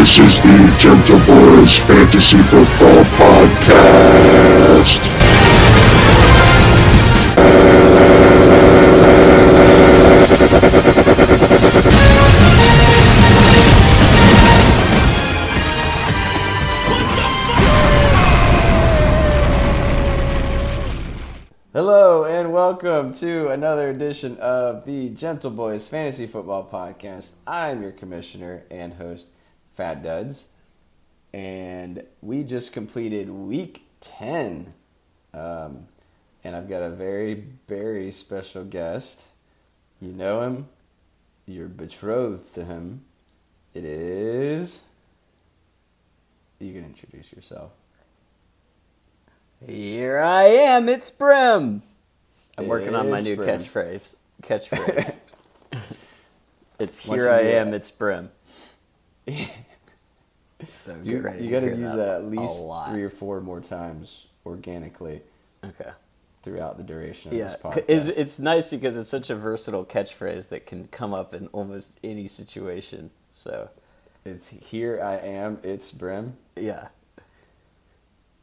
This 0.00 0.18
is 0.18 0.40
the 0.40 0.76
Gentle 0.78 1.18
Boys 1.26 1.76
Fantasy 1.76 2.38
Football 2.38 3.04
Podcast. 3.20 5.08
Hello 21.74 22.24
and 22.24 22.54
welcome 22.54 23.12
to 23.12 23.48
another 23.48 23.90
edition 23.90 24.38
of 24.38 24.86
the 24.86 25.10
Gentle 25.10 25.50
Boys 25.50 25.86
Fantasy 25.88 26.26
Football 26.26 26.66
Podcast. 26.72 27.34
I'm 27.46 27.82
your 27.82 27.92
commissioner 27.92 28.62
and 28.70 28.94
host, 28.94 29.28
Fat 29.72 30.02
Duds, 30.02 30.48
and 31.32 32.04
we 32.22 32.44
just 32.44 32.72
completed 32.72 33.30
week 33.30 33.84
10. 34.00 34.72
Um, 35.32 35.86
and 36.42 36.56
I've 36.56 36.68
got 36.68 36.82
a 36.82 36.90
very, 36.90 37.44
very 37.68 38.10
special 38.10 38.64
guest. 38.64 39.22
You 40.00 40.12
know 40.12 40.42
him, 40.42 40.68
you're 41.46 41.68
betrothed 41.68 42.54
to 42.54 42.64
him. 42.64 43.04
It 43.74 43.84
is. 43.84 44.84
You 46.58 46.72
can 46.72 46.84
introduce 46.84 47.32
yourself. 47.32 47.70
Here 49.66 50.18
I 50.18 50.44
am. 50.44 50.88
It's 50.88 51.10
Brim. 51.10 51.82
I'm 52.56 52.66
working 52.66 52.94
on 52.94 53.10
my 53.10 53.20
new 53.20 53.36
Brim. 53.36 53.60
catchphrase. 53.60 54.16
Catchphrase. 54.42 55.16
it's 56.78 57.00
here 57.00 57.30
I 57.30 57.40
am. 57.40 57.74
It's 57.74 57.90
Brim. 57.90 58.30
So 59.26 60.96
You, 61.02 61.16
you 61.38 61.50
got 61.50 61.60
to 61.60 61.76
use 61.76 61.94
that 61.94 62.08
at 62.16 62.24
least 62.26 62.60
three 62.88 63.02
or 63.02 63.10
four 63.10 63.40
more 63.40 63.60
times 63.60 64.26
organically 64.46 65.22
Okay. 65.64 65.90
throughout 66.42 66.76
the 66.78 66.82
duration 66.82 67.32
of 67.32 67.38
Yeah, 67.38 67.44
this 67.44 67.56
podcast. 67.56 67.84
it's, 67.88 68.08
it's 68.08 68.38
nice 68.38 68.70
because 68.70 68.96
it's 68.96 69.10
such 69.10 69.30
a 69.30 69.36
versatile 69.36 69.84
catchphrase 69.84 70.48
that 70.48 70.66
can 70.66 70.88
come 70.88 71.12
up 71.14 71.34
in 71.34 71.46
almost 71.48 71.98
any 72.02 72.26
situation. 72.28 73.10
So 73.32 73.68
It's 74.24 74.48
here 74.48 75.00
I 75.02 75.16
am. 75.16 75.58
It's 75.62 75.92
Brim. 75.92 76.36
yeah, 76.56 76.88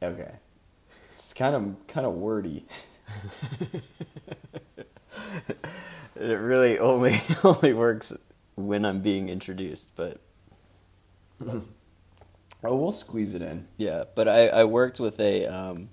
Okay, 0.02 0.32
it's 1.12 1.34
kind 1.34 1.56
of 1.56 1.76
kind 1.88 2.06
of 2.06 2.14
wordy. 2.14 2.66
it 6.16 6.40
really 6.40 6.80
only 6.80 7.20
only 7.44 7.74
works 7.74 8.14
when 8.56 8.86
I'm 8.86 9.02
being 9.02 9.30
introduced. 9.30 9.96
But 9.96 10.20
Oh, 12.64 12.76
we'll 12.76 12.92
squeeze 12.92 13.36
it 13.36 13.42
in. 13.44 13.68
Yeah, 13.78 14.06
but 14.16 14.28
I, 14.28 14.48
I 14.48 14.64
worked 14.64 15.00
with 15.00 15.20
a 15.20 15.46
um, 15.46 15.90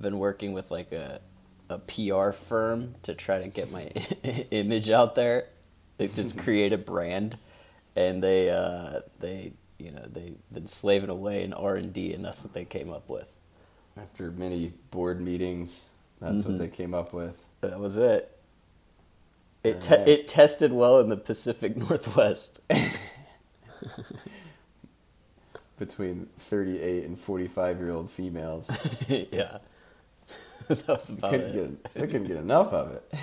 been 0.00 0.18
working 0.18 0.52
with 0.52 0.70
like 0.70 0.90
a 0.92 1.20
a 1.68 1.78
PR 1.78 2.32
firm 2.32 2.96
to 3.04 3.14
try 3.14 3.40
to 3.40 3.46
get 3.46 3.70
my 3.70 3.84
image 4.50 4.90
out 4.90 5.14
there. 5.14 5.46
They 5.98 6.08
just 6.08 6.36
create 6.42 6.72
a 6.72 6.78
brand, 6.78 7.38
and 7.94 8.20
they 8.22 8.50
uh, 8.50 9.02
they 9.20 9.52
you 9.78 9.92
know 9.92 10.04
they've 10.12 10.36
been 10.52 10.66
slaving 10.66 11.10
away 11.10 11.44
in 11.44 11.52
R 11.52 11.76
and 11.76 11.92
D, 11.92 12.12
and 12.12 12.24
that's 12.24 12.42
what 12.42 12.52
they 12.54 12.64
came 12.64 12.90
up 12.92 13.08
with. 13.08 13.32
After 13.96 14.32
many 14.32 14.72
board 14.90 15.20
meetings, 15.20 15.84
that's 16.20 16.42
Mhm. 16.42 16.46
what 16.46 16.58
they 16.58 16.68
came 16.68 16.92
up 16.92 17.12
with. 17.12 17.36
That 17.60 17.78
was 17.78 17.96
it. 17.96 18.36
It 19.62 19.80
te- 19.80 19.94
Alright. 19.94 20.08
it 20.08 20.28
tested 20.28 20.72
well 20.72 20.98
in 21.00 21.08
the 21.08 21.16
Pacific 21.16 21.76
Northwest. 21.76 22.60
Between 25.80 26.28
38 26.38 27.04
and 27.06 27.18
45 27.18 27.78
year 27.80 27.90
old 27.90 28.10
females, 28.10 28.68
yeah, 29.08 29.58
that 30.68 30.86
was 30.86 31.08
they 31.08 31.14
about 31.14 31.30
couldn't 31.32 31.56
it. 31.56 31.82
get 31.82 31.94
they 31.94 32.06
couldn't 32.06 32.26
get 32.28 32.36
enough 32.48 32.72
of 32.72 32.92
it. 32.92 33.14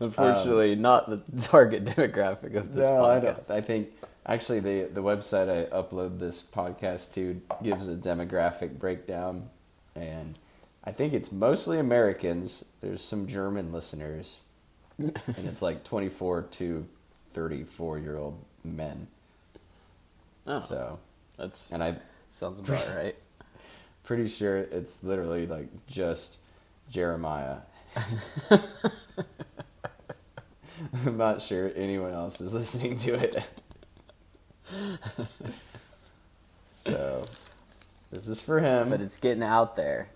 Unfortunately, 0.00 0.74
um, 0.74 0.82
not 0.82 1.08
the 1.08 1.40
target 1.42 1.84
demographic 1.86 2.54
of 2.56 2.74
this 2.74 2.84
No, 2.84 3.04
I 3.04 3.18
podcast. 3.18 3.48
don't. 3.48 3.50
I 3.50 3.60
think 3.62 3.88
actually 4.26 4.60
the 4.60 4.82
the 4.92 5.02
website 5.02 5.48
I 5.48 5.64
upload 5.74 6.18
this 6.18 6.42
podcast 6.42 7.14
to 7.14 7.40
gives 7.62 7.88
a 7.88 7.94
demographic 7.94 8.78
breakdown, 8.78 9.48
and 9.94 10.38
I 10.84 10.92
think 10.92 11.14
it's 11.14 11.32
mostly 11.32 11.78
Americans. 11.78 12.66
There's 12.82 13.00
some 13.00 13.26
German 13.26 13.72
listeners, 13.72 14.40
and 14.98 15.16
it's 15.38 15.62
like 15.62 15.84
24 15.84 16.42
to 16.42 16.86
34 17.36 17.98
year 17.98 18.16
old 18.16 18.42
men. 18.64 19.06
Oh, 20.46 20.60
So, 20.60 20.98
that's 21.36 21.70
and 21.70 21.82
I'm 21.82 21.98
sounds 22.30 22.60
about 22.60 22.88
right. 22.96 23.14
pretty 24.04 24.26
sure 24.26 24.56
it's 24.56 25.04
literally 25.04 25.46
like 25.46 25.68
just 25.86 26.38
Jeremiah. 26.90 27.58
I'm 31.06 31.18
not 31.18 31.42
sure 31.42 31.70
anyone 31.76 32.12
else 32.14 32.40
is 32.40 32.54
listening 32.54 32.96
to 33.00 33.14
it. 33.14 33.44
so, 36.84 37.24
this 38.10 38.28
is 38.28 38.40
for 38.40 38.60
him. 38.60 38.88
But 38.88 39.02
it's 39.02 39.18
getting 39.18 39.42
out 39.42 39.76
there, 39.76 40.08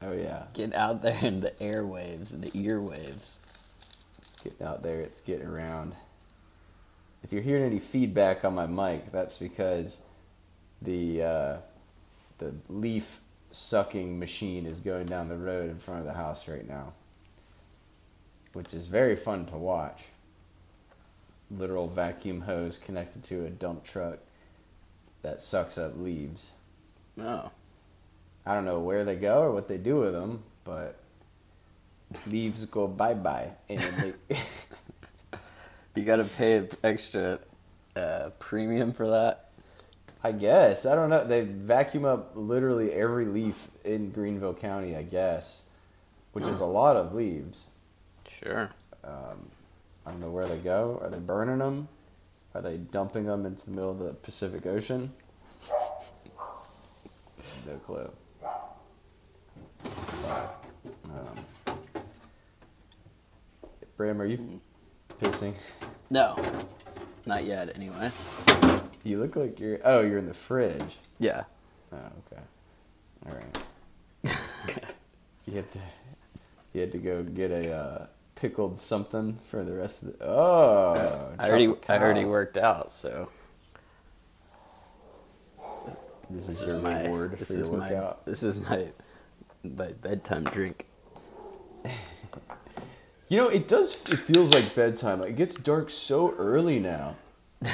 oh 0.00 0.12
yeah, 0.12 0.44
getting 0.54 0.74
out 0.74 1.02
there 1.02 1.18
in 1.22 1.40
the 1.40 1.50
airwaves 1.60 2.32
and 2.32 2.42
the 2.42 2.50
earwaves. 2.52 3.36
getting 4.42 4.66
out 4.66 4.82
there. 4.82 5.00
It's 5.00 5.20
getting 5.20 5.46
around. 5.46 5.94
If 7.22 7.32
you're 7.32 7.42
hearing 7.42 7.64
any 7.64 7.78
feedback 7.78 8.44
on 8.44 8.54
my 8.54 8.66
mic, 8.66 9.12
that's 9.12 9.38
because 9.38 10.00
the 10.80 11.22
uh, 11.22 11.56
the 12.38 12.52
leaf 12.68 13.20
sucking 13.52 14.18
machine 14.18 14.66
is 14.66 14.80
going 14.80 15.06
down 15.06 15.28
the 15.28 15.36
road 15.36 15.70
in 15.70 15.78
front 15.78 16.00
of 16.00 16.06
the 16.06 16.14
house 16.14 16.48
right 16.48 16.66
now, 16.66 16.92
which 18.54 18.74
is 18.74 18.86
very 18.86 19.14
fun 19.14 19.46
to 19.46 19.56
watch. 19.56 20.04
Literal 21.50 21.86
vacuum 21.86 22.40
hose 22.40 22.78
connected 22.78 23.22
to 23.24 23.44
a 23.44 23.50
dump 23.50 23.84
truck 23.84 24.18
that 25.20 25.40
sucks 25.40 25.78
up 25.78 25.96
leaves. 25.96 26.50
Oh, 27.20 27.50
I 28.44 28.54
don't 28.54 28.64
know 28.64 28.80
where 28.80 29.04
they 29.04 29.16
go 29.16 29.42
or 29.42 29.52
what 29.52 29.68
they 29.68 29.78
do 29.78 30.00
with 30.00 30.12
them, 30.12 30.42
but 30.64 30.98
leaves 32.26 32.64
go 32.64 32.88
bye 32.88 33.14
bye, 33.14 33.52
and 33.68 34.16
they. 34.28 34.36
you 35.94 36.04
got 36.04 36.16
to 36.16 36.24
pay 36.24 36.56
an 36.56 36.70
extra 36.82 37.38
uh, 37.96 38.30
premium 38.38 38.92
for 38.92 39.08
that. 39.08 39.50
I 40.24 40.32
guess 40.32 40.86
I 40.86 40.94
don't 40.94 41.10
know. 41.10 41.24
They 41.24 41.42
vacuum 41.42 42.04
up 42.04 42.32
literally 42.34 42.92
every 42.92 43.26
leaf 43.26 43.68
in 43.84 44.10
Greenville 44.10 44.54
County, 44.54 44.96
I 44.96 45.02
guess, 45.02 45.62
which 46.32 46.46
is 46.46 46.60
a 46.60 46.64
lot 46.64 46.96
of 46.96 47.12
leaves. 47.12 47.66
Sure. 48.28 48.70
Um, 49.02 49.50
I 50.06 50.10
don't 50.10 50.20
know 50.20 50.30
where 50.30 50.46
they 50.46 50.58
go. 50.58 51.00
Are 51.02 51.10
they 51.10 51.18
burning 51.18 51.58
them? 51.58 51.88
Are 52.54 52.62
they 52.62 52.76
dumping 52.76 53.24
them 53.24 53.46
into 53.46 53.64
the 53.64 53.70
middle 53.72 53.90
of 53.90 53.98
the 53.98 54.12
Pacific 54.12 54.64
Ocean? 54.66 55.12
No 57.66 57.76
clue. 57.86 58.10
Um, 61.04 61.44
Bram, 63.96 64.20
are 64.20 64.26
you 64.26 64.60
pissing? 65.22 65.54
No, 66.10 66.36
not 67.26 67.44
yet. 67.44 67.74
Anyway. 67.76 68.10
You 69.04 69.20
look 69.20 69.36
like 69.36 69.58
you're. 69.60 69.78
Oh, 69.84 70.00
you're 70.00 70.18
in 70.18 70.26
the 70.26 70.34
fridge. 70.34 70.98
Yeah. 71.18 71.44
Oh, 71.92 71.96
okay. 71.96 72.42
All 73.26 73.34
right. 73.34 73.58
you 75.46 75.54
had 75.54 75.72
to. 75.72 75.78
You 76.72 76.80
had 76.82 76.92
to 76.92 76.98
go 76.98 77.22
get 77.22 77.50
a 77.50 77.72
uh, 77.72 78.06
pickled 78.34 78.78
something 78.78 79.38
for 79.48 79.64
the 79.64 79.74
rest 79.74 80.02
of 80.02 80.18
the. 80.18 80.24
Oh, 80.26 81.32
I 81.38 81.48
already 81.48 81.72
I 81.88 81.98
already 81.98 82.24
worked 82.24 82.56
out, 82.58 82.92
so 82.92 83.28
This 86.30 86.48
is 86.48 86.60
this 86.60 86.68
your 86.68 86.78
my 86.78 87.02
reward 87.02 87.38
this 87.38 87.48
for 87.48 87.54
your 87.54 87.62
is 87.64 87.70
my 87.70 88.14
this 88.24 88.42
is 88.42 88.56
my 88.58 88.86
my 89.62 89.92
bedtime 89.92 90.44
drink. 90.44 90.86
You 93.32 93.38
know, 93.38 93.48
it 93.48 93.66
does. 93.66 93.94
It 94.12 94.18
feels 94.18 94.52
like 94.52 94.74
bedtime. 94.74 95.20
Like 95.20 95.30
it 95.30 95.36
gets 95.36 95.54
dark 95.54 95.88
so 95.88 96.34
early 96.34 96.78
now. 96.78 97.16
Can 97.62 97.72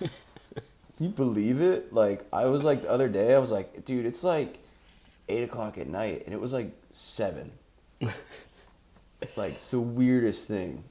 you 0.98 1.10
believe 1.10 1.60
it? 1.60 1.94
Like 1.94 2.26
I 2.32 2.46
was 2.46 2.64
like 2.64 2.82
the 2.82 2.90
other 2.90 3.08
day, 3.08 3.32
I 3.32 3.38
was 3.38 3.52
like, 3.52 3.84
dude, 3.84 4.04
it's 4.04 4.24
like 4.24 4.58
eight 5.28 5.44
o'clock 5.44 5.78
at 5.78 5.86
night, 5.86 6.24
and 6.24 6.34
it 6.34 6.40
was 6.40 6.52
like 6.52 6.72
seven. 6.90 7.52
like 8.00 9.52
it's 9.52 9.68
the 9.68 9.78
weirdest 9.78 10.48
thing. 10.48 10.82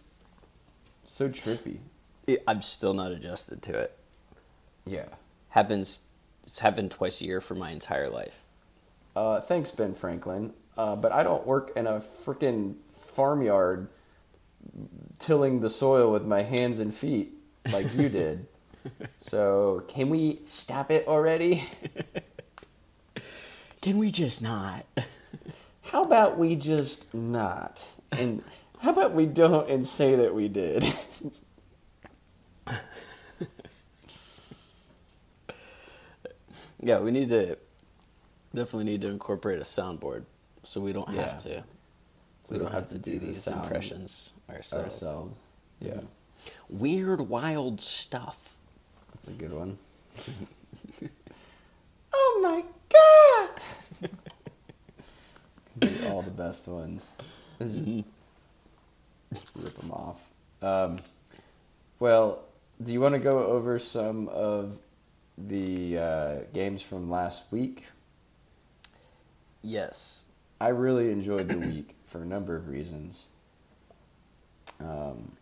So 1.06 1.28
trippy. 1.28 1.80
I'm 2.48 2.62
still 2.62 2.94
not 2.94 3.12
adjusted 3.12 3.62
to 3.64 3.78
it. 3.80 3.98
Yeah. 4.86 5.10
Happens. 5.50 6.04
It's 6.44 6.60
happened 6.60 6.92
twice 6.92 7.20
a 7.20 7.26
year 7.26 7.42
for 7.42 7.56
my 7.56 7.72
entire 7.72 8.10
life. 8.10 8.46
Uh, 9.14 9.42
thanks, 9.42 9.72
Ben 9.72 9.94
Franklin. 9.94 10.54
Uh, 10.78 10.96
but 10.96 11.12
I 11.12 11.24
don't 11.24 11.46
work 11.46 11.74
in 11.76 11.86
a 11.86 12.00
freaking 12.00 12.76
farmyard 13.20 13.90
tilling 15.20 15.60
the 15.60 15.70
soil 15.70 16.10
with 16.10 16.26
my 16.26 16.42
hands 16.42 16.80
and 16.80 16.96
feet 16.96 17.34
like 17.70 17.94
you 17.94 18.08
did. 18.08 18.48
so, 19.20 19.84
can 19.90 20.10
we 20.10 20.40
stop 20.46 20.90
it 20.90 21.06
already? 21.06 21.66
Can 23.82 23.98
we 23.98 24.12
just 24.12 24.42
not? 24.42 24.86
How 25.82 26.04
about 26.04 26.38
we 26.38 26.56
just 26.56 27.14
not? 27.14 27.82
And 28.12 28.44
how 28.80 28.92
about 28.92 29.14
we 29.14 29.26
don't 29.26 29.70
and 29.70 29.88
say 29.88 30.16
that 30.16 30.36
we 30.36 30.50
did? 30.50 30.84
Yeah, 36.82 37.00
we 37.00 37.12
need 37.12 37.30
to 37.30 37.58
definitely 38.54 38.86
need 38.86 39.02
to 39.02 39.10
incorporate 39.10 39.60
a 39.60 39.64
soundboard 39.64 40.24
so 40.64 40.82
we 40.82 40.94
don't 40.94 41.10
Yeah. 41.10 41.30
have 41.30 41.44
to 41.44 41.64
we 42.50 42.58
don't 42.58 42.72
have 42.72 42.90
to 42.90 42.98
do 42.98 43.20
the 43.20 43.28
these 43.28 43.48
impressions 43.48 44.32
ourselves. 44.50 44.86
ourselves. 44.96 45.36
Yeah, 45.80 46.02
Weird 46.70 47.22
wild 47.22 47.80
stuff. 47.82 48.38
that's 49.14 49.28
a 49.28 49.34
good 49.34 49.54
one. 49.54 49.78
oh 52.14 52.40
my 52.42 52.64
god! 54.02 54.10
All 56.10 56.22
the 56.22 56.32
best 56.32 56.68
ones. 56.68 57.08
Mhm. 57.62 58.04
Rip 59.56 59.78
them 59.78 59.92
off. 59.92 60.20
Um, 60.62 61.00
well, 62.00 62.40
do 62.84 62.92
you 62.94 63.00
want 63.00 63.14
to 63.16 63.20
go 63.20 63.46
over 63.46 63.78
some 63.80 64.28
of 64.30 64.78
the 65.38 65.98
uh, 65.98 66.36
games 66.54 66.82
from 66.82 67.10
last 67.10 67.44
week? 67.52 67.86
Yes. 69.62 70.24
I 70.60 70.70
really 70.70 71.12
enjoyed 71.12 71.48
the 71.48 71.58
week 71.60 71.96
for 72.10 72.22
a 72.22 72.26
number 72.26 72.56
of 72.56 72.68
reasons. 72.68 73.28
Um, 74.80 75.34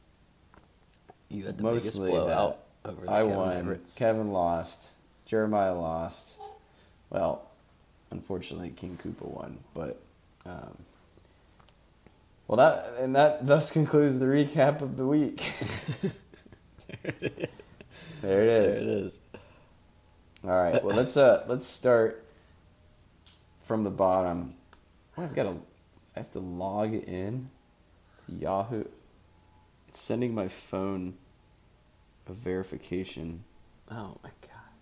You 1.29 1.45
had 1.45 1.57
the 1.57 1.63
biggest 1.63 1.95
blowout 1.97 2.59
that 2.83 2.89
over 2.89 3.05
the 3.05 3.11
I 3.11 3.21
Kevin 3.21 3.35
won. 3.35 3.57
Everett's. 3.57 3.95
Kevin 3.95 4.31
lost. 4.31 4.89
Jeremiah 5.25 5.75
lost. 5.75 6.35
Well, 7.09 7.47
unfortunately, 8.11 8.69
King 8.69 8.99
Koopa 9.03 9.25
won. 9.27 9.59
But 9.73 9.99
um, 10.45 10.77
well, 12.47 12.57
that 12.57 12.95
and 12.99 13.15
that 13.15 13.45
thus 13.47 13.71
concludes 13.71 14.19
the 14.19 14.25
recap 14.25 14.81
of 14.81 14.97
the 14.97 15.05
week. 15.05 15.51
there 16.91 17.21
it 17.21 17.49
There 18.21 18.41
it 18.43 18.57
is. 18.87 19.19
All 20.43 20.51
right. 20.51 20.83
Well, 20.83 20.95
let's 20.95 21.17
uh 21.17 21.45
let's 21.47 21.65
start 21.65 22.23
from 23.63 23.83
the 23.83 23.89
bottom. 23.89 24.53
I've 25.17 25.35
got 25.35 25.43
to 25.43 25.57
I 26.17 26.21
have 26.21 26.31
to 26.31 26.39
log 26.39 26.95
in 26.95 27.51
to 28.25 28.31
Yahoo. 28.33 28.85
It's 29.87 29.99
sending 29.99 30.33
my 30.33 30.47
phone 30.47 31.13
a 32.27 32.33
verification. 32.33 33.43
Oh 33.91 34.17
my 34.23 34.31
god. 34.41 34.73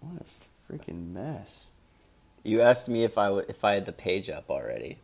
What 0.00 0.22
a 0.22 0.72
freaking 0.72 1.12
mess. 1.12 1.66
You 2.42 2.62
asked 2.62 2.88
me 2.88 3.04
if 3.04 3.18
I 3.18 3.26
w- 3.26 3.44
if 3.48 3.64
I 3.64 3.74
had 3.74 3.84
the 3.86 3.92
page 3.92 4.30
up 4.30 4.50
already. 4.50 4.98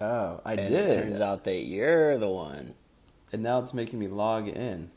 Oh, 0.00 0.40
I 0.44 0.54
and 0.54 0.68
did. 0.68 0.90
It 0.90 1.02
turns 1.04 1.20
out 1.20 1.44
that 1.44 1.64
you're 1.64 2.18
the 2.18 2.28
one. 2.28 2.74
and 3.32 3.42
now 3.42 3.60
it's 3.60 3.72
making 3.72 4.00
me 4.00 4.08
log 4.08 4.48
in. 4.48 4.90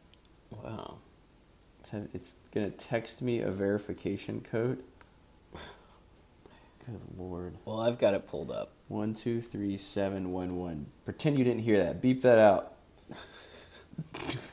Wow. 0.51 0.95
It's, 1.79 1.93
it's 2.13 2.35
gonna 2.51 2.71
text 2.71 3.21
me 3.21 3.39
a 3.41 3.51
verification 3.51 4.41
code. 4.41 4.83
Good 6.89 7.01
lord. 7.17 7.57
Well, 7.65 7.79
I've 7.79 7.99
got 7.99 8.13
it 8.13 8.27
pulled 8.27 8.51
up. 8.51 8.71
One 8.87 9.13
two 9.13 9.41
three 9.41 9.77
seven 9.77 10.31
one 10.31 10.55
one. 10.55 10.87
Pretend 11.05 11.37
you 11.37 11.43
didn't 11.43 11.61
hear 11.61 11.77
that. 11.77 12.01
Beep 12.01 12.21
that 12.23 12.39
out. 12.39 12.73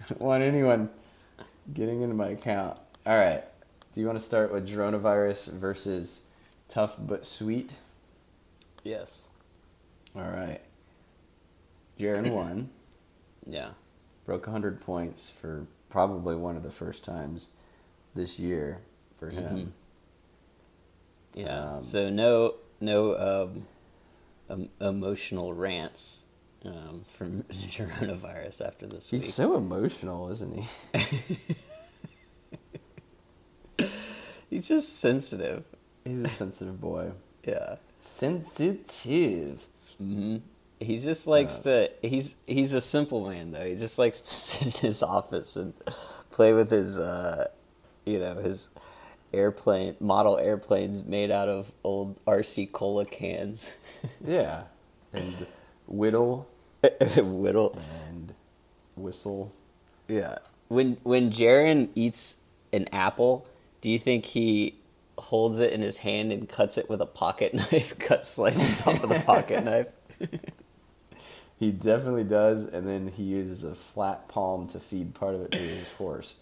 Don't 0.08 0.20
want 0.20 0.42
anyone 0.42 0.90
getting 1.72 2.02
into 2.02 2.14
my 2.14 2.28
account. 2.28 2.78
All 3.06 3.16
right. 3.16 3.42
Do 3.94 4.00
you 4.00 4.06
want 4.06 4.18
to 4.18 4.24
start 4.24 4.52
with 4.52 4.68
coronavirus 4.68 5.52
versus 5.54 6.22
tough 6.68 6.96
but 6.98 7.24
sweet? 7.24 7.72
Yes. 8.84 9.24
All 10.14 10.22
right. 10.22 10.60
Jaron 11.98 12.30
won. 12.32 12.68
Yeah. 13.46 13.70
Broke 14.26 14.46
100 14.46 14.80
points 14.80 15.30
for 15.30 15.66
probably 15.88 16.36
one 16.36 16.56
of 16.56 16.62
the 16.62 16.70
first 16.70 17.04
times 17.04 17.48
this 18.14 18.38
year 18.38 18.80
for 19.18 19.30
him. 19.30 19.44
Mm-hmm. 19.44 19.70
Yeah. 21.36 21.74
Um, 21.76 21.82
so 21.82 22.08
no 22.10 22.54
no 22.80 23.16
um, 23.16 23.66
um, 24.50 24.68
emotional 24.80 25.52
rants 25.52 26.24
um, 26.64 27.04
from 27.16 27.42
coronavirus 27.70 28.66
after 28.66 28.86
this 28.86 29.12
week. 29.12 29.20
He's 29.22 29.28
week. 29.28 29.34
so 29.34 29.56
emotional, 29.56 30.30
isn't 30.30 30.56
he? 30.56 30.66
He's 34.50 34.66
just 34.68 35.00
sensitive. 35.00 35.64
He's 36.04 36.22
a 36.22 36.28
sensitive 36.28 36.80
boy. 36.80 37.12
Yeah. 37.46 37.76
Sensitive. 37.98 39.64
hmm 39.98 40.38
He 40.80 40.98
just 40.98 41.28
likes 41.28 41.60
Uh, 41.64 41.86
to. 42.02 42.08
He's 42.08 42.34
he's 42.48 42.74
a 42.74 42.80
simple 42.80 43.28
man 43.28 43.52
though. 43.52 43.64
He 43.64 43.76
just 43.76 44.00
likes 44.00 44.20
to 44.22 44.34
sit 44.34 44.62
in 44.62 44.70
his 44.72 45.00
office 45.00 45.54
and 45.54 45.72
play 46.32 46.52
with 46.54 46.72
his, 46.72 46.98
uh, 46.98 47.46
you 48.04 48.18
know, 48.18 48.34
his 48.34 48.70
airplane 49.36 49.96
model 50.00 50.38
airplanes 50.38 51.02
made 51.04 51.30
out 51.30 51.48
of 51.48 51.70
old 51.84 52.16
RC 52.26 52.72
cola 52.72 53.04
cans. 53.04 53.70
Yeah. 54.24 54.62
And 55.12 55.46
whittle 55.86 56.48
Whittle. 57.16 57.78
and 58.08 58.32
whistle. 58.96 59.52
Yeah. 60.08 60.38
When 60.68 60.96
when 61.02 61.30
Jaren 61.30 61.88
eats 61.94 62.36
an 62.72 62.88
apple, 62.92 63.46
do 63.80 63.90
you 63.90 63.98
think 63.98 64.24
he 64.26 64.74
holds 65.18 65.60
it 65.60 65.72
in 65.72 65.80
his 65.80 65.96
hand 65.96 66.30
and 66.32 66.48
cuts 66.48 66.76
it 66.78 66.88
with 66.90 67.00
a 67.00 67.06
pocket 67.06 67.54
knife? 67.72 67.98
Cut 67.98 68.26
slices 68.26 68.86
off 68.86 69.00
with 69.02 69.10
a 69.12 69.20
pocket 69.24 69.64
knife. 69.64 69.86
He 71.58 71.72
definitely 71.72 72.24
does, 72.24 72.64
and 72.64 72.86
then 72.86 73.08
he 73.08 73.22
uses 73.22 73.64
a 73.64 73.74
flat 73.74 74.28
palm 74.28 74.68
to 74.68 74.78
feed 74.80 75.14
part 75.14 75.34
of 75.34 75.40
it 75.42 75.52
to 75.52 75.58
his 75.58 75.88
horse. 75.90 76.34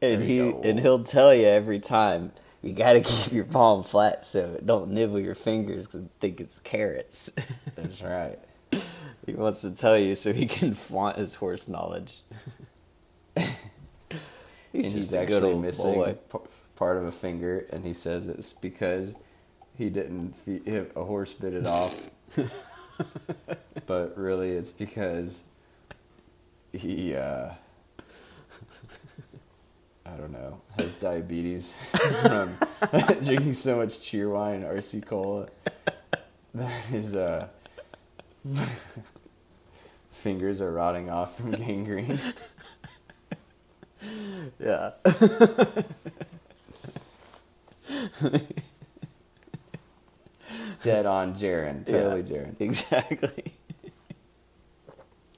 And 0.00 0.22
he 0.22 0.38
go. 0.38 0.60
and 0.64 0.78
he'll 0.78 1.02
tell 1.04 1.34
you 1.34 1.46
every 1.46 1.80
time 1.80 2.32
you 2.62 2.72
got 2.72 2.92
to 2.94 3.00
keep 3.02 3.32
your 3.32 3.44
palm 3.44 3.82
flat 3.82 4.24
so 4.24 4.40
it 4.54 4.66
don't 4.66 4.90
nibble 4.90 5.20
your 5.20 5.34
fingers 5.34 5.86
because 5.86 6.06
think 6.20 6.40
it's 6.40 6.58
carrots. 6.60 7.30
That's 7.74 8.02
right. 8.02 8.38
he 9.26 9.34
wants 9.34 9.60
to 9.62 9.70
tell 9.70 9.96
you 9.98 10.14
so 10.14 10.32
he 10.32 10.46
can 10.46 10.74
flaunt 10.88 11.16
his 11.16 11.34
horse 11.34 11.68
knowledge. 11.68 12.22
he's 13.36 13.46
and 14.74 14.82
just 14.84 14.94
he's 14.94 15.12
a 15.12 15.26
good 15.26 15.36
actually 15.36 15.52
old 15.52 15.62
missing 15.62 15.94
boy. 15.94 16.16
p- 16.32 16.38
part 16.76 16.96
of 16.96 17.04
a 17.04 17.12
finger, 17.12 17.66
and 17.70 17.84
he 17.84 17.92
says 17.92 18.28
it's 18.28 18.52
because 18.52 19.14
he 19.76 19.88
didn't 19.90 20.34
feed, 20.36 20.66
a 20.94 21.04
horse 21.04 21.34
bit 21.34 21.54
it 21.54 21.66
off. 21.66 22.10
but 23.86 24.16
really, 24.18 24.50
it's 24.50 24.72
because 24.72 25.44
he, 26.72 27.14
uh, 27.14 27.50
I 30.12 30.16
don't 30.16 30.32
know, 30.32 30.60
has 30.78 30.94
diabetes 30.94 31.74
from 32.22 32.56
drinking 33.24 33.54
so 33.54 33.76
much 33.76 34.00
Cheerwine 34.00 34.56
and 34.56 34.64
RC 34.64 35.04
cola 35.06 35.48
that 36.54 36.84
his 36.86 37.14
uh, 37.14 37.48
fingers 40.10 40.60
are 40.60 40.72
rotting 40.72 41.10
off 41.10 41.36
from 41.36 41.52
gangrene. 41.52 42.20
Yeah. 44.58 44.92
Dead 50.82 51.06
on 51.06 51.34
Jaren, 51.34 51.84
totally 51.84 52.22
Jaren. 52.22 52.54
Exactly. 52.60 53.52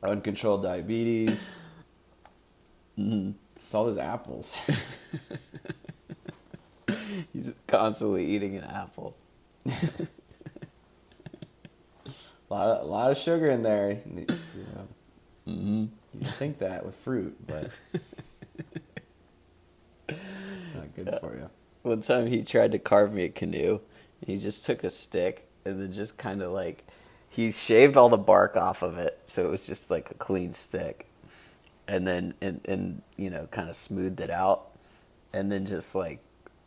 Uncontrolled 0.02 0.62
diabetes. 0.62 1.44
Mm-hmm. 2.98 3.32
It's 3.70 3.74
all 3.76 3.86
his 3.86 3.98
apples. 3.98 4.52
He's 7.32 7.52
constantly 7.68 8.26
eating 8.26 8.56
an 8.56 8.64
apple. 8.64 9.14
a 9.64 9.70
lot 12.50 12.68
of, 12.68 12.82
a 12.82 12.86
lot 12.90 13.12
of 13.12 13.16
sugar 13.16 13.46
in 13.46 13.62
there. 13.62 13.92
You 14.12 14.26
know, 14.26 14.88
Mm-hmm. 15.46 15.84
you 16.18 16.30
think 16.32 16.58
that 16.58 16.84
with 16.84 16.96
fruit, 16.96 17.36
but 17.46 17.70
it's 17.94 18.04
not 20.74 20.92
good 20.96 21.16
for 21.20 21.36
you. 21.36 21.48
One 21.82 22.02
time 22.02 22.26
he 22.26 22.42
tried 22.42 22.72
to 22.72 22.80
carve 22.80 23.14
me 23.14 23.26
a 23.26 23.28
canoe. 23.28 23.78
He 24.26 24.36
just 24.36 24.66
took 24.66 24.82
a 24.82 24.90
stick 24.90 25.46
and 25.64 25.80
then 25.80 25.92
just 25.92 26.18
kind 26.18 26.42
of 26.42 26.50
like 26.50 26.84
he 27.28 27.52
shaved 27.52 27.96
all 27.96 28.08
the 28.08 28.16
bark 28.16 28.56
off 28.56 28.82
of 28.82 28.98
it, 28.98 29.20
so 29.28 29.46
it 29.46 29.50
was 29.52 29.64
just 29.64 29.92
like 29.92 30.10
a 30.10 30.14
clean 30.14 30.54
stick. 30.54 31.06
And 31.90 32.06
then 32.06 32.35
and 32.40 32.61
and 32.66 33.02
you 33.16 33.30
know 33.30 33.49
kind 33.50 33.68
of 33.68 33.75
smoothed 33.75 34.20
it 34.20 34.30
out, 34.30 34.68
and 35.32 35.50
then 35.50 35.66
just 35.66 35.97
like 35.97 36.20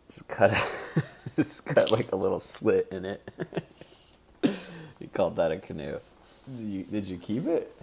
just 0.08 0.27
cut 0.27 0.53
just 1.38 1.65
cut 1.65 1.92
like 1.92 2.12
a 2.12 2.15
little 2.15 2.39
slit 2.39 2.88
in 2.92 3.06
it. 3.06 3.30
he 5.00 5.08
called 5.13 5.38
that 5.38 5.51
a 5.51 5.58
canoe. 5.58 5.98
Did 6.58 6.68
you, 6.68 6.84
did 6.84 7.06
you 7.06 7.18
keep 7.18 7.48
it? 7.48 7.74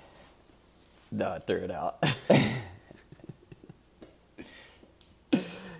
No, 1.10 1.30
I 1.30 1.38
threw 1.38 1.56
it 1.56 1.70
out. 1.70 2.04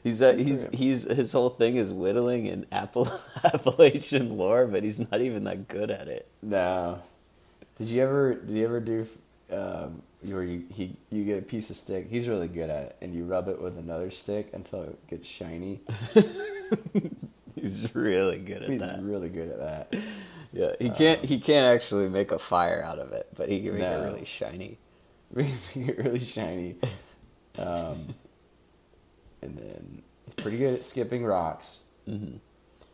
he's 0.03 0.23
uh, 0.23 0.33
he's 0.33 0.67
he's 0.73 1.03
his 1.05 1.31
whole 1.31 1.51
thing 1.51 1.77
is 1.77 1.93
whittling 1.93 2.49
and 2.49 2.67
Apple 2.73 3.11
Appalachian 3.45 4.37
lore, 4.37 4.67
but 4.67 4.83
he's 4.83 4.99
not 4.99 5.21
even 5.21 5.45
that 5.45 5.69
good 5.69 5.91
at 5.91 6.09
it. 6.09 6.27
No. 6.43 7.03
Did 7.79 7.89
you 7.89 8.03
ever? 8.03 8.35
Did 8.35 8.57
you 8.57 8.65
ever 8.65 8.81
do? 8.81 9.07
Um, 9.53 10.03
where 10.23 10.43
you 10.45 10.65
he 10.75 10.97
you 11.11 11.25
get 11.25 11.39
a 11.39 11.43
piece 11.43 11.71
of 11.71 11.77
stick. 11.77 12.09
He's 12.11 12.29
really 12.29 12.49
good 12.49 12.71
at 12.71 12.83
it, 12.85 12.97
and 13.01 13.15
you 13.15 13.25
rub 13.25 13.49
it 13.49 13.61
with 13.61 13.79
another 13.79 14.11
stick 14.11 14.51
until 14.53 14.83
it 14.85 15.07
gets 15.09 15.29
shiny. 15.29 15.81
He's 17.55 17.95
really 17.95 18.39
good 18.39 18.63
at 18.63 18.71
He's 18.71 18.81
that. 18.81 18.97
He's 18.97 19.05
really 19.05 19.29
good 19.29 19.49
at 19.51 19.59
that. 19.59 19.95
Yeah, 20.53 20.73
he 20.81 20.91
can't 20.91 21.25
he 21.25 21.39
can't 21.41 21.75
actually 21.75 22.09
make 22.09 22.33
a 22.33 22.39
fire 22.39 22.83
out 22.83 22.99
of 22.99 23.13
it, 23.13 23.29
but 23.37 23.49
he 23.49 23.61
can 23.63 23.73
make 23.73 23.81
No. 23.83 24.01
it 24.01 24.05
really 24.05 24.25
shiny. 24.25 24.79
Make 25.33 25.53
it 25.77 25.97
really 25.99 26.19
shiny. 26.19 26.75
Um, 27.57 28.15
and 29.43 29.57
then 29.57 30.03
he's 30.25 30.35
pretty 30.35 30.59
good 30.59 30.75
at 30.75 30.83
skipping 30.83 31.25
rocks. 31.25 31.83
hmm 32.05 32.39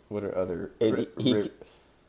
What 0.08 0.22
are 0.22 0.36
other? 0.36 0.70
Ri- 0.78 1.08
he, 1.18 1.32
ri- 1.34 1.50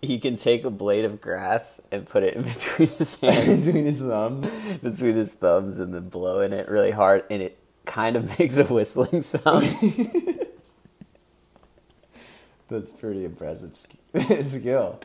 he 0.01 0.19
can 0.19 0.37
take 0.37 0.63
a 0.63 0.69
blade 0.69 1.05
of 1.05 1.19
grass 1.21 1.79
and 1.91 2.07
put 2.07 2.23
it 2.23 2.35
in 2.35 2.43
between 2.53 2.87
his 2.89 3.15
hands, 3.15 3.59
between 3.65 3.85
his 3.85 3.99
thumbs. 3.99 4.51
between 4.81 5.15
his 5.15 5.31
thumbs, 5.31 5.79
and 5.79 5.93
then 5.93 6.09
blow 6.09 6.41
in 6.41 6.53
it 6.53 6.67
really 6.69 6.91
hard, 6.91 7.23
and 7.29 7.41
it 7.41 7.57
kind 7.85 8.15
of 8.15 8.37
makes 8.39 8.57
a 8.57 8.63
whistling 8.65 9.21
sound. 9.21 9.65
That's 12.69 12.89
pretty 12.91 13.23
impressive 13.23 13.77
sk- 13.77 14.43
skill. 14.43 14.99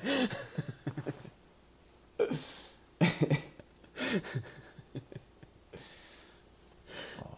oh, 2.19 2.27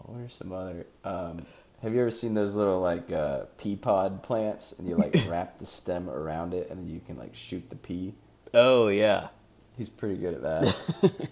what 0.05 0.21
are 0.21 0.29
some 0.29 0.53
other? 0.53 0.87
Um, 1.05 1.45
have 1.83 1.95
you 1.95 2.01
ever 2.01 2.11
seen 2.11 2.35
those 2.35 2.55
little 2.55 2.81
like 2.81 3.13
uh, 3.13 3.45
pea 3.59 3.77
pod 3.77 4.23
plants, 4.23 4.73
and 4.79 4.89
you 4.89 4.97
like 4.97 5.15
wrap 5.29 5.59
the 5.59 5.67
stem 5.67 6.09
around 6.09 6.55
it, 6.55 6.71
and 6.71 6.79
then 6.81 6.89
you 6.89 7.01
can 7.01 7.17
like 7.17 7.35
shoot 7.35 7.69
the 7.71 7.77
pea? 7.77 8.15
oh 8.53 8.89
yeah, 8.89 9.29
He's 9.77 9.89
pretty 9.89 10.17
good 10.17 10.35
at 10.35 10.43
that. 10.43 10.77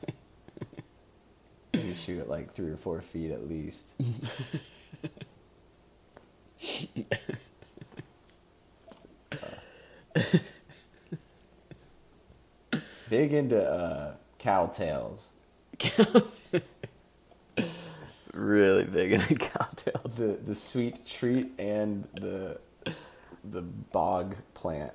you 1.74 1.94
shoot 1.94 2.18
it 2.20 2.28
like 2.28 2.52
three 2.52 2.70
or 2.70 2.76
four 2.76 3.00
feet 3.00 3.30
at 3.30 3.48
least. 3.48 3.94
Big 13.08 13.32
into 13.32 13.62
uh, 13.62 14.14
cow 14.38 14.66
tails. 14.66 15.24
really 18.32 18.84
big 18.84 19.12
into 19.12 19.28
the 19.28 19.34
cowtails. 19.84 20.16
The 20.16 20.38
the 20.44 20.54
sweet 20.54 21.06
treat 21.06 21.52
and 21.58 22.08
the 22.14 22.60
the 23.44 23.62
bog 23.62 24.36
plant. 24.54 24.92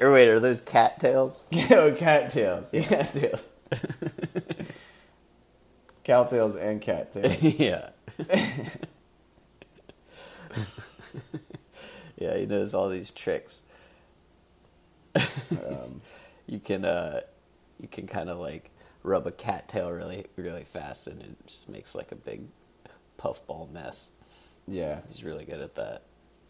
Or 0.00 0.12
wait, 0.12 0.28
are 0.28 0.40
those 0.40 0.60
cattails? 0.60 1.42
oh, 1.70 1.94
cattails. 1.98 2.72
Yeah, 2.72 2.82
cattails. 2.82 3.48
Cowtails 6.04 6.56
and 6.60 6.80
cattails. 6.80 7.42
yeah. 7.42 7.90
yeah, 12.16 12.36
he 12.36 12.46
knows 12.46 12.74
all 12.74 12.88
these 12.88 13.10
tricks. 13.10 13.62
Um, 15.50 16.02
You 16.46 16.60
can 16.60 16.84
uh 16.84 17.20
you 17.80 17.88
can 17.88 18.06
kind 18.06 18.28
of 18.30 18.38
like 18.38 18.70
rub 19.02 19.26
a 19.26 19.32
cattail 19.32 19.90
really 19.90 20.26
really 20.36 20.64
fast 20.64 21.06
and 21.06 21.20
it 21.22 21.36
just 21.46 21.68
makes 21.68 21.94
like 21.94 22.12
a 22.12 22.16
big 22.16 22.42
puffball 23.24 23.70
mess. 23.72 24.08
yeah. 24.66 25.00
He's 25.08 25.24
really 25.24 25.46
good 25.46 25.60
at 25.60 25.74
that. 25.76 26.02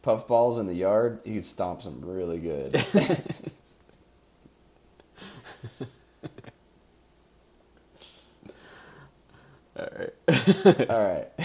puffballs 0.03 0.59
in 0.59 0.67
the 0.67 0.75
yard, 0.75 1.21
he 1.25 1.37
stomps 1.39 1.85
them 1.85 2.01
really 2.03 2.41
good. 2.41 2.75
All 9.77 9.89
right. 9.97 10.13
All 10.91 11.05
right. 11.05 11.29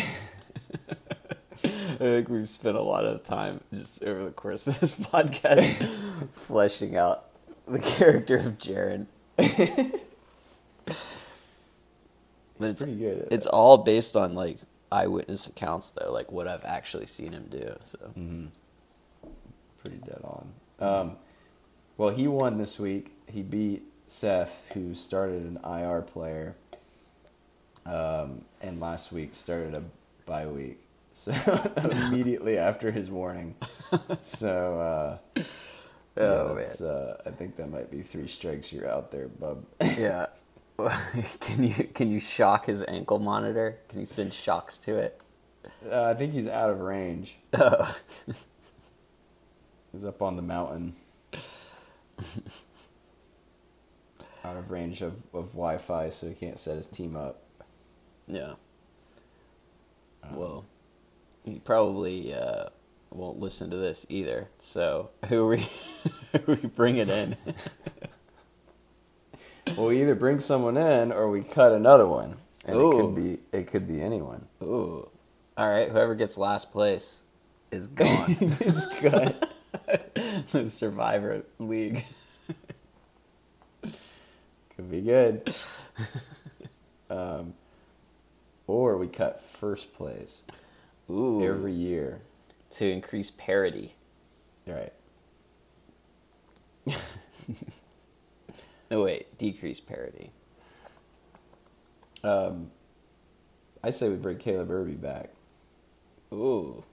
I 1.64 1.98
think 1.98 2.30
we've 2.30 2.50
spent 2.50 2.76
a 2.78 2.82
lot 2.82 3.06
of 3.06 3.24
time 3.24 3.60
just 3.74 4.02
over 4.04 4.24
the 4.26 4.32
course 4.32 4.66
of 4.66 4.80
this 4.80 4.96
podcast 4.96 6.30
fleshing 6.34 6.96
out 6.96 7.26
the 7.68 7.80
character 7.80 8.38
of 8.38 8.58
Jaren. 8.58 9.06
But 12.60 12.72
it's, 12.72 12.84
pretty 12.84 12.98
good 13.00 13.28
it's 13.32 13.48
all 13.48 13.78
based 13.78 14.18
on 14.18 14.34
like 14.36 14.58
eyewitness 14.92 15.48
accounts 15.48 15.92
though, 15.92 16.12
like 16.12 16.32
what 16.32 16.48
I've 16.48 16.66
actually 16.66 17.06
seen 17.08 17.32
him 17.34 17.48
do. 17.50 17.76
So 17.86 18.00
Mhm. 18.18 18.50
Pretty 19.82 19.98
dead 19.98 20.22
on. 20.24 20.54
Um, 20.80 21.18
well, 21.98 22.10
he 22.10 22.28
won 22.28 22.58
this 22.58 22.80
week. 22.80 23.12
He 23.28 23.42
beat 23.42 23.84
Seth, 24.08 24.64
who 24.74 24.94
started 24.96 25.44
an 25.44 25.60
IR 25.64 26.02
player, 26.02 26.56
um, 27.86 28.44
and 28.62 28.80
last 28.80 29.12
week 29.12 29.36
started 29.36 29.74
a 29.74 29.84
bye 30.26 30.48
week. 30.48 30.80
So 31.20 31.34
immediately 31.92 32.58
after 32.58 32.92
his 32.92 33.10
warning. 33.10 33.56
So 34.22 34.80
uh, 34.80 35.18
yeah, 35.36 35.44
Oh, 36.18 36.56
that's, 36.56 36.80
uh, 36.82 37.22
I 37.26 37.32
think 37.32 37.56
that 37.58 37.70
might 37.70 37.90
be 37.92 38.02
three 38.02 38.28
strikes. 38.28 38.72
You're 38.72 38.88
out 38.90 39.12
there, 39.12 39.28
bub. 39.28 39.66
yeah. 39.98 40.28
can 41.40 41.64
you 41.64 41.74
can 41.94 42.10
you 42.12 42.20
shock 42.20 42.66
his 42.66 42.84
ankle 42.88 43.20
monitor? 43.20 43.80
Can 43.90 44.00
you 44.00 44.06
send 44.06 44.34
shocks 44.34 44.78
to 44.80 44.98
it? 44.98 45.22
Uh, 45.90 46.04
I 46.06 46.14
think 46.14 46.34
he's 46.34 46.48
out 46.48 46.70
of 46.70 46.80
range. 46.80 47.38
Oh. 47.54 47.98
He's 49.92 50.06
up 50.06 50.22
on 50.22 50.36
the 50.36 50.44
mountain. 50.44 50.94
out 54.44 54.56
of 54.56 54.70
range 54.70 55.02
of, 55.02 55.14
of 55.34 55.48
Wi-Fi, 55.48 56.12
so 56.12 56.28
he 56.28 56.36
can't 56.36 56.60
set 56.60 56.78
his 56.78 56.88
team 56.88 57.16
up. 57.16 57.42
Yeah. 58.28 58.54
Um, 60.24 60.36
Well, 60.36 60.66
he 61.44 61.60
probably 61.60 62.34
uh, 62.36 62.66
won't 63.10 63.40
listen 63.40 63.70
to 63.72 63.78
this 63.78 64.06
either. 64.10 64.48
So 64.60 65.10
who 65.28 65.46
are 65.46 65.50
we, 65.50 65.68
who 66.46 66.52
are 66.54 66.56
we 66.56 66.68
bringing 66.70 67.10
in? 67.10 67.36
Well, 69.78 69.88
we 69.88 70.02
either 70.02 70.16
bring 70.16 70.40
someone 70.40 70.78
in 70.78 71.12
or 71.12 71.30
we 71.30 71.42
cut 71.44 71.72
another 71.72 72.08
one, 72.08 72.36
and 72.68 72.76
it 72.80 72.92
could 72.92 73.16
be 73.16 73.40
it 73.52 73.68
could 73.68 73.88
be 73.88 74.02
anyone. 74.02 74.46
Ooh. 74.64 75.08
All 75.58 75.70
right. 75.70 75.90
Whoever 75.90 76.16
gets 76.16 76.38
last 76.38 76.72
place 76.72 77.24
is 77.72 77.88
gone. 77.90 78.38
it's 78.40 78.86
cut. 79.00 79.52
the 80.52 80.70
Survivor 80.70 81.44
League. 81.60 82.06
could 84.76 84.90
be 84.90 85.02
good. 85.02 85.54
Um, 87.10 87.54
or 88.68 88.98
we 88.98 89.08
cut 89.08 89.42
first 89.44 89.94
place 89.96 90.42
Ooh. 91.10 91.44
every 91.44 91.74
year. 91.74 92.22
to 92.72 92.88
increase 92.90 93.32
parity. 93.32 93.96
Right. 94.68 94.94
No 98.90 99.04
wait, 99.04 99.38
decrease 99.38 99.80
parity. 99.80 100.32
Um, 102.24 102.72
I 103.84 103.92
say 103.92 104.10
we 104.10 104.16
bring 104.16 104.38
Caleb 104.38 104.72
Irby 104.72 104.94
back. 104.94 105.30
Ooh. 106.34 106.84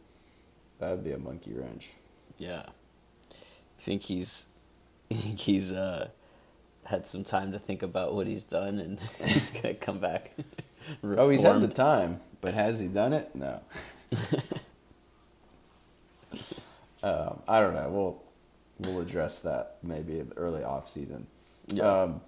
That 0.79 0.91
would 0.91 1.05
be 1.05 1.13
a 1.13 1.19
monkey 1.19 1.53
wrench. 1.55 1.89
Yeah. 2.39 2.63
I 3.33 3.81
think 3.81 4.03
he's 4.03 4.47
you 5.11 5.17
think 5.17 5.39
he's 5.39 5.73
uh 5.73 6.09
had 6.85 7.07
some 7.07 7.25
time 7.25 7.53
to 7.53 7.59
think 7.59 7.83
about 7.83 8.15
what 8.15 8.27
he's 8.27 8.45
done 8.45 8.79
and 8.79 8.99
he's 9.25 9.51
gonna 9.51 9.75
come 9.75 9.99
back. 9.99 10.33
Oh, 11.03 11.29
he's 11.31 11.43
had 11.43 11.61
the 11.61 11.67
time, 11.67 12.21
but 12.41 12.55
has 12.55 12.79
he 12.79 12.87
done 12.87 13.13
it? 13.13 13.35
No. 13.35 13.61
um, 17.03 17.43
I 17.49 17.59
don't 17.59 17.75
know. 17.75 17.89
We'll 17.91 18.23
we'll 18.79 19.01
address 19.01 19.41
that 19.41 19.79
maybe 19.83 20.21
in 20.21 20.29
the 20.29 20.37
early 20.37 20.63
off 20.63 20.89
season. 20.89 21.27
Yeah. 21.69 22.03
Um, 22.03 22.21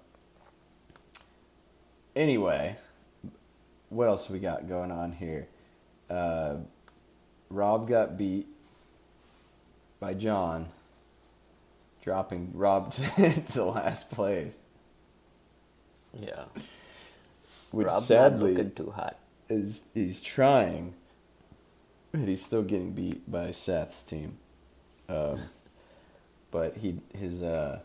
anyway, 2.15 2.77
what 3.89 4.07
else 4.07 4.29
we 4.29 4.39
got 4.39 4.67
going 4.67 4.91
on 4.91 5.11
here? 5.13 5.47
Uh, 6.09 6.57
Rob 7.49 7.87
got 7.87 8.17
beat 8.17 8.47
by 9.99 10.13
John, 10.13 10.67
dropping 12.03 12.51
Rob 12.53 12.93
to 13.53 13.63
last 13.63 14.11
place, 14.11 14.57
Yeah. 16.19 16.45
which 17.71 17.87
Rob 17.87 18.03
sadly 18.03 18.71
too 18.75 18.91
hot. 18.91 19.17
is 19.49 19.83
he's 19.93 20.21
trying, 20.21 20.93
but 22.11 22.27
he's 22.27 22.45
still 22.45 22.63
getting 22.63 22.91
beat 22.91 23.29
by 23.31 23.51
Seth's 23.51 24.01
team. 24.03 24.37
Um, 25.07 25.39
but 26.51 26.77
he 26.77 26.99
his 27.17 27.41
uh, 27.41 27.79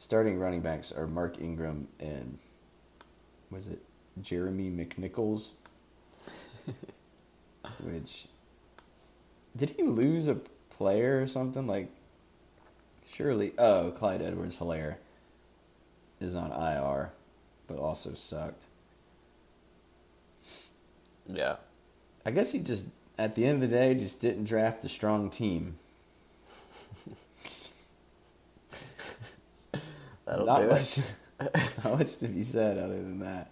starting 0.00 0.38
running 0.38 0.62
backs 0.62 0.90
are 0.90 1.06
Mark 1.06 1.38
Ingram 1.38 1.86
and 2.00 2.38
was 3.50 3.68
it 3.68 3.80
Jeremy 4.20 4.70
McNichols? 4.70 5.50
Which 7.80 8.26
did 9.54 9.70
he 9.70 9.82
lose 9.82 10.26
a 10.26 10.40
player 10.70 11.22
or 11.22 11.28
something? 11.28 11.66
Like 11.66 11.90
surely 13.06 13.52
oh, 13.58 13.92
Clyde 13.92 14.22
Edwards-Helaire 14.22 14.96
is 16.18 16.34
on 16.34 16.50
IR, 16.50 17.12
but 17.66 17.78
also 17.78 18.14
sucked. 18.14 18.64
Yeah. 21.26 21.56
I 22.24 22.30
guess 22.30 22.52
he 22.52 22.58
just 22.58 22.86
at 23.18 23.34
the 23.34 23.44
end 23.44 23.62
of 23.62 23.68
the 23.68 23.76
day 23.76 23.94
just 23.94 24.20
didn't 24.20 24.44
draft 24.44 24.84
a 24.86 24.88
strong 24.88 25.28
team. 25.28 25.76
That'll 30.30 30.46
not 30.46 30.62
do 30.62 30.68
much, 30.68 30.98
it. 30.98 31.14
not 31.84 31.98
much 31.98 32.16
to 32.18 32.28
be 32.28 32.42
said 32.42 32.78
other 32.78 32.94
than 32.94 33.18
that. 33.18 33.50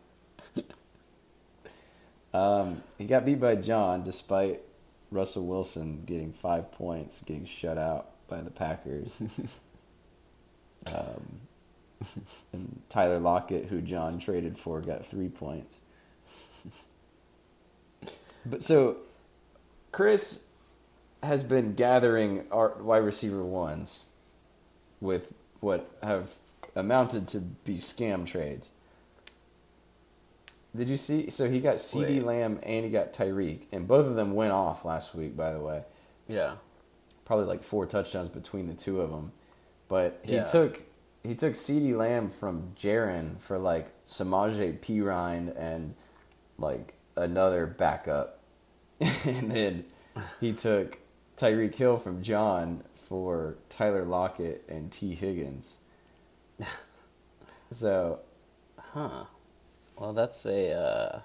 Um, 2.33 2.83
he 2.99 3.07
got 3.07 3.25
beat 3.25 3.41
by 3.41 3.57
John 3.57 4.05
despite 4.05 4.61
Russell 5.11 5.47
Wilson 5.47 6.05
getting 6.07 6.33
five 6.33 6.71
points, 6.71 7.23
getting 7.23 7.47
shut 7.47 7.79
out 7.79 8.11
by 8.29 8.43
the 8.43 8.51
Packers. 8.51 9.17
um, 10.87 11.41
and 12.53 12.81
Tyler 12.89 13.19
Lockett, 13.19 13.67
who 13.67 13.81
John 13.81 14.21
traded 14.21 14.57
for, 14.57 14.81
got 14.81 15.05
three 15.05 15.29
points. 15.29 15.79
But 18.47 18.63
so, 18.63 18.99
Chris 19.91 20.47
has 21.25 21.43
been 21.43 21.75
gathering 21.75 22.45
our 22.53 22.75
wide 22.81 22.99
receiver 22.99 23.43
ones 23.43 24.01
with 25.01 25.33
what 25.61 25.91
have 26.03 26.37
amounted 26.79 27.27
to 27.29 27.41
be 27.41 27.77
scam 27.79 28.25
trades. 28.25 28.71
Did 30.77 30.89
you 30.89 30.97
see? 30.97 31.31
So 31.31 31.51
he 31.51 31.61
got 31.61 31.77
CeeDee 31.77 32.23
Lamb 32.23 32.61
and 32.63 32.85
he 32.85 32.91
got 32.91 33.13
Tyreek, 33.13 33.67
and 33.73 33.89
both 33.89 34.07
of 34.07 34.15
them 34.15 34.35
went 34.35 34.53
off 34.53 34.85
last 34.85 35.15
week. 35.15 35.37
By 35.37 35.53
the 35.53 35.61
way, 35.61 35.83
Yeah. 36.29 36.57
probably 37.25 37.47
like 37.47 37.65
four 37.65 37.87
touchdowns 37.87 38.29
between 38.29 38.69
the 38.69 38.75
two 38.75 39.01
of 39.01 39.11
them. 39.11 39.33
But 39.89 40.21
he 40.23 40.35
Yeah. 40.37 40.45
took 40.45 40.83
he 41.25 41.35
took 41.35 41.55
CeeDee 41.55 41.97
Lamb 41.97 42.31
from 42.31 42.73
Jaron 42.77 43.39
for 43.41 43.59
like 43.59 43.89
Samaje 44.07 44.79
Perine 44.79 45.53
and 45.57 45.95
like 46.59 46.95
another 47.17 47.67
backup, 47.67 48.39
and 49.01 49.51
then 49.51 49.85
he 50.41 50.53
took 50.53 50.99
Tyreek 51.37 51.75
Hill 51.75 51.97
from 51.97 52.23
John 52.23 52.85
for 52.95 53.57
Tyler 53.69 54.05
Lockett 54.05 54.65
and 54.69 54.93
Tee 54.93 55.15
Higgins. 55.15 55.78
So 57.71 58.21
Huh. 58.93 59.25
Well, 59.97 60.13
that's 60.13 60.47
a 60.47 60.73
uh, 60.73 61.21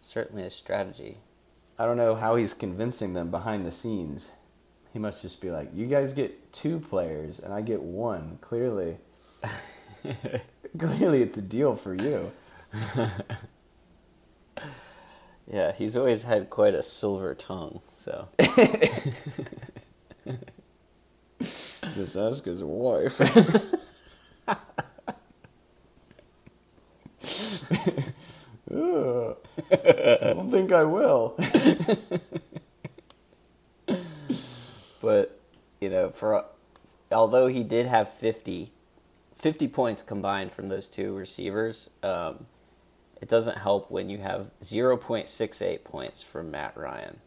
certainly 0.00 0.44
a 0.44 0.50
strategy. 0.50 1.18
I 1.78 1.86
don't 1.86 1.96
know 1.96 2.14
how 2.14 2.36
he's 2.36 2.54
convincing 2.54 3.14
them 3.14 3.30
behind 3.30 3.66
the 3.66 3.72
scenes. 3.72 4.30
He 4.92 4.98
must 4.98 5.22
just 5.22 5.40
be 5.40 5.50
like, 5.50 5.70
"You 5.74 5.86
guys 5.86 6.12
get 6.12 6.52
two 6.52 6.78
players, 6.78 7.40
and 7.40 7.52
I 7.52 7.62
get 7.62 7.82
one." 7.82 8.38
Clearly, 8.40 8.98
clearly, 10.78 11.22
it's 11.22 11.36
a 11.38 11.42
deal 11.42 11.74
for 11.74 11.94
you. 11.94 12.30
Yeah, 15.46 15.72
he's 15.72 15.94
always 15.94 16.22
had 16.22 16.48
quite 16.48 16.74
a 16.74 16.82
silver 16.82 17.34
tongue. 17.34 17.82
So 17.90 18.28
Just 21.38 22.16
ask 22.16 22.44
his 22.44 22.62
wife. 22.62 23.20
I 24.48 24.56
don't 30.32 30.50
think 30.50 30.72
I 30.72 30.84
will. 30.84 31.36
But 35.04 35.38
you 35.80 35.90
know, 35.90 36.10
for 36.10 36.46
although 37.12 37.46
he 37.46 37.62
did 37.62 37.84
have 37.84 38.08
50, 38.08 38.72
50 39.36 39.68
points 39.68 40.02
combined 40.02 40.52
from 40.52 40.68
those 40.68 40.88
two 40.88 41.14
receivers, 41.14 41.90
um, 42.02 42.46
it 43.20 43.28
doesn't 43.28 43.58
help 43.58 43.90
when 43.90 44.08
you 44.08 44.18
have 44.18 44.50
zero 44.62 44.96
point 44.96 45.28
six 45.28 45.60
eight 45.60 45.84
points 45.84 46.22
from 46.22 46.50
Matt 46.50 46.74
Ryan. 46.76 47.20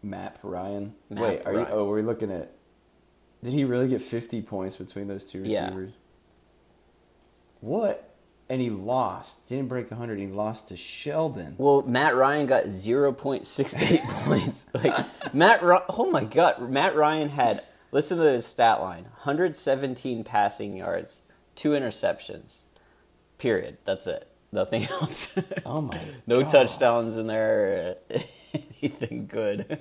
Matt 0.00 0.38
Ryan. 0.44 0.94
Matt 1.10 1.22
Wait, 1.22 1.46
are 1.46 1.52
you? 1.52 1.58
Ryan. 1.58 1.70
Oh, 1.72 1.84
we're 1.86 2.02
looking 2.02 2.30
at. 2.30 2.52
Did 3.44 3.52
he 3.52 3.64
really 3.64 3.88
get 3.88 4.02
fifty 4.02 4.42
points 4.42 4.76
between 4.76 5.06
those 5.06 5.24
two 5.24 5.42
Yeah. 5.44 5.66
receivers? 5.66 5.92
What? 7.60 8.10
And 8.48 8.60
he 8.60 8.68
lost. 8.70 9.48
Didn't 9.48 9.68
break 9.68 9.88
hundred. 9.90 10.18
He 10.18 10.26
lost 10.26 10.68
to 10.68 10.76
Sheldon. 10.76 11.54
Well, 11.56 11.82
Matt 11.82 12.14
Ryan 12.16 12.46
got 12.46 12.68
zero 12.68 13.12
point 13.12 13.46
six 13.46 13.74
eight 13.76 14.00
points. 14.24 14.66
Like 14.74 15.34
Matt, 15.34 15.62
Ry- 15.62 15.82
oh 15.88 16.10
my 16.10 16.24
god, 16.24 16.60
Matt 16.70 16.94
Ryan 16.96 17.28
had 17.28 17.62
listen 17.92 18.18
to 18.18 18.24
his 18.24 18.44
stat 18.44 18.80
line: 18.80 19.04
one 19.04 19.12
hundred 19.14 19.56
seventeen 19.56 20.24
passing 20.24 20.76
yards, 20.76 21.22
two 21.54 21.70
interceptions. 21.70 22.62
Period. 23.38 23.78
That's 23.84 24.06
it. 24.06 24.28
Nothing 24.52 24.84
else. 24.90 25.32
Oh 25.66 25.80
my. 25.80 25.98
no 26.26 26.42
God. 26.42 26.50
touchdowns 26.50 27.16
in 27.16 27.26
there. 27.26 27.96
Anything 28.82 29.26
good. 29.26 29.78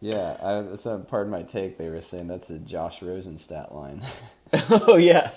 Yeah, 0.00 0.36
I, 0.42 0.62
that's 0.62 0.86
a 0.86 0.98
Pardon 0.98 1.30
My 1.30 1.42
Take. 1.42 1.78
They 1.78 1.88
were 1.88 2.00
saying 2.00 2.28
that's 2.28 2.50
a 2.50 2.58
Josh 2.58 3.02
Rosen 3.02 3.38
stat 3.38 3.74
line. 3.74 4.02
oh 4.70 4.96
yeah. 4.96 5.30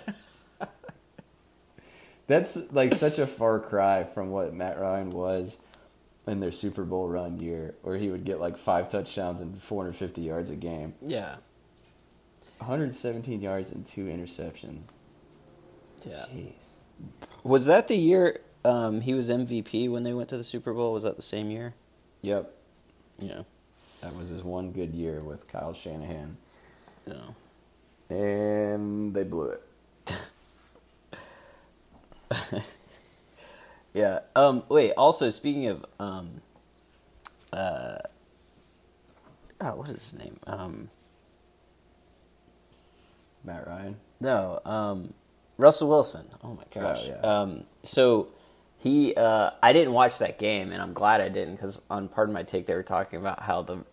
that's 2.28 2.72
like 2.74 2.94
such 2.94 3.20
a 3.20 3.26
far 3.28 3.60
cry 3.60 4.04
from 4.04 4.30
what 4.30 4.54
Matt 4.54 4.80
Ryan 4.80 5.10
was 5.10 5.58
in 6.28 6.40
their 6.42 6.52
Super 6.52 6.84
Bowl 6.84 7.08
run 7.08 7.40
year, 7.40 7.76
where 7.82 7.98
he 7.98 8.10
would 8.10 8.26
get 8.26 8.40
like 8.40 8.58
five 8.58 8.90
touchdowns 8.90 9.40
and 9.40 9.58
450 9.58 10.22
yards 10.22 10.50
a 10.50 10.56
game, 10.56 10.94
Yeah. 11.02 11.38
117 12.60 13.42
yards 13.42 13.72
and 13.72 13.86
two 13.86 14.06
interceptions. 14.06 14.82
Yeah. 16.04 16.26
Jeez. 16.34 16.54
Was 17.44 17.66
that 17.66 17.88
the 17.88 17.96
year 17.96 18.42
um, 18.66 19.00
he 19.02 19.14
was 19.14 19.30
MVP 19.30 19.90
when 19.90 20.04
they 20.04 20.14
went 20.14 20.30
to 20.30 20.38
the 20.38 20.44
Super 20.44 20.74
Bowl? 20.74 20.92
Was 20.94 21.04
that 21.04 21.16
the 21.16 21.22
same 21.22 21.50
year? 21.50 21.74
Yep, 22.22 22.52
Yeah. 23.20 23.44
That 24.02 24.16
was 24.16 24.30
his 24.30 24.44
one 24.44 24.72
good 24.72 24.94
year 24.94 25.22
with 25.22 25.48
Kyle 25.48 25.74
Shanahan, 25.74 26.38
Yeah. 27.08 27.16
and 28.10 29.14
they 29.14 29.24
blew 29.24 29.50
it. 29.50 29.64
Yeah. 33.94 34.20
Um. 34.36 34.62
Wait. 34.70 34.94
Also, 34.94 35.32
speaking 35.32 35.68
of 35.68 35.84
um. 36.00 36.42
Uh. 37.52 37.98
Oh, 39.60 39.76
what 39.78 39.90
is 39.90 40.12
his 40.12 40.20
name? 40.20 40.38
Um. 40.46 40.88
Matt 43.44 43.66
Ryan. 43.66 43.96
No. 44.20 44.60
Um. 44.66 45.16
Russell 45.58 45.90
Wilson. 45.90 46.28
Oh 46.44 46.54
my 46.54 46.64
gosh. 46.72 47.00
Oh, 47.02 47.08
yeah. 47.08 47.22
Um. 47.22 47.64
So 47.82 48.28
he. 48.78 49.14
Uh. 49.16 49.52
I 49.62 49.74
didn't 49.74 49.94
watch 49.94 50.20
that 50.20 50.40
game, 50.40 50.72
and 50.72 50.82
I'm 50.82 50.94
glad 50.94 51.22
I 51.22 51.30
didn't, 51.30 51.56
because 51.56 51.82
on 51.90 52.08
Pardon 52.08 52.34
My 52.34 52.44
Take, 52.44 52.66
they 52.68 52.74
were 52.76 52.84
talking 52.84 53.20
about 53.20 53.42
how 53.42 53.62
the 53.64 53.84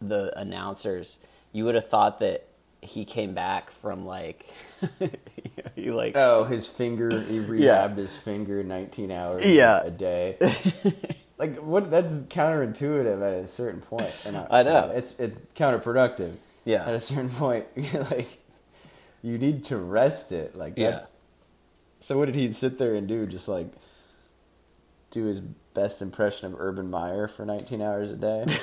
the 0.00 0.38
announcers. 0.38 1.18
You 1.52 1.64
would 1.64 1.74
have 1.74 1.88
thought 1.88 2.20
that 2.20 2.46
he 2.82 3.04
came 3.04 3.34
back 3.34 3.70
from 3.82 4.04
like. 4.06 4.52
he 5.74 5.90
like. 5.90 6.12
Oh, 6.16 6.44
his 6.44 6.66
finger. 6.66 7.20
He 7.20 7.36
Yeah. 7.38 7.88
rehabbed 7.88 7.96
his 7.96 8.16
finger 8.16 8.62
19 8.62 9.10
hours 9.10 9.44
Yeah. 9.46 9.82
a 9.82 9.90
day. 9.90 10.36
like 11.38 11.56
what? 11.56 11.90
That's 11.90 12.20
counterintuitive 12.26 13.22
at 13.22 13.32
a 13.44 13.48
certain 13.48 13.80
point. 13.80 14.12
And 14.24 14.36
I 14.36 14.62
know. 14.62 14.90
it's 14.94 15.18
it's 15.18 15.36
counterproductive. 15.54 16.34
Yeah. 16.64 16.86
At 16.86 16.94
a 16.94 17.00
certain 17.00 17.30
point, 17.30 17.66
like 18.10 18.38
you 19.22 19.38
need 19.38 19.64
to 19.66 19.76
rest 19.76 20.30
it. 20.32 20.54
Like 20.56 20.74
Yeah. 20.76 21.00
So 21.98 22.16
what 22.18 22.26
did 22.26 22.34
he 22.36 22.52
sit 22.52 22.78
there 22.78 22.94
and 22.94 23.06
do? 23.08 23.26
Just 23.26 23.48
like 23.48 23.66
do 25.10 25.24
his 25.24 25.40
best 25.40 26.02
impression 26.02 26.52
of 26.52 26.60
Urban 26.60 26.90
Meyer 26.90 27.28
for 27.28 27.44
19 27.44 27.82
hours 27.82 28.10
a 28.10 28.16
day. 28.16 28.46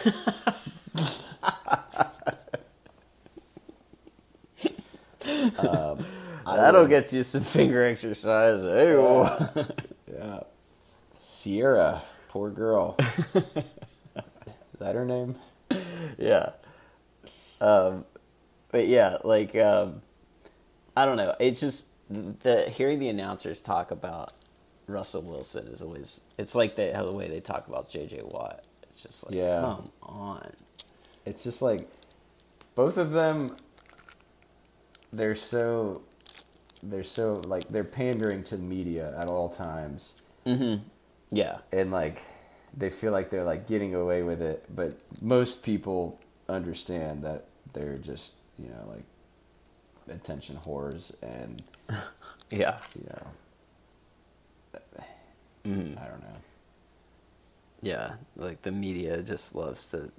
um, 5.59 6.05
That'll 6.45 6.81
would- 6.81 6.89
get 6.89 7.11
you 7.13 7.23
some 7.23 7.43
finger 7.43 7.83
exercise. 7.83 8.61
Hey, 8.63 8.93
Yeah. 10.11 10.39
Ciara, 11.21 12.01
poor 12.29 12.49
girl. 12.49 12.95
Is 13.35 13.43
that 14.79 14.95
her 14.95 15.05
name? 15.05 15.35
yeah. 16.17 16.51
Um, 17.59 18.05
but 18.71 18.87
yeah, 18.87 19.17
like 19.23 19.55
um, 19.55 20.01
I 20.95 21.05
don't 21.05 21.17
know. 21.17 21.35
It's 21.39 21.59
just 21.59 21.87
the 22.09 22.69
hearing 22.69 22.99
the 22.99 23.09
announcers 23.09 23.61
talk 23.61 23.91
about 23.91 24.33
Russell 24.87 25.21
Wilson 25.21 25.67
is 25.67 25.81
always. 25.81 26.21
It's 26.37 26.55
like 26.55 26.75
they, 26.75 26.91
how 26.91 27.05
the 27.05 27.15
way 27.15 27.27
they 27.27 27.39
talk 27.41 27.67
about 27.67 27.89
J.J. 27.89 28.21
Watt. 28.23 28.65
It's 28.89 29.03
just 29.03 29.25
like, 29.25 29.35
Yeah. 29.35 29.61
come 29.61 29.89
on. 30.01 30.49
It's 31.25 31.43
just 31.43 31.61
like 31.61 31.87
both 32.75 32.97
of 32.97 33.11
them. 33.11 33.55
They're 35.13 35.35
so 35.35 36.01
they're 36.83 37.03
so 37.03 37.41
like 37.45 37.67
they're 37.69 37.83
pandering 37.83 38.43
to 38.45 38.57
the 38.57 38.63
media 38.63 39.17
at 39.19 39.27
all 39.29 39.49
times, 39.49 40.13
Mm-hmm. 40.45 40.83
Yeah. 41.31 41.57
and 41.71 41.91
like 41.91 42.21
they 42.75 42.89
feel 42.89 43.11
like 43.11 43.29
they're 43.29 43.43
like 43.43 43.65
getting 43.67 43.95
away 43.95 44.21
with 44.23 44.41
it, 44.41 44.63
but 44.73 44.97
most 45.21 45.63
people 45.63 46.19
understand 46.49 47.23
that 47.23 47.45
they're 47.73 47.97
just 47.97 48.33
you 48.59 48.69
know 48.69 48.85
like 48.89 49.03
attention 50.15 50.57
whores 50.65 51.11
and 51.21 51.61
Yeah. 52.49 52.77
you 52.97 53.05
know 53.09 53.27
Mm. 55.67 56.01
I 56.01 56.07
don't 56.07 56.21
know. 56.21 56.37
Yeah. 57.81 58.13
Like 58.35 58.61
the 58.61 58.71
media 58.71 59.21
just 59.21 59.55
loves 59.55 59.89
to 59.91 60.11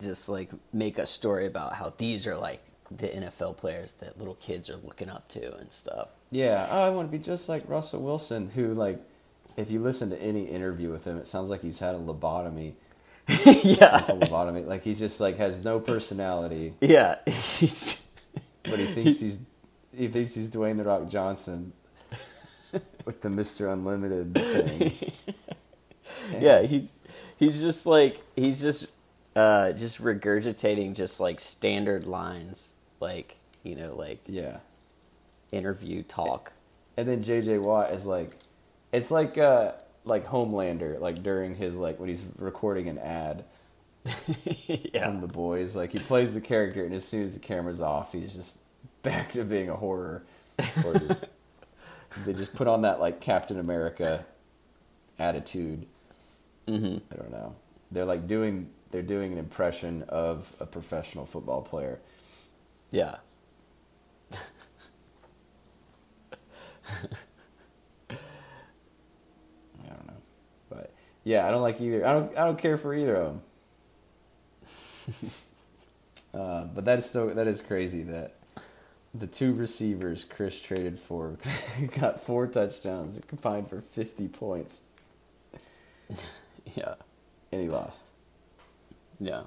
just 0.00 0.28
like 0.28 0.50
make 0.72 0.98
a 0.98 1.06
story 1.06 1.46
about 1.46 1.74
how 1.74 1.92
these 1.98 2.26
are 2.26 2.36
like 2.36 2.60
the 2.90 3.08
NFL 3.08 3.56
players 3.56 3.94
that 3.94 4.18
little 4.18 4.34
kids 4.36 4.68
are 4.68 4.76
looking 4.76 5.08
up 5.08 5.28
to 5.28 5.54
and 5.56 5.70
stuff. 5.70 6.08
Yeah, 6.30 6.66
oh, 6.70 6.80
I 6.80 6.88
want 6.90 7.10
to 7.10 7.16
be 7.16 7.22
just 7.22 7.48
like 7.48 7.68
Russell 7.68 8.02
Wilson, 8.02 8.50
who 8.54 8.74
like, 8.74 9.00
if 9.56 9.70
you 9.70 9.80
listen 9.80 10.10
to 10.10 10.20
any 10.20 10.44
interview 10.44 10.90
with 10.90 11.04
him, 11.04 11.16
it 11.16 11.26
sounds 11.28 11.50
like 11.50 11.60
he's 11.62 11.78
had 11.78 11.94
a 11.94 11.98
lobotomy. 11.98 12.74
yeah. 13.28 14.04
A 14.08 14.12
lobotomy, 14.14 14.66
like 14.66 14.82
he 14.82 14.94
just 14.94 15.20
like 15.20 15.36
has 15.36 15.64
no 15.64 15.78
personality, 15.80 16.74
Yeah. 16.80 17.16
But 18.62 18.78
he 18.78 18.86
thinks 18.94 19.20
he's 19.20 19.40
he 19.96 20.08
thinks 20.08 20.34
he's 20.34 20.50
Dwayne 20.50 20.76
the 20.76 20.84
Rock 20.84 21.08
Johnson 21.08 21.72
with 23.04 23.20
the 23.22 23.30
Mister 23.30 23.68
Unlimited 23.68 24.34
thing. 24.34 25.12
yeah, 26.38 26.62
he's 26.62 26.94
he's 27.38 27.60
just 27.60 27.86
like 27.86 28.20
he's 28.36 28.60
just 28.60 28.86
uh 29.36 29.72
just 29.72 30.02
regurgitating 30.02 30.94
just 30.94 31.20
like 31.20 31.40
standard 31.40 32.06
lines 32.06 32.74
like, 33.00 33.36
you 33.62 33.76
know, 33.76 33.94
like 33.96 34.20
Yeah, 34.26 34.60
interview 35.52 36.02
talk. 36.02 36.52
and 36.96 37.08
then 37.08 37.22
J.J. 37.22 37.58
Watt 37.58 37.92
is 37.92 38.06
like, 38.06 38.36
it's 38.92 39.10
like 39.10 39.38
uh 39.38 39.72
like 40.04 40.26
Homelander, 40.26 41.00
like 41.00 41.22
during 41.22 41.54
his 41.54 41.76
like 41.76 41.98
when 42.00 42.08
he's 42.08 42.22
recording 42.38 42.88
an 42.88 42.98
ad. 42.98 43.44
yeah. 44.56 45.04
from 45.04 45.20
the 45.20 45.26
boys. 45.26 45.76
Like 45.76 45.92
he 45.92 45.98
plays 45.98 46.32
the 46.32 46.40
character, 46.40 46.84
and 46.84 46.94
as 46.94 47.04
soon 47.04 47.22
as 47.22 47.34
the 47.34 47.40
camera's 47.40 47.82
off, 47.82 48.12
he's 48.12 48.34
just 48.34 48.60
back 49.02 49.32
to 49.32 49.44
being 49.44 49.68
a 49.68 49.76
horror. 49.76 50.24
Or 50.84 51.18
they 52.16 52.32
just 52.32 52.54
put 52.54 52.68
on 52.68 52.82
that 52.82 53.00
like 53.00 53.20
Captain 53.20 53.58
America 53.58 54.26
attitude. 55.18 55.86
hmm 56.68 56.98
I 57.12 57.16
don't 57.16 57.30
know. 57.32 57.54
They're 57.90 58.04
like 58.04 58.26
doing 58.28 58.70
they're 58.90 59.02
doing 59.02 59.32
an 59.32 59.38
impression 59.38 60.04
of 60.08 60.52
a 60.60 60.66
professional 60.66 61.26
football 61.26 61.62
player. 61.62 62.00
Yeah. 62.90 63.16
I 69.84 69.88
don't 69.88 70.06
know, 70.06 70.14
but 70.70 70.92
yeah, 71.24 71.46
I 71.46 71.50
don't 71.50 71.62
like 71.62 71.80
either. 71.80 72.06
I 72.06 72.12
don't 72.12 72.38
I 72.38 72.44
don't 72.46 72.58
care 72.58 72.78
for 72.78 72.94
either 72.94 73.16
of 73.16 73.26
them. 73.26 73.42
uh, 76.34 76.64
but 76.66 76.84
that 76.86 76.98
is 76.98 77.06
still 77.06 77.34
that 77.34 77.48
is 77.48 77.62
crazy 77.62 78.04
that 78.04 78.36
the 79.14 79.26
two 79.26 79.52
receivers 79.54 80.24
Chris 80.24 80.60
traded 80.60 80.98
for 80.98 81.36
got 82.00 82.20
four 82.20 82.46
touchdowns 82.46 83.20
combined 83.26 83.68
for 83.68 83.80
fifty 83.80 84.28
points, 84.28 84.80
Yeah. 86.74 86.94
and 87.52 87.62
he 87.62 87.68
lost. 87.68 88.00
Yeah. 89.18 89.42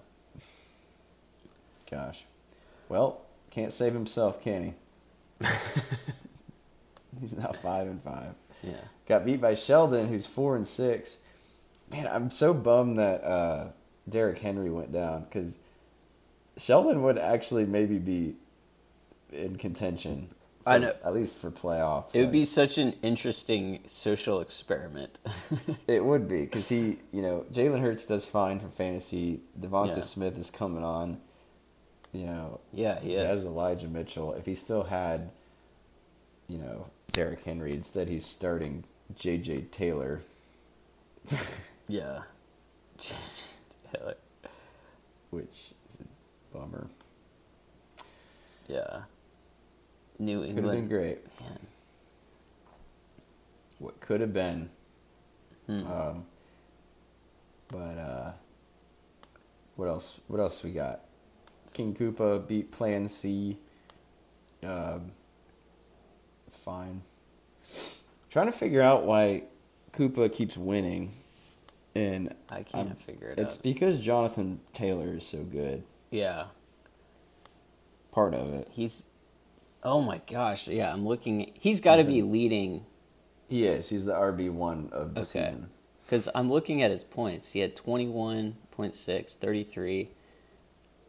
Gosh, 1.89 2.23
well, 2.89 3.21
can't 3.51 3.71
save 3.71 3.93
himself, 3.93 4.41
can 4.43 4.63
he? 4.63 5.47
He's 7.21 7.37
now 7.37 7.51
five 7.51 7.87
and 7.87 8.01
five. 8.01 8.33
Yeah. 8.63 8.73
Got 9.07 9.25
beat 9.25 9.41
by 9.41 9.53
Sheldon, 9.55 10.07
who's 10.07 10.25
four 10.25 10.55
and 10.55 10.67
six. 10.67 11.17
Man, 11.91 12.07
I'm 12.07 12.31
so 12.31 12.53
bummed 12.53 12.97
that 12.97 13.23
uh, 13.23 13.67
Derrick 14.09 14.39
Henry 14.39 14.69
went 14.71 14.91
down 14.91 15.23
because 15.25 15.57
Sheldon 16.57 17.03
would 17.03 17.17
actually 17.19 17.65
maybe 17.65 17.99
be 17.99 18.35
in 19.33 19.55
contention. 19.57 20.29
For, 20.63 20.69
I 20.69 20.77
know. 20.77 20.93
at 21.03 21.13
least 21.13 21.37
for 21.37 21.51
playoffs. 21.51 22.13
It 22.15 22.21
would 22.21 22.31
be 22.31 22.45
such 22.45 22.77
an 22.77 22.93
interesting 23.01 23.81
social 23.87 24.39
experiment. 24.39 25.19
It 25.87 26.03
would 26.05 26.27
be 26.29 26.41
because 26.41 26.69
he, 26.69 26.97
you 27.11 27.21
know, 27.21 27.45
Jalen 27.51 27.81
Hurts 27.81 28.05
does 28.05 28.23
fine 28.25 28.59
for 28.61 28.69
fantasy. 28.69 29.41
DeVonta 29.59 29.97
Yeah. 29.97 30.01
Smith 30.03 30.37
is 30.37 30.49
coming 30.49 30.83
on. 30.83 31.19
You 32.13 32.25
know, 32.27 32.59
yeah, 32.71 32.99
he 33.01 33.09
he 33.09 33.13
has. 33.15 33.45
Elijah 33.45 33.87
Mitchell. 33.87 34.33
If 34.33 34.45
he 34.45 34.55
still 34.55 34.83
had, 34.83 35.31
you 36.47 36.57
know, 36.59 36.85
Derrick 37.07 37.43
Henry, 37.43 37.73
instead 37.73 38.07
he's 38.07 38.25
starting 38.25 38.83
J.J. 39.15 39.63
Taylor. 39.71 40.21
Yeah. 41.89 42.21
J.J. 42.97 43.17
Taylor. 43.97 44.15
which 45.31 45.73
is 45.89 45.99
a 45.99 46.55
bummer. 46.57 46.87
yeah. 48.69 49.01
New 50.19 50.43
England. 50.43 50.55
Could 50.55 50.63
have 50.65 50.73
been 50.73 50.87
great. 50.87 51.39
Man. 51.41 51.59
What 53.79 53.99
could 53.99 54.21
have 54.21 54.33
been. 54.33 54.69
Hmm. 55.67 55.87
Um, 55.91 56.25
but 57.69 57.77
uh, 57.97 58.31
what 59.75 59.87
else? 59.87 60.19
What 60.27 60.39
else 60.39 60.63
we 60.63 60.71
got? 60.71 61.01
King 61.73 61.93
Koopa 61.95 62.45
beat 62.47 62.71
Plan 62.71 63.07
C. 63.07 63.57
Um, 64.63 65.11
it's 66.47 66.55
fine. 66.55 67.01
trying 68.29 68.45
to 68.45 68.51
figure 68.51 68.81
out 68.81 69.05
why 69.05 69.43
Koopa 69.91 70.31
keeps 70.31 70.55
winning, 70.55 71.11
and 71.95 72.33
I 72.49 72.63
can't 72.63 72.89
I'm- 72.89 72.95
figure 72.97 73.29
it 73.29 73.39
out. 73.39 73.45
it's 73.45 73.57
out. 73.57 73.63
because 73.63 73.99
Jonathan 73.99 74.59
Taylor 74.73 75.15
is 75.15 75.25
so 75.25 75.43
good. 75.43 75.83
yeah. 76.11 76.45
Part 78.11 78.35
of 78.35 78.53
it. 78.53 78.67
He's. 78.71 79.07
Oh 79.83 80.01
my 80.01 80.21
gosh! 80.27 80.67
Yeah, 80.67 80.91
I'm 80.93 81.05
looking. 81.05 81.51
He's 81.55 81.81
got 81.81 81.97
to 81.97 82.03
be 82.03 82.21
leading 82.21 82.85
He 83.49 83.65
is. 83.65 83.89
He's 83.89 84.05
the 84.05 84.13
RB 84.13 84.49
one 84.51 84.89
of 84.93 85.13
the 85.13 85.19
Okay. 85.21 85.25
season. 85.49 85.69
because 86.01 86.29
I'm 86.33 86.49
looking 86.51 86.81
at 86.81 86.89
his 86.91 87.03
points. 87.03 87.51
He 87.51 87.59
had 87.59 87.75
21.6, 87.75 89.35
33, 89.37 90.09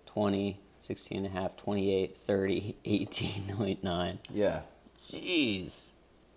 20, 0.06 0.60
16 0.80 1.18
and 1.18 1.26
a 1.26 1.30
half, 1.40 1.56
28, 1.56 2.16
30, 2.16 2.76
18.9. 2.84 4.18
Yeah. 4.32 4.60
Jeez. 5.08 5.90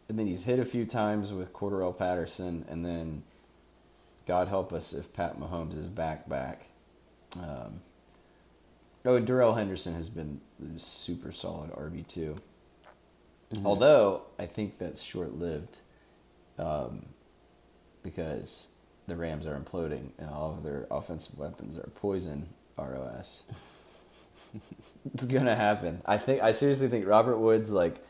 And 0.09 0.17
then 0.17 0.27
he's 0.27 0.43
hit 0.43 0.59
a 0.59 0.65
few 0.65 0.85
times 0.85 1.33
with 1.33 1.51
Cordarrelle 1.53 1.97
Patterson, 1.97 2.65
and 2.69 2.85
then 2.85 3.23
God 4.25 4.47
help 4.47 4.71
us 4.73 4.93
if 4.93 5.11
Pat 5.13 5.39
Mahomes 5.39 5.77
is 5.77 5.87
back 5.87 6.29
back. 6.29 6.67
Um, 7.37 7.81
oh, 9.07 9.19
Darrell 9.19 9.55
Henderson 9.55 9.95
has 9.95 10.09
been 10.09 10.41
a 10.75 10.79
super 10.79 11.31
solid 11.31 11.71
RB 11.71 12.07
2 12.07 12.35
Although 13.63 14.23
I 14.37 14.45
think 14.45 14.77
that's 14.77 15.01
short 15.01 15.37
lived, 15.37 15.77
um, 16.59 17.05
because 18.03 18.67
the 19.07 19.15
Rams 19.15 19.47
are 19.47 19.57
imploding 19.57 20.09
and 20.17 20.29
all 20.29 20.51
of 20.51 20.63
their 20.63 20.85
offensive 20.91 21.37
weapons 21.37 21.77
are 21.77 21.89
poison 21.95 22.49
ROS. 22.77 23.43
it's 25.13 25.25
gonna 25.25 25.55
happen. 25.55 26.01
I 26.05 26.17
think 26.17 26.41
I 26.41 26.51
seriously 26.51 26.89
think 26.89 27.07
Robert 27.07 27.37
Woods 27.37 27.71
like 27.71 28.03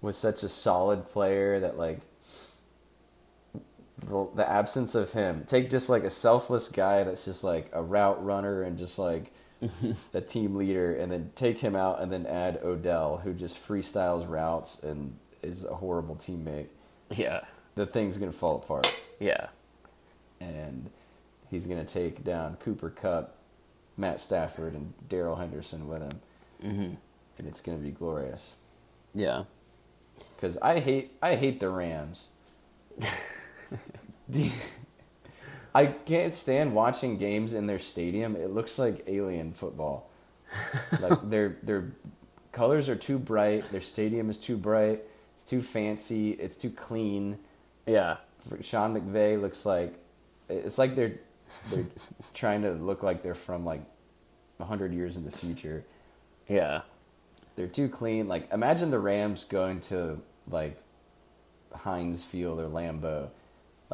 was 0.00 0.16
such 0.16 0.42
a 0.44 0.48
solid 0.48 1.08
player 1.10 1.58
that 1.58 1.76
like 1.76 2.00
the, 3.98 4.28
the 4.34 4.48
absence 4.48 4.94
of 4.94 5.12
him 5.12 5.44
take 5.46 5.70
just 5.70 5.88
like 5.88 6.04
a 6.04 6.10
selfless 6.10 6.68
guy 6.68 7.02
that's 7.02 7.24
just 7.24 7.42
like 7.42 7.68
a 7.72 7.82
route 7.82 8.24
runner 8.24 8.62
and 8.62 8.78
just 8.78 8.98
like 8.98 9.32
a 10.14 10.20
team 10.20 10.54
leader 10.56 10.94
and 10.94 11.10
then 11.12 11.30
take 11.34 11.58
him 11.58 11.74
out 11.76 12.00
and 12.00 12.12
then 12.12 12.26
add 12.26 12.60
Odell 12.64 13.18
who 13.18 13.32
just 13.32 13.56
freestyles 13.56 14.28
routes 14.28 14.82
and 14.82 15.16
is 15.42 15.64
a 15.64 15.74
horrible 15.74 16.16
teammate 16.16 16.66
Yeah. 17.10 17.42
the 17.74 17.86
thing's 17.86 18.18
gonna 18.18 18.32
fall 18.32 18.56
apart 18.56 18.92
Yeah. 19.20 19.48
and 20.40 20.90
he's 21.50 21.66
gonna 21.66 21.84
take 21.84 22.24
down 22.24 22.56
Cooper 22.56 22.90
Kupp 22.90 23.36
Matt 23.96 24.20
Stafford 24.20 24.74
and 24.74 24.92
Darrell 25.08 25.36
Henderson 25.36 25.86
with 25.88 26.02
him 26.02 26.20
hmm 26.60 26.94
and 27.38 27.48
it's 27.48 27.60
gonna 27.60 27.78
be 27.78 27.90
glorious 27.90 28.52
Yeah. 29.14 29.44
because 30.36 30.56
I 30.58 30.80
hate 30.80 31.12
I 31.22 31.36
hate 31.36 31.60
the 31.60 31.68
Rams. 31.68 32.28
The- 34.28 34.50
I 35.74 35.86
can't 35.86 36.34
stand 36.34 36.74
watching 36.74 37.18
games 37.18 37.54
in 37.54 37.66
their 37.66 37.78
stadium. 37.80 38.36
It 38.36 38.50
looks 38.50 38.78
like 38.78 39.04
alien 39.08 39.52
football. 39.52 40.10
Like 41.00 41.18
their 41.30 41.58
their 41.62 41.92
colors 42.52 42.88
are 42.88 42.96
too 42.96 43.18
bright. 43.18 43.70
Their 43.72 43.80
stadium 43.80 44.30
is 44.30 44.38
too 44.38 44.56
bright. 44.56 45.02
It's 45.34 45.44
too 45.44 45.62
fancy. 45.62 46.32
It's 46.32 46.56
too 46.56 46.70
clean. 46.70 47.38
Yeah. 47.86 48.18
Sean 48.62 48.94
McVay 48.94 49.40
looks 49.40 49.66
like 49.66 49.94
it's 50.48 50.78
like 50.78 50.94
they're 50.96 51.14
they're 51.70 51.86
trying 52.34 52.62
to 52.62 52.72
look 52.72 53.02
like 53.02 53.22
they're 53.22 53.34
from 53.34 53.64
like 53.64 53.82
hundred 54.62 54.94
years 54.94 55.16
in 55.18 55.24
the 55.24 55.30
future. 55.32 55.84
Yeah. 56.48 56.82
they're 57.56 57.66
too 57.66 57.88
clean. 57.88 58.28
Like 58.28 58.52
imagine 58.52 58.90
the 58.90 58.98
Rams 58.98 59.44
going 59.44 59.80
to 59.82 60.20
like 60.48 60.80
Heinz 61.74 62.24
Field 62.24 62.60
or 62.60 62.68
Lambeau. 62.68 63.30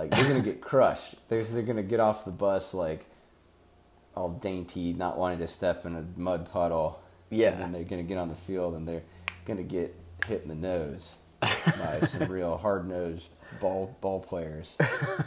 Like 0.00 0.10
they're 0.12 0.28
gonna 0.28 0.40
get 0.40 0.60
crushed. 0.62 1.16
They're 1.28 1.44
they're 1.44 1.62
gonna 1.62 1.82
get 1.82 2.00
off 2.00 2.24
the 2.24 2.30
bus 2.30 2.72
like 2.72 3.04
all 4.16 4.30
dainty, 4.30 4.94
not 4.94 5.18
wanting 5.18 5.38
to 5.40 5.46
step 5.48 5.84
in 5.84 5.94
a 5.94 6.04
mud 6.16 6.50
puddle. 6.50 7.02
Yeah. 7.28 7.50
And 7.50 7.60
then 7.60 7.72
they're 7.72 7.84
gonna 7.84 8.02
get 8.02 8.16
on 8.16 8.30
the 8.30 8.34
field 8.34 8.74
and 8.74 8.88
they're 8.88 9.02
gonna 9.44 9.62
get 9.62 9.94
hit 10.26 10.40
in 10.42 10.48
the 10.48 10.54
nose 10.54 11.10
by 11.40 12.00
some 12.04 12.32
real 12.32 12.56
hard 12.56 12.88
nosed 12.88 13.28
ball 13.60 13.94
ball 14.00 14.20
players. 14.20 14.74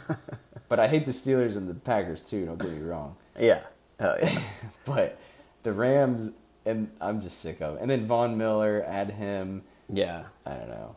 but 0.68 0.80
I 0.80 0.88
hate 0.88 1.06
the 1.06 1.12
Steelers 1.12 1.56
and 1.56 1.68
the 1.68 1.74
Packers 1.74 2.20
too. 2.20 2.44
Don't 2.44 2.58
get 2.58 2.70
me 2.70 2.82
wrong. 2.82 3.14
Yeah. 3.38 3.60
Oh 4.00 4.16
yeah. 4.20 4.40
but 4.84 5.20
the 5.62 5.72
Rams 5.72 6.32
and 6.66 6.90
I'm 7.00 7.20
just 7.20 7.38
sick 7.38 7.60
of 7.60 7.76
it. 7.76 7.80
And 7.80 7.88
then 7.88 8.06
Von 8.06 8.36
Miller, 8.36 8.84
add 8.88 9.12
him. 9.12 9.62
yeah. 9.88 10.24
I 10.44 10.54
don't 10.54 10.68
know, 10.68 10.96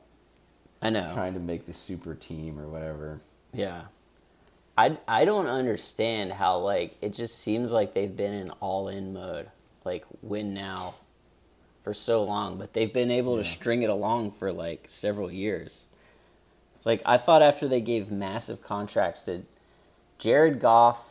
I 0.81 0.89
know. 0.89 1.11
trying 1.13 1.35
to 1.35 1.39
make 1.39 1.67
the 1.67 1.73
super 1.73 2.15
team 2.15 2.59
or 2.59 2.67
whatever. 2.67 3.21
Yeah. 3.53 3.83
I, 4.77 4.97
I 5.07 5.25
don't 5.25 5.47
understand 5.47 6.31
how 6.31 6.59
like 6.59 6.97
it 7.01 7.13
just 7.13 7.39
seems 7.39 7.71
like 7.71 7.93
they've 7.93 8.15
been 8.15 8.33
in 8.33 8.51
all 8.59 8.89
in 8.89 9.13
mode, 9.13 9.49
like 9.83 10.05
win 10.21 10.53
now 10.53 10.93
for 11.83 11.93
so 11.93 12.23
long, 12.23 12.57
but 12.57 12.73
they've 12.73 12.93
been 12.93 13.09
able 13.09 13.37
to 13.37 13.43
string 13.43 13.81
it 13.81 13.89
along 13.89 14.31
for 14.31 14.51
like 14.51 14.85
several 14.87 15.31
years. 15.31 15.85
It's 16.75 16.85
like 16.85 17.01
I 17.05 17.17
thought 17.17 17.41
after 17.41 17.67
they 17.67 17.81
gave 17.81 18.11
massive 18.11 18.61
contracts 18.61 19.21
to 19.23 19.41
Jared 20.19 20.59
Goff, 20.59 21.01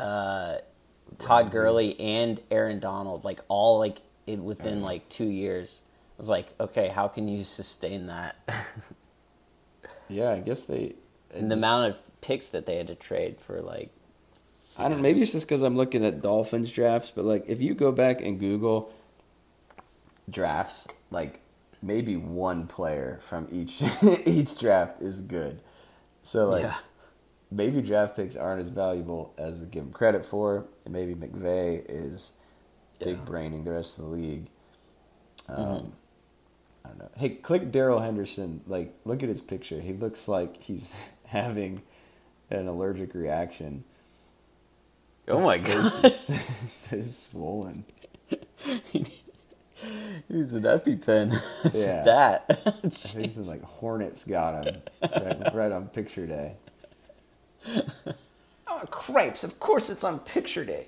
uh, 0.00 0.58
Todd. 1.18 1.50
Gurley, 1.50 1.98
and 2.00 2.40
Aaron 2.50 2.80
Donald, 2.80 3.24
like 3.24 3.40
all 3.48 3.78
like 3.78 3.98
in, 4.26 4.44
within 4.44 4.80
like 4.80 5.06
two 5.10 5.26
years, 5.26 5.82
I 6.18 6.18
was 6.18 6.28
like, 6.30 6.54
okay, 6.58 6.88
how 6.88 7.08
can 7.08 7.28
you 7.28 7.44
sustain 7.44 8.06
that? 8.06 8.36
Yeah, 10.08 10.30
I 10.30 10.40
guess 10.40 10.64
they. 10.64 10.94
And 11.38 11.50
the 11.50 11.54
just- 11.56 11.64
amount 11.64 11.90
of 11.90 11.96
picks 12.20 12.48
that 12.48 12.66
they 12.66 12.76
had 12.76 12.88
to 12.88 12.94
trade 12.94 13.36
for 13.40 13.60
like 13.60 13.90
I 14.78 14.88
don't. 14.88 15.00
Maybe 15.00 15.22
it's 15.22 15.32
just 15.32 15.48
because 15.48 15.62
I'm 15.62 15.76
looking 15.76 16.04
at 16.04 16.20
Dolphins 16.20 16.70
drafts, 16.70 17.10
but 17.10 17.24
like 17.24 17.44
if 17.48 17.60
you 17.62 17.74
go 17.74 17.92
back 17.92 18.20
and 18.20 18.38
Google 18.38 18.92
drafts, 20.28 20.86
like 21.10 21.40
maybe 21.82 22.16
one 22.16 22.66
player 22.66 23.20
from 23.22 23.48
each 23.50 23.82
each 24.26 24.58
draft 24.58 25.00
is 25.00 25.20
good. 25.22 25.60
So 26.22 26.48
like 26.48 26.62
yeah 26.64 26.74
maybe 27.50 27.80
draft 27.80 28.16
picks 28.16 28.34
aren't 28.36 28.60
as 28.60 28.68
valuable 28.68 29.32
as 29.38 29.56
we 29.56 29.66
give 29.66 29.84
them 29.84 29.92
credit 29.92 30.24
for, 30.24 30.66
and 30.84 30.92
maybe 30.92 31.14
McVay 31.14 31.84
is 31.88 32.32
big 32.98 33.24
braining 33.24 33.62
the 33.62 33.70
rest 33.70 33.98
of 33.98 34.04
the 34.04 34.10
league. 34.10 34.46
Um, 35.48 35.56
Mhm. 35.56 35.90
I 36.84 36.88
don't 36.88 36.98
know. 36.98 37.08
Hey, 37.16 37.28
click 37.30 37.70
Darrell 37.70 38.00
Henderson. 38.00 38.62
Like, 38.66 38.94
look 39.04 39.22
at 39.22 39.28
his 39.28 39.40
picture. 39.40 39.80
He 39.80 39.92
looks 39.92 40.26
like 40.28 40.62
he's 40.64 40.90
having 41.26 41.82
an 42.50 42.68
allergic 42.68 43.14
reaction. 43.14 43.84
Oh 45.28 45.40
my 45.40 45.56
is 45.56 46.30
so 46.68 47.00
swollen. 47.00 47.84
He's 48.92 50.54
an 50.54 50.62
EpiPen. 50.62 51.40
It's 51.64 51.78
Yeah. 51.78 52.02
that. 52.04 52.44
I 52.48 52.70
think 52.70 52.94
this 53.26 53.36
is 53.36 53.48
like 53.48 53.62
Hornets 53.62 54.24
got 54.24 54.64
him 54.64 54.82
right, 55.02 55.54
right 55.54 55.72
on 55.72 55.88
picture 55.88 56.26
day. 56.26 56.54
Oh, 58.68 58.82
cripes! 58.90 59.42
Of 59.44 59.58
course 59.60 59.90
it's 59.90 60.04
on 60.04 60.20
picture 60.20 60.64
day. 60.64 60.86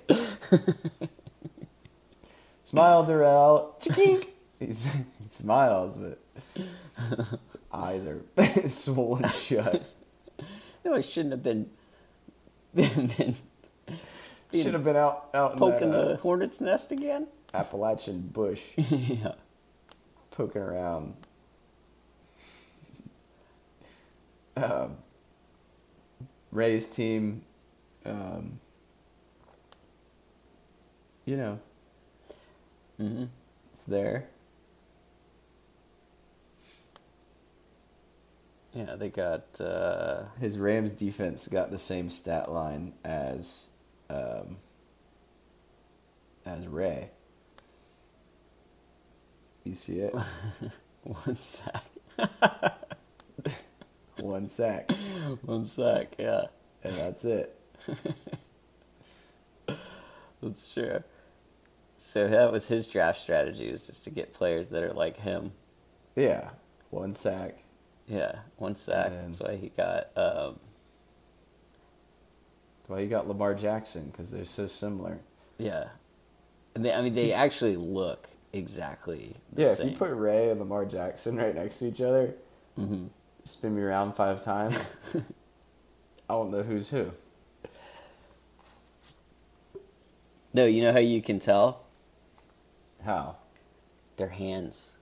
Smile, 2.63 3.03
Darrell. 3.03 3.75
Chink. 3.81 4.27
He's, 4.59 4.85
he 4.85 5.03
smiles, 5.29 5.97
but 5.97 6.19
his 6.55 7.27
eyes 7.73 8.03
are 8.05 8.21
swollen 8.67 9.29
shut. 9.29 9.83
No, 10.85 10.95
I 10.95 11.01
shouldn't 11.01 11.31
have 11.33 11.43
been, 11.43 11.69
been, 12.75 13.35
been 14.51 14.63
Should 14.63 14.73
have 14.73 14.83
been 14.83 14.95
out 14.95 15.29
out 15.33 15.53
in 15.53 15.59
poking 15.59 15.91
that, 15.91 16.05
the 16.05 16.13
uh, 16.13 16.17
hornet's 16.17 16.61
nest 16.61 16.91
again. 16.91 17.27
Appalachian 17.53 18.21
bush, 18.21 18.63
yeah. 18.77 19.33
poking 20.31 20.61
around. 20.61 21.15
um, 24.57 24.97
Ray's 26.51 26.87
team, 26.87 27.43
um, 28.05 28.59
you 31.25 31.37
know, 31.37 31.59
hmm 32.97 33.25
it's 33.71 33.83
there. 33.83 34.27
Yeah, 38.73 38.95
they 38.95 39.09
got. 39.09 39.59
Uh, 39.59 40.25
His 40.39 40.57
Rams 40.59 40.91
defense 40.91 41.47
got 41.47 41.71
the 41.71 41.77
same 41.77 42.09
stat 42.09 42.51
line 42.51 42.93
as 43.03 43.67
um, 44.09 44.57
as 46.45 46.67
Ray. 46.67 47.09
You 49.63 49.75
see 49.75 49.99
it? 49.99 50.15
one 51.03 51.37
sack. 51.37 51.83
One 54.17 54.47
sack, 54.47 54.91
one 55.43 55.65
sack. 55.67 56.15
Yeah, 56.19 56.47
and 56.83 56.97
that's 56.97 57.23
it. 57.23 57.57
that's 60.41 60.73
true. 60.73 61.01
So 61.95 62.27
that 62.27 62.51
was 62.51 62.67
his 62.67 62.87
draft 62.89 63.21
strategy 63.21 63.71
was 63.71 63.87
just 63.87 64.03
to 64.03 64.09
get 64.09 64.33
players 64.33 64.69
that 64.69 64.83
are 64.83 64.91
like 64.91 65.15
him. 65.17 65.53
Yeah, 66.15 66.49
one 66.89 67.13
sack. 67.13 67.63
Yeah, 68.09 68.39
one 68.57 68.75
sack. 68.75 69.11
That's 69.11 69.39
why 69.39 69.55
he 69.55 69.69
got. 69.69 70.09
Um, 70.17 70.59
Well, 72.87 72.99
you 72.99 73.07
got 73.07 73.27
Lamar 73.27 73.53
Jackson 73.53 74.09
because 74.09 74.31
they're 74.31 74.45
so 74.45 74.65
similar. 74.67 75.19
yeah, 75.59 75.89
and 76.75 76.83
they, 76.83 76.91
I 76.91 77.01
mean 77.01 77.13
they 77.13 77.31
actually 77.33 77.75
look 77.75 78.27
exactly 78.51 79.35
the 79.53 79.61
yeah, 79.61 79.73
same. 79.75 79.87
if 79.87 79.93
you 79.93 79.97
put 79.99 80.09
Ray 80.11 80.49
and 80.49 80.59
Lamar 80.59 80.85
Jackson 80.85 81.35
right 81.37 81.53
next 81.53 81.77
to 81.79 81.87
each 81.87 82.01
other, 82.01 82.33
hmm 82.75 83.07
spin 83.43 83.75
me 83.75 83.81
around 83.83 84.13
five 84.13 84.43
times, 84.43 84.93
I 85.15 85.21
don't 86.33 86.49
know 86.51 86.63
who's 86.63 86.89
who. 86.89 87.11
No, 90.53 90.65
you 90.65 90.83
know 90.83 90.91
how 90.91 90.99
you 90.99 91.21
can 91.21 91.37
tell 91.39 91.85
How? 93.05 93.37
their 94.17 94.29
hands. 94.29 94.97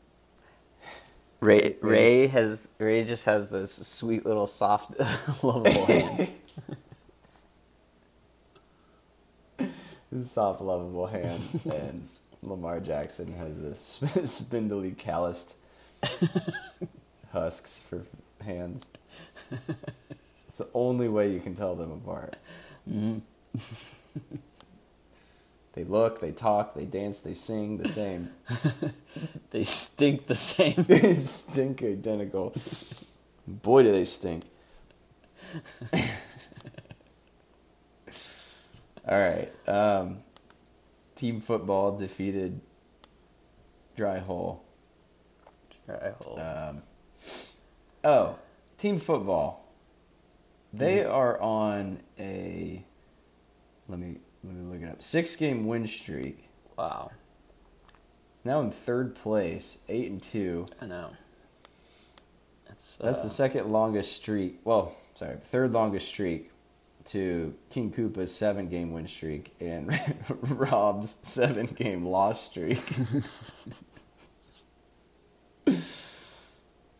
Ray 1.39 1.75
Ray 1.81 2.27
has 2.27 2.67
Ray 2.79 3.03
just 3.03 3.25
has 3.25 3.47
those 3.49 3.71
sweet 3.71 4.25
little 4.25 4.47
soft 4.47 4.99
lovable 5.43 5.85
hands. 5.85 6.29
Soft, 10.25 10.61
lovable 10.61 11.05
hands, 11.05 11.63
and 11.65 12.07
Lamar 12.41 12.79
Jackson 12.79 13.31
has 13.33 13.61
a 13.61 13.75
sp- 13.75 14.25
spindly, 14.25 14.91
calloused 14.91 15.55
husks 17.31 17.77
for 17.77 18.03
hands. 18.43 18.85
It's 20.47 20.57
the 20.57 20.67
only 20.73 21.07
way 21.09 21.31
you 21.31 21.39
can 21.39 21.55
tell 21.55 21.75
them 21.75 21.91
apart. 21.91 22.35
Mhm. 22.89 23.21
They 25.77 25.83
look, 25.83 26.21
they 26.21 26.31
talk, 26.31 26.73
they 26.73 26.85
dance, 26.85 27.19
they 27.19 27.35
sing 27.35 27.77
the 27.77 27.87
same. 27.87 28.31
They 29.51 29.63
stink 29.63 30.25
the 30.27 30.33
same. 30.35 30.85
they 30.87 31.13
stink 31.13 31.83
identical. 31.83 32.55
Boy, 33.47 33.83
do 33.83 33.91
they 33.91 34.05
stink. 34.05 34.45
All 39.07 39.19
right. 39.19 39.51
Um, 39.67 40.23
team 41.15 41.41
football 41.41 41.95
defeated 41.95 42.59
Dry 43.95 44.17
Hole. 44.17 44.63
Try 45.85 46.11
hold. 46.21 46.39
Um, 46.39 46.81
oh, 48.03 48.35
team 48.77 48.99
football. 48.99 49.71
They 50.73 51.03
are 51.03 51.39
on 51.39 52.01
a. 52.19 52.83
Let 53.87 53.99
me 53.99 54.17
let 54.47 54.55
me 54.55 54.71
look 54.71 54.81
it 54.81 54.89
up. 54.89 55.01
Six 55.03 55.35
game 55.35 55.67
win 55.67 55.85
streak. 55.87 56.49
wow, 56.77 57.11
It's 58.35 58.45
now 58.45 58.61
in 58.61 58.71
third 58.71 59.13
place, 59.15 59.79
eight 59.89 60.09
and 60.09 60.21
two. 60.21 60.65
I 60.81 60.85
know. 60.85 61.09
That's 62.67 62.95
That's 62.97 63.19
uh, 63.19 63.23
the 63.23 63.29
second 63.29 63.71
longest 63.71 64.13
streak. 64.15 64.59
Well, 64.63 64.95
sorry, 65.15 65.35
third 65.43 65.73
longest 65.73 66.07
streak 66.07 66.51
to 67.05 67.53
King 67.69 67.91
Koopa's 67.91 68.33
seven 68.33 68.67
game 68.69 68.91
win 68.91 69.07
streak 69.07 69.53
and 69.59 69.99
Rob's 70.29 71.15
seven 71.23 71.65
game 71.65 72.05
loss 72.05 72.43
streak. 72.43 72.79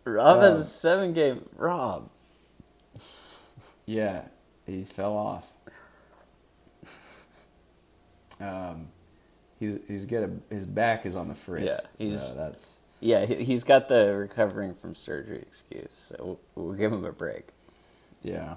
Rob 0.06 0.42
has 0.42 0.56
um, 0.56 0.62
a 0.62 0.64
seven 0.64 1.14
game. 1.14 1.48
Rob, 1.56 2.10
yeah, 3.86 4.24
he 4.66 4.84
fell 4.84 5.16
off. 5.16 5.54
Um, 8.40 8.88
he's 9.60 9.78
he's 9.88 10.06
got 10.06 10.24
a 10.24 10.30
his 10.50 10.66
back 10.66 11.06
is 11.06 11.16
on 11.16 11.28
the 11.28 11.36
fritz. 11.36 11.66
Yeah, 11.98 12.06
he's- 12.08 12.28
so 12.28 12.34
that's 12.36 12.78
Yeah, 13.00 13.26
he- 13.26 13.44
he's 13.44 13.64
got 13.64 13.88
the 13.90 14.16
recovering 14.16 14.74
from 14.76 14.96
surgery 14.96 15.40
excuse, 15.40 15.94
so 15.94 16.16
we'll, 16.56 16.66
we'll 16.66 16.74
give 16.76 16.92
him 16.94 17.06
a 17.06 17.12
break. 17.12 17.48
yeah. 18.24 18.56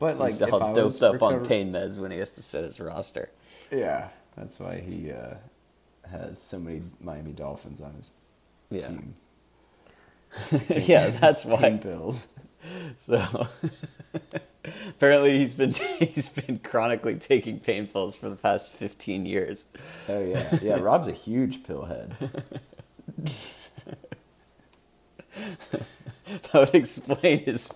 But 0.00 0.18
like 0.18 0.32
he's 0.32 0.42
if 0.42 0.52
all 0.52 0.62
I 0.62 0.72
doped 0.74 1.02
up 1.02 1.22
on 1.22 1.44
pain 1.46 1.72
meds 1.72 1.98
when 1.98 2.10
he 2.10 2.18
has 2.18 2.30
to 2.32 2.42
set 2.42 2.64
his 2.64 2.80
roster. 2.80 3.30
Yeah, 3.70 4.08
that's 4.36 4.58
why 4.58 4.80
he 4.80 5.12
uh, 5.12 5.34
has 6.10 6.40
so 6.42 6.58
many 6.58 6.82
Miami 7.00 7.32
Dolphins 7.32 7.80
on 7.80 7.94
his 7.94 8.12
Yeah. 8.70 8.88
team. 8.88 9.14
yeah, 10.68 11.08
that's 11.10 11.44
Pain 11.44 11.52
why. 11.52 11.76
pills. 11.78 12.26
So 12.98 13.48
apparently 14.88 15.38
he's 15.38 15.54
been 15.54 15.72
he's 15.98 16.28
been 16.28 16.58
chronically 16.60 17.16
taking 17.16 17.60
pain 17.60 17.86
pills 17.86 18.16
for 18.16 18.30
the 18.30 18.36
past 18.36 18.72
fifteen 18.72 19.26
years. 19.26 19.66
Oh 20.08 20.24
yeah, 20.24 20.58
yeah. 20.62 20.76
Rob's 20.76 21.08
a 21.08 21.12
huge 21.12 21.64
pill 21.64 21.84
head. 21.84 22.16
That 26.26 26.54
would 26.54 26.74
explain 26.74 27.40
his 27.44 27.70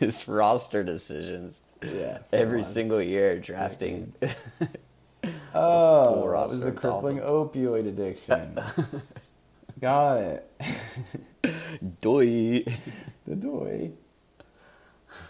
his 0.00 0.26
roster 0.26 0.82
decisions 0.82 1.60
Yeah, 1.82 2.18
every 2.32 2.62
single 2.64 3.02
year 3.02 3.38
drafting. 3.38 4.14
Oh, 5.54 6.30
that 6.30 6.48
was 6.48 6.60
the 6.60 6.72
crippling 6.72 7.18
Dolphins. 7.18 7.54
opioid 7.54 7.86
addiction. 7.88 8.58
Got 9.80 10.18
it. 10.18 10.50
Doy. 12.00 12.64
the 13.26 13.36
doy. 13.36 13.92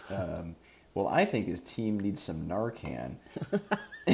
Um, 0.09 0.55
well, 0.93 1.07
I 1.07 1.25
think 1.25 1.47
his 1.47 1.61
team 1.61 1.99
needs 1.99 2.21
some 2.21 2.47
Narcan. 2.47 3.15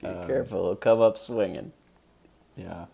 Be 0.00 0.06
Um, 0.08 0.26
careful, 0.26 0.64
he'll 0.66 0.76
come 0.76 1.00
up 1.00 1.18
swinging. 1.18 1.72
Yeah. 2.56 2.86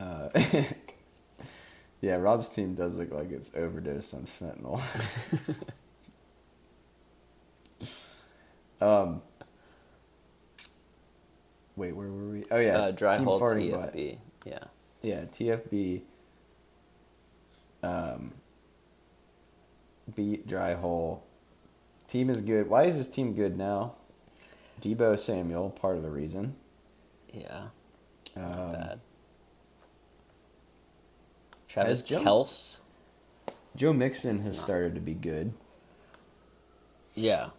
Uh, 0.00 0.28
yeah, 2.00 2.16
Rob's 2.16 2.48
team 2.48 2.74
does 2.74 2.96
look 2.98 3.12
like 3.12 3.30
it's 3.32 3.54
overdosed 3.54 4.14
on 4.14 4.22
fentanyl. 4.26 4.82
um. 8.80 9.22
Wait, 11.76 11.94
where 11.96 12.08
were 12.08 12.30
we? 12.32 12.44
Oh 12.50 12.58
yeah, 12.58 12.78
uh, 12.78 12.90
dry 12.90 13.16
Team 13.16 13.24
hole 13.24 13.40
Farting 13.40 13.70
Butt. 13.70 13.94
TFB. 13.94 14.18
Yeah. 14.44 14.58
Yeah, 15.02 15.20
TFB. 15.24 16.02
Um. 17.82 18.32
Beat 20.14 20.46
dry 20.46 20.74
hole. 20.74 21.24
Team 22.08 22.28
is 22.28 22.42
good. 22.42 22.68
Why 22.68 22.84
is 22.84 22.96
this 22.98 23.08
team 23.08 23.34
good 23.34 23.56
now? 23.56 23.94
Deebo 24.80 25.18
Samuel, 25.18 25.70
part 25.70 25.96
of 25.96 26.02
the 26.02 26.10
reason. 26.10 26.56
Yeah. 27.32 27.68
Um, 28.36 28.52
Bad. 28.72 29.00
Travis 31.68 32.02
Joe- 32.02 32.20
Kelce. 32.22 32.80
Joe 33.76 33.92
Mixon 33.92 34.40
has 34.42 34.58
started 34.60 34.94
to 34.96 35.00
be 35.00 35.14
good. 35.14 35.54
Yeah. 37.14 37.50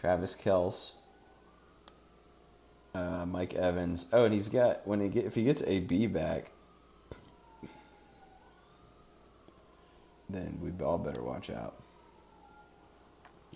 Travis 0.00 0.34
Kelce, 0.34 0.92
uh, 2.94 3.24
Mike 3.26 3.54
Evans. 3.54 4.06
Oh, 4.12 4.24
and 4.24 4.34
he's 4.34 4.48
got 4.48 4.86
when 4.86 5.00
he 5.00 5.08
get 5.08 5.24
if 5.24 5.34
he 5.34 5.44
gets 5.44 5.62
AB 5.62 6.06
back, 6.08 6.50
then 10.28 10.58
we 10.60 10.84
all 10.84 10.98
better 10.98 11.22
watch 11.22 11.50
out. 11.50 11.76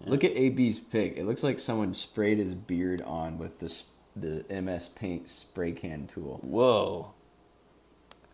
Look 0.05 0.25
at 0.25 0.37
AB's 0.37 0.79
pick. 0.79 1.17
It 1.17 1.25
looks 1.25 1.43
like 1.43 1.59
someone 1.59 1.95
sprayed 1.95 2.39
his 2.39 2.55
beard 2.55 3.01
on 3.03 3.39
with 3.39 3.61
this 3.61 3.87
the 4.15 4.45
MS 4.49 4.89
Paint 4.89 5.29
spray 5.29 5.73
can 5.73 6.07
tool, 6.07 6.41
Whoa. 6.43 7.13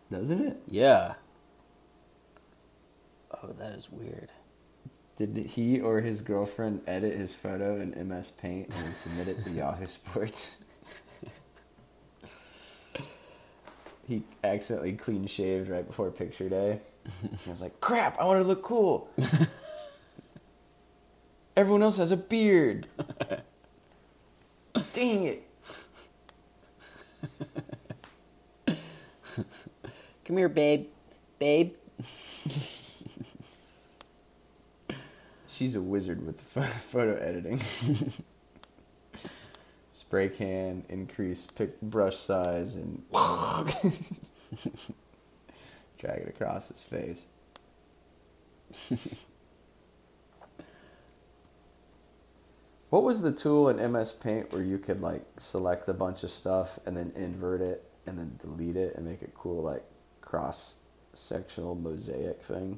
doesn't 0.09 0.45
it? 0.45 0.61
Yeah. 0.67 1.15
Oh, 3.31 3.47
that 3.59 3.73
is 3.73 3.89
weird. 3.91 4.31
Did 5.17 5.35
he 5.37 5.79
or 5.79 6.01
his 6.01 6.21
girlfriend 6.21 6.81
edit 6.87 7.17
his 7.17 7.33
photo 7.33 7.79
in 7.79 8.07
MS 8.07 8.31
Paint 8.31 8.73
and 8.75 8.95
submit 8.95 9.27
it 9.27 9.43
to 9.43 9.49
Yahoo 9.51 9.85
Sports? 9.85 10.55
He 14.07 14.23
accidentally 14.43 14.93
clean 14.93 15.27
shaved 15.27 15.69
right 15.69 15.85
before 15.85 16.09
picture 16.11 16.49
day. 16.49 16.79
I 17.47 17.49
was 17.49 17.61
like, 17.61 17.79
crap, 17.81 18.19
I 18.19 18.25
want 18.25 18.41
to 18.41 18.47
look 18.47 18.63
cool. 18.63 19.09
Everyone 21.55 21.83
else 21.83 21.97
has 21.97 22.11
a 22.11 22.17
beard. 22.17 22.87
Dang 24.93 25.25
it. 25.25 25.47
Come 30.25 30.37
here, 30.37 30.49
babe. 30.49 30.87
Babe. 31.37 31.73
She's 35.47 35.75
a 35.75 35.81
wizard 35.81 36.25
with 36.25 36.41
photo 36.41 37.15
editing. 37.17 37.61
Spray 40.13 40.29
can, 40.29 40.85
increase 40.89 41.47
pick 41.47 41.81
brush 41.81 42.17
size, 42.17 42.75
and 42.75 43.01
drag 45.97 46.21
it 46.21 46.27
across 46.27 46.67
his 46.67 46.83
face. 46.83 47.23
what 52.91 53.01
was 53.01 53.23
the 53.23 53.31
tool 53.31 53.69
in 53.69 53.91
MS 53.91 54.11
Paint 54.11 54.53
where 54.53 54.61
you 54.61 54.77
could 54.77 55.01
like 55.01 55.25
select 55.37 55.89
a 55.89 55.93
bunch 55.95 56.23
of 56.23 56.29
stuff 56.29 56.77
and 56.85 56.95
then 56.95 57.11
invert 57.15 57.61
it 57.61 57.83
and 58.05 58.19
then 58.19 58.35
delete 58.39 58.75
it 58.75 58.93
and 58.95 59.07
make 59.07 59.23
a 59.23 59.27
cool 59.29 59.63
like 59.63 59.83
cross 60.21 60.81
sectional 61.15 61.73
mosaic 61.73 62.39
thing? 62.39 62.77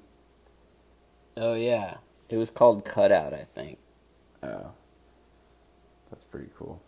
Oh, 1.35 1.55
yeah. 1.55 1.97
It 2.29 2.37
was 2.37 2.49
called 2.49 2.85
Cutout, 2.85 3.33
I 3.33 3.43
think. 3.43 3.77
Oh, 4.41 4.71
that's 6.09 6.23
pretty 6.23 6.47
cool. 6.57 6.81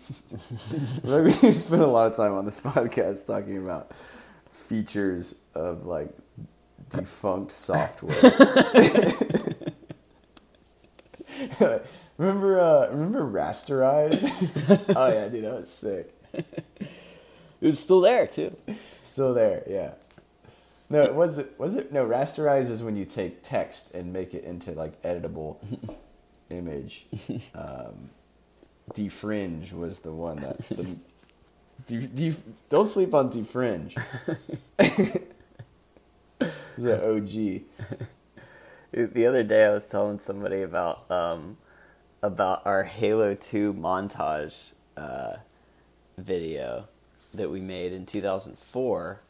Maybe 1.04 1.34
we 1.42 1.52
spent 1.52 1.82
a 1.82 1.86
lot 1.86 2.10
of 2.10 2.16
time 2.16 2.32
on 2.32 2.44
this 2.44 2.60
podcast 2.64 3.26
talking 3.26 3.58
about 3.58 3.92
features 4.50 5.34
of 5.54 5.86
like 5.86 6.10
defunct 6.90 7.50
software. 7.50 8.16
remember, 12.18 12.60
uh, 12.60 12.88
remember 12.90 13.22
Rasterize? 13.22 14.24
oh 14.94 15.08
yeah, 15.12 15.28
dude, 15.28 15.44
that 15.44 15.56
was 15.56 15.70
sick. 15.70 16.14
It 16.32 17.66
was 17.66 17.78
still 17.78 18.00
there, 18.00 18.26
too. 18.26 18.56
Still 19.02 19.34
there, 19.34 19.62
yeah. 19.68 19.92
No, 20.90 21.10
was 21.12 21.38
it? 21.38 21.54
Was 21.58 21.76
it? 21.76 21.90
No, 21.90 22.04
rasterize 22.06 22.68
is 22.68 22.82
when 22.82 22.96
you 22.96 23.06
take 23.06 23.42
text 23.42 23.94
and 23.94 24.12
make 24.12 24.34
it 24.34 24.44
into 24.44 24.72
like 24.72 25.00
editable 25.02 25.56
image. 26.50 27.06
Um, 27.54 28.10
defringe 28.94 29.72
was 29.72 30.00
the 30.00 30.12
one 30.12 30.36
that. 30.40 30.58
The, 30.68 30.96
de, 31.86 32.06
de, 32.06 32.36
don't 32.70 32.86
sleep 32.86 33.14
on 33.14 33.30
defringe. 33.30 33.96
Is 36.76 36.84
that 36.84 37.04
OG? 37.04 37.62
The 38.92 39.26
other 39.26 39.42
day, 39.42 39.64
I 39.66 39.70
was 39.70 39.84
telling 39.86 40.20
somebody 40.20 40.62
about 40.62 41.10
um, 41.10 41.56
about 42.22 42.66
our 42.66 42.84
Halo 42.84 43.34
Two 43.34 43.72
montage 43.74 44.56
uh, 44.96 45.36
video 46.18 46.88
that 47.34 47.50
we 47.50 47.60
made 47.60 47.92
in 47.92 48.04
2004, 48.06 49.20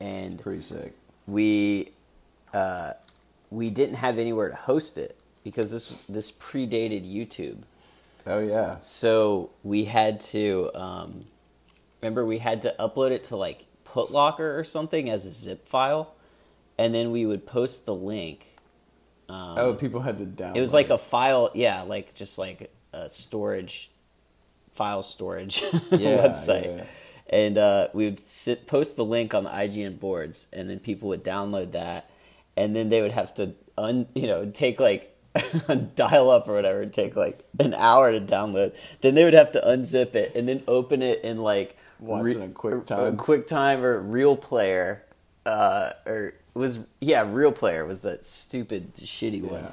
and 0.00 0.40
Pretty 0.40 0.60
sick. 0.60 0.94
we 1.26 1.92
uh, 2.52 2.92
we 3.50 3.70
didn't 3.70 3.96
have 3.96 4.18
anywhere 4.18 4.48
to 4.48 4.56
host 4.56 4.98
it 4.98 5.16
because 5.44 5.70
this 5.70 6.04
this 6.06 6.32
predated 6.32 7.08
YouTube. 7.08 7.58
Oh 8.26 8.40
yeah. 8.40 8.76
So 8.80 9.50
we 9.62 9.84
had 9.84 10.20
to 10.22 10.70
um, 10.74 11.24
remember 12.02 12.24
we 12.26 12.38
had 12.38 12.62
to 12.62 12.74
upload 12.78 13.10
it 13.12 13.24
to 13.24 13.36
like 13.36 13.64
Putlocker 13.86 14.58
or 14.58 14.64
something 14.64 15.10
as 15.10 15.26
a 15.26 15.32
zip 15.32 15.66
file, 15.66 16.14
and 16.78 16.94
then 16.94 17.10
we 17.10 17.26
would 17.26 17.46
post 17.46 17.86
the 17.86 17.94
link. 17.94 18.46
Um, 19.28 19.54
Oh, 19.58 19.74
people 19.74 20.00
had 20.00 20.18
to 20.18 20.26
download. 20.26 20.56
it 20.56 20.60
was 20.60 20.74
like 20.74 20.90
a 20.90 20.98
file, 20.98 21.50
yeah, 21.54 21.82
like 21.82 22.14
just 22.14 22.38
like 22.38 22.72
a 22.92 23.08
storage 23.08 23.90
file 24.72 25.02
storage 25.02 25.62
Yeah, 25.90 26.18
website. 26.28 26.64
yeah. 26.78 26.84
And 27.32 27.58
uh, 27.58 27.88
we 27.94 28.06
would 28.06 28.18
sit, 28.20 28.66
post 28.66 28.96
the 28.96 29.04
link 29.04 29.34
on 29.34 29.44
the 29.44 29.50
IGN 29.50 30.00
boards, 30.00 30.48
and 30.52 30.68
then 30.68 30.80
people 30.80 31.08
would 31.10 31.22
download 31.22 31.72
that, 31.72 32.10
and 32.56 32.74
then 32.74 32.88
they 32.90 33.02
would 33.02 33.12
have 33.12 33.34
to 33.34 33.54
un, 33.78 34.06
you 34.14 34.26
know, 34.26 34.46
take 34.46 34.80
like 34.80 35.09
dial 35.96 36.30
up 36.30 36.48
or 36.48 36.54
whatever, 36.54 36.80
it'd 36.82 36.92
take 36.92 37.16
like 37.16 37.44
an 37.58 37.74
hour 37.74 38.12
to 38.12 38.20
download. 38.20 38.72
Then 39.00 39.14
they 39.14 39.24
would 39.24 39.34
have 39.34 39.52
to 39.52 39.60
unzip 39.60 40.14
it 40.14 40.34
and 40.34 40.48
then 40.48 40.62
open 40.66 41.02
it 41.02 41.22
in 41.22 41.38
like 41.38 41.76
Watch 42.00 42.26
it 42.28 42.36
in 42.38 42.54
QuickTime. 42.54 43.08
a 43.08 43.12
QuickTime 43.16 43.82
or 43.82 44.00
Real 44.00 44.36
Player, 44.36 45.04
uh, 45.46 45.92
or 46.06 46.34
was 46.54 46.78
yeah, 47.00 47.24
real 47.30 47.52
player 47.52 47.84
was 47.84 48.00
that 48.00 48.26
stupid 48.26 48.94
shitty 48.96 49.42
one. 49.42 49.62
Yeah. 49.62 49.70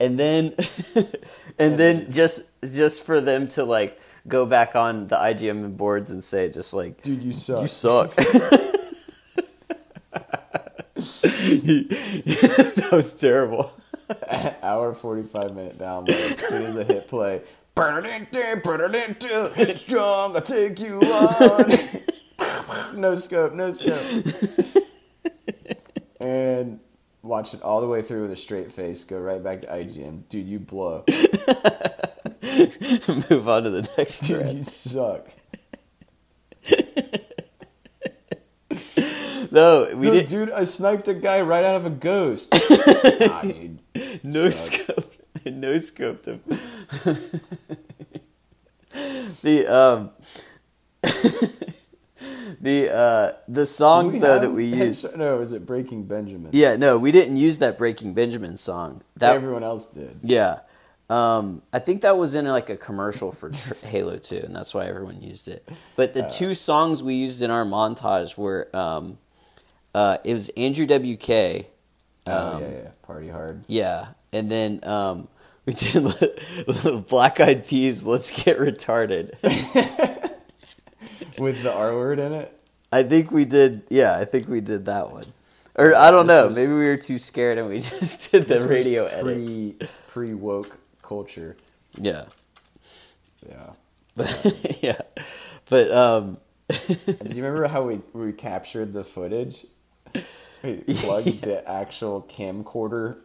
And 0.00 0.18
then 0.18 0.54
and 1.58 1.78
then 1.78 2.10
just 2.10 2.44
just 2.62 3.04
for 3.04 3.20
them 3.20 3.48
to 3.48 3.64
like 3.64 4.00
go 4.26 4.46
back 4.46 4.74
on 4.74 5.06
the 5.08 5.16
IGN 5.16 5.76
boards 5.76 6.10
and 6.10 6.22
say 6.22 6.48
just 6.48 6.72
like 6.74 7.02
Dude, 7.02 7.22
you 7.22 7.32
suck. 7.32 7.62
you 7.62 7.68
suck. 7.68 8.14
that 12.74 12.88
was 12.92 13.14
terrible. 13.14 13.72
Hour 14.62 14.94
45 14.94 15.54
minute 15.54 15.78
download. 15.78 16.10
As 16.10 16.46
soon 16.48 16.62
as 16.62 16.76
I 16.76 16.84
hit 16.84 17.08
play, 17.08 17.42
Burn 17.74 18.06
it 18.06 18.28
in, 18.32 18.60
burn 18.60 18.94
it 18.94 18.94
in, 18.94 19.16
it's 19.20 19.80
strong, 19.80 20.36
I'll 20.36 20.42
take 20.42 20.78
you 20.78 21.00
on. 21.00 21.72
no 23.00 23.16
scope, 23.16 23.52
no 23.52 23.72
scope. 23.72 24.24
and 26.20 26.78
watch 27.22 27.52
it 27.52 27.62
all 27.62 27.80
the 27.80 27.88
way 27.88 28.00
through 28.00 28.22
with 28.22 28.30
a 28.30 28.36
straight 28.36 28.70
face, 28.70 29.02
go 29.02 29.18
right 29.18 29.42
back 29.42 29.62
to 29.62 29.66
IGN. 29.66 30.28
Dude, 30.28 30.46
you 30.46 30.60
blow. 30.60 31.02
Move 33.28 33.48
on 33.48 33.64
to 33.64 33.70
the 33.70 33.88
next 33.98 34.20
Dude, 34.20 34.38
thread. 34.38 34.56
you 34.56 34.62
suck. 34.62 35.28
No, 39.54 39.88
we 39.94 40.08
No, 40.08 40.12
did 40.14 40.26
dude, 40.28 40.50
I 40.50 40.64
sniped 40.64 41.06
a 41.06 41.14
guy 41.14 41.40
right 41.40 41.64
out 41.64 41.76
of 41.76 41.86
a 41.86 41.90
ghost. 41.90 42.52
nah, 43.20 43.42
dude. 43.42 43.78
no 44.24 44.50
Suck. 44.50 44.80
scope. 44.80 45.12
No 45.46 45.74
scoped 45.74 46.24
him. 46.24 46.40
the 49.42 49.66
um 49.66 50.10
the 52.62 52.90
uh 52.90 53.32
the 53.46 53.66
songs 53.66 54.14
though 54.18 54.32
have 54.32 54.42
that 54.42 54.52
we 54.52 54.64
used. 54.64 55.16
No, 55.18 55.36
was 55.36 55.52
it 55.52 55.66
Breaking 55.66 56.04
Benjamin? 56.04 56.50
Yeah, 56.54 56.76
no, 56.76 56.98
we 56.98 57.12
didn't 57.12 57.36
use 57.36 57.58
that 57.58 57.76
Breaking 57.76 58.14
Benjamin 58.14 58.56
song. 58.56 59.02
That 59.16 59.34
Everyone 59.34 59.62
else 59.64 59.88
did. 59.88 60.18
Yeah. 60.22 60.60
Um, 61.10 61.60
I 61.74 61.78
think 61.78 62.00
that 62.02 62.16
was 62.16 62.34
in 62.34 62.46
like 62.46 62.70
a 62.70 62.76
commercial 62.78 63.30
for 63.30 63.52
Halo 63.82 64.16
2, 64.16 64.36
and 64.38 64.56
that's 64.56 64.72
why 64.72 64.86
everyone 64.86 65.20
used 65.20 65.48
it. 65.48 65.68
But 65.96 66.14
the 66.14 66.22
two 66.30 66.54
songs 66.54 67.02
we 67.02 67.16
used 67.16 67.42
in 67.42 67.50
our 67.50 67.66
montage 67.66 68.38
were 68.38 68.74
um, 68.74 69.18
uh, 69.94 70.18
it 70.24 70.32
was 70.34 70.48
Andrew 70.50 70.86
WK. 70.86 71.66
Oh, 72.26 72.56
Um, 72.56 72.62
yeah, 72.62 72.68
yeah. 72.70 72.88
Party 73.02 73.28
hard. 73.28 73.64
Yeah. 73.68 74.08
And 74.32 74.50
then 74.50 74.80
um, 74.82 75.28
we 75.66 75.72
did 75.74 77.06
Black 77.08 77.40
Eyed 77.40 77.66
Peas, 77.66 78.02
Let's 78.02 78.30
Get 78.30 78.58
Retarded. 78.58 79.32
With 81.38 81.62
the 81.62 81.72
R 81.72 81.94
word 81.94 82.18
in 82.18 82.32
it? 82.32 82.50
I 82.92 83.02
think 83.02 83.30
we 83.32 83.44
did, 83.44 83.82
yeah, 83.88 84.16
I 84.16 84.24
think 84.24 84.48
we 84.48 84.60
did 84.60 84.84
that 84.86 85.10
one. 85.10 85.26
Or 85.74 85.94
I 85.96 86.10
don't 86.12 86.26
This 86.26 86.34
know, 86.36 86.46
was- 86.48 86.56
maybe 86.56 86.72
we 86.72 86.86
were 86.86 86.96
too 86.96 87.18
scared 87.18 87.58
and 87.58 87.68
we 87.68 87.80
just 88.00 88.30
did 88.30 88.46
the 88.46 88.66
radio 88.66 89.06
edit. 89.06 89.24
pre, 89.24 89.76
Pre 90.06 90.34
woke 90.34 90.78
culture. 91.02 91.56
Yeah. 91.96 92.26
Yeah. 93.48 93.70
But, 94.16 94.80
yeah. 94.82 95.00
But, 95.68 95.90
um, 95.90 96.38
Do 96.68 96.76
you 97.08 97.42
remember 97.42 97.66
how 97.66 97.82
we, 97.82 98.00
we 98.12 98.32
captured 98.32 98.92
the 98.92 99.02
footage? 99.04 99.66
We 100.62 100.76
plugged 100.94 101.42
the 101.42 101.68
actual 101.68 102.22
camcorder 102.22 103.18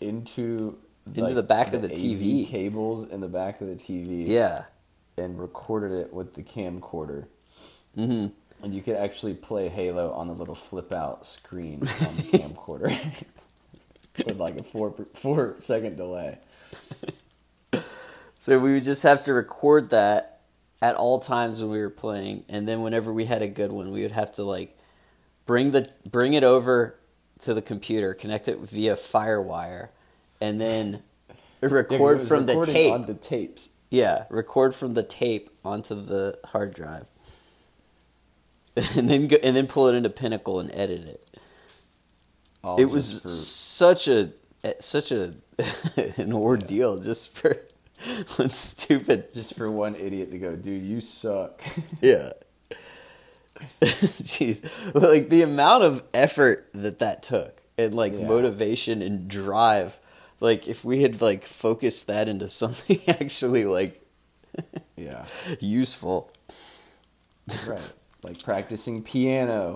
into 0.00 0.78
Into 1.14 1.34
the 1.34 1.42
back 1.42 1.72
of 1.74 1.82
the 1.82 1.90
AV 1.92 1.98
TV. 1.98 2.46
cables 2.46 3.04
in 3.08 3.20
the 3.20 3.28
back 3.28 3.60
of 3.60 3.66
the 3.68 3.74
TV. 3.74 4.26
yeah. 4.28 4.64
and 5.16 5.38
recorded 5.38 5.92
it 5.92 6.12
with 6.12 6.34
the 6.34 6.42
camcorder. 6.42 7.26
hmm 7.94 8.28
And 8.62 8.74
you 8.74 8.82
could 8.82 8.96
actually 8.96 9.34
play 9.34 9.68
Halo 9.68 10.12
on 10.12 10.28
the 10.28 10.34
little 10.34 10.54
flip 10.54 10.92
out 10.92 11.26
screen 11.26 11.80
on 11.80 12.16
the 12.16 12.22
camcorder 12.38 13.24
with 14.26 14.38
like 14.38 14.56
a 14.56 14.62
four 14.62 14.94
four 15.14 15.56
second 15.58 15.96
delay. 15.96 16.38
So 18.36 18.58
we 18.58 18.72
would 18.72 18.84
just 18.84 19.02
have 19.02 19.22
to 19.22 19.34
record 19.34 19.90
that 19.90 20.40
at 20.80 20.94
all 20.94 21.20
times 21.20 21.60
when 21.60 21.70
we 21.70 21.80
were 21.80 21.90
playing, 21.90 22.44
and 22.48 22.66
then 22.66 22.82
whenever 22.82 23.12
we 23.12 23.26
had 23.26 23.42
a 23.42 23.48
good 23.48 23.70
one, 23.70 23.92
we 23.92 24.00
would 24.02 24.12
have 24.12 24.32
to 24.32 24.44
like 24.44 24.74
bring 25.50 25.72
the 25.72 25.90
bring 26.08 26.34
it 26.34 26.44
over 26.44 26.94
to 27.40 27.52
the 27.54 27.60
computer, 27.60 28.14
connect 28.14 28.46
it 28.46 28.60
via 28.60 28.94
FireWire, 28.94 29.88
and 30.40 30.60
then 30.60 31.02
Yeah, 31.60 31.68
record 31.68 32.20
was 32.20 32.28
from 32.28 32.46
the 32.46 32.64
tape. 32.64 32.92
onto 32.92 33.18
tapes. 33.18 33.70
Yeah, 33.90 34.26
record 34.30 34.76
from 34.76 34.94
the 34.94 35.02
tape 35.02 35.50
onto 35.64 35.96
the 35.96 36.38
hard 36.44 36.72
drive, 36.72 37.08
and 38.76 39.10
then 39.10 39.26
go, 39.26 39.38
and 39.42 39.56
then 39.56 39.66
pull 39.66 39.88
it 39.88 39.96
into 39.96 40.08
Pinnacle 40.08 40.60
and 40.60 40.70
edit 40.72 41.08
it. 41.08 41.40
All 42.62 42.80
it 42.80 42.84
was 42.84 43.20
for- 43.20 43.28
such 43.28 44.06
a 44.06 44.30
eh, 44.62 44.74
such 44.78 45.10
a 45.10 45.34
an 46.16 46.32
ordeal 46.32 46.98
just 46.98 47.34
for 47.36 47.56
one 48.36 48.50
stupid 48.50 49.34
just 49.34 49.56
for 49.56 49.68
one 49.68 49.96
idiot 49.96 50.30
to 50.30 50.38
go, 50.38 50.54
dude, 50.54 50.84
you 50.84 51.00
suck. 51.00 51.60
yeah 52.00 52.30
jeez 53.82 54.62
like 54.94 55.28
the 55.28 55.42
amount 55.42 55.84
of 55.84 56.02
effort 56.14 56.68
that 56.74 56.98
that 57.00 57.22
took 57.22 57.62
and 57.78 57.94
like 57.94 58.18
Yeah. 58.18 58.26
motivation 58.26 59.02
and 59.02 59.28
drive 59.28 59.98
like 60.40 60.68
if 60.68 60.84
we 60.84 61.02
had 61.02 61.20
like 61.20 61.44
focused 61.44 62.06
that 62.06 62.28
into 62.28 62.48
something 62.62 63.00
actually 63.08 63.64
like 63.64 64.00
yeah, 64.96 65.24
useful 65.60 66.30
right. 67.66 67.92
Like 68.22 68.42
practicing 68.42 69.02
piano 69.02 69.72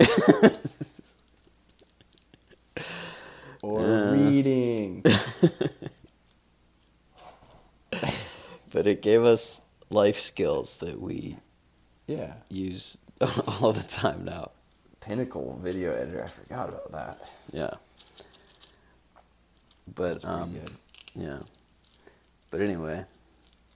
or 3.61 3.97
Uh. 3.97 4.01
reading. 4.11 5.03
but 8.71 8.87
it 8.87 9.01
gave 9.01 9.23
us 9.23 9.61
life 9.89 10.19
skills 10.19 10.77
that 10.77 10.99
we 10.99 11.37
Yeah, 12.07 12.33
use 12.49 12.97
all 13.61 13.71
the 13.71 13.83
time 13.83 14.25
now 14.25 14.51
Pinnacle 14.99 15.59
video 15.61 15.93
editor. 15.93 16.23
I 16.23 16.27
forgot 16.27 16.69
about 16.69 16.91
that. 16.91 17.29
yeah 17.51 17.75
but 19.93 20.23
um 20.25 20.53
good. 20.53 20.71
Yeah. 21.13 21.39
But 22.51 22.61
anyway, 22.61 23.05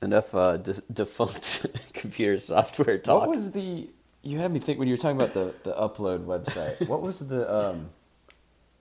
enough 0.02 0.34
uh, 0.34 0.58
de- 0.58 0.82
defunct 0.92 1.66
computer 1.94 2.40
software 2.40 2.98
talk. 2.98 3.22
What 3.22 3.30
was 3.30 3.52
the? 3.52 3.90
You 4.22 4.38
had 4.38 4.52
me 4.52 4.60
think 4.60 4.80
when 4.80 4.88
you 4.88 4.94
were 4.94 4.98
talking 4.98 5.20
about 5.20 5.34
the 5.34 5.54
the 5.64 5.74
upload 5.74 6.26
website. 6.26 6.88
what 6.88 7.02
was 7.02 7.28
the 7.28 7.52
um, 7.54 7.90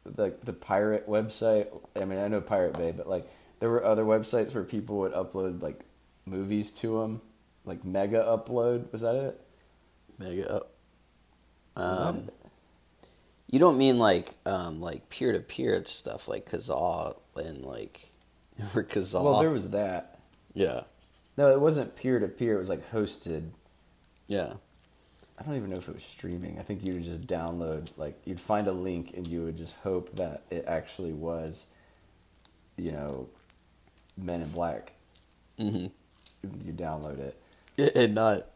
the 0.04 0.34
the 0.44 0.52
pirate 0.52 1.09
website? 1.09 1.68
I 1.96 2.04
mean, 2.04 2.18
I 2.18 2.28
know 2.28 2.40
Pirate 2.40 2.76
Bay, 2.76 2.92
but 2.92 3.09
like 3.09 3.28
there 3.61 3.70
were 3.70 3.84
other 3.84 4.04
websites 4.04 4.54
where 4.54 4.64
people 4.64 4.98
would 4.98 5.12
upload 5.12 5.62
like 5.62 5.84
movies 6.26 6.72
to 6.72 7.00
them, 7.00 7.20
like 7.64 7.84
Mega 7.84 8.22
Upload. 8.22 8.90
Was 8.92 9.02
that 9.02 9.14
it? 9.14 9.40
Mega 10.19 10.53
up? 10.53 10.71
Um, 11.77 12.29
you 13.49 13.59
don't 13.59 13.79
mean 13.79 13.99
like 13.99 14.35
um, 14.47 14.81
like 14.81 15.09
peer 15.11 15.33
to 15.33 15.41
peer 15.41 15.85
stuff 15.85 16.27
like 16.29 16.51
Kazaa 16.51 17.16
and 17.37 17.64
like 17.64 18.11
or 18.75 18.83
Kazaa. 18.85 19.23
Well, 19.23 19.39
there 19.41 19.51
was 19.51 19.71
that. 19.71 20.19
yeah, 20.55 20.83
No, 21.37 21.53
it 21.53 21.61
wasn't 21.61 21.95
peer 21.97 22.19
to 22.19 22.29
peer. 22.29 22.57
It 22.57 22.59
was 22.59 22.69
like 22.69 22.91
hosted. 22.91 23.51
yeah, 24.27 24.55
I 25.39 25.43
don't 25.45 25.55
even 25.57 25.71
know 25.71 25.77
if 25.77 25.89
it 25.89 25.95
was 25.95 26.03
streaming. 26.05 26.59
I 26.59 26.62
think 26.62 26.83
you 26.85 26.95
would 26.95 27.05
just 27.05 27.27
download, 27.29 27.91
like, 27.97 28.19
you'd 28.25 28.41
find 28.41 28.66
a 28.66 28.73
link 28.73 29.12
and 29.16 29.25
you 29.27 29.45
would 29.45 29.57
just 29.57 29.77
hope 29.77 30.16
that 30.16 30.43
it 30.51 30.64
actually 30.66 31.12
was, 31.12 31.66
you 32.77 32.91
know, 32.91 33.29
Men 34.16 34.43
in 34.43 34.51
Black. 34.51 34.95
hmm 35.59 35.87
You 36.43 36.73
download 36.73 37.21
it. 37.21 37.41
and 37.95 38.14
not 38.14 38.47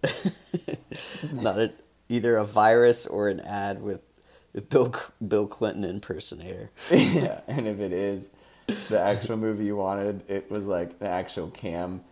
not 1.33 1.59
a, 1.59 1.73
either 2.09 2.37
a 2.37 2.45
virus 2.45 3.07
or 3.07 3.29
an 3.29 3.41
ad 3.41 3.83
with, 3.83 4.01
Bill 4.69 4.95
Bill 5.27 5.47
Clinton 5.47 5.85
impersonator. 5.85 6.71
yeah, 6.91 7.41
and 7.47 7.67
if 7.67 7.81
it 7.81 7.93
is 7.93 8.33
the 8.91 9.01
actual 9.01 9.39
movie 9.39 9.65
you 9.65 9.77
wanted, 9.77 10.25
it 10.29 10.51
was 10.51 10.67
like 10.67 10.91
an 11.01 11.07
actual 11.07 11.49
cam. 11.51 12.03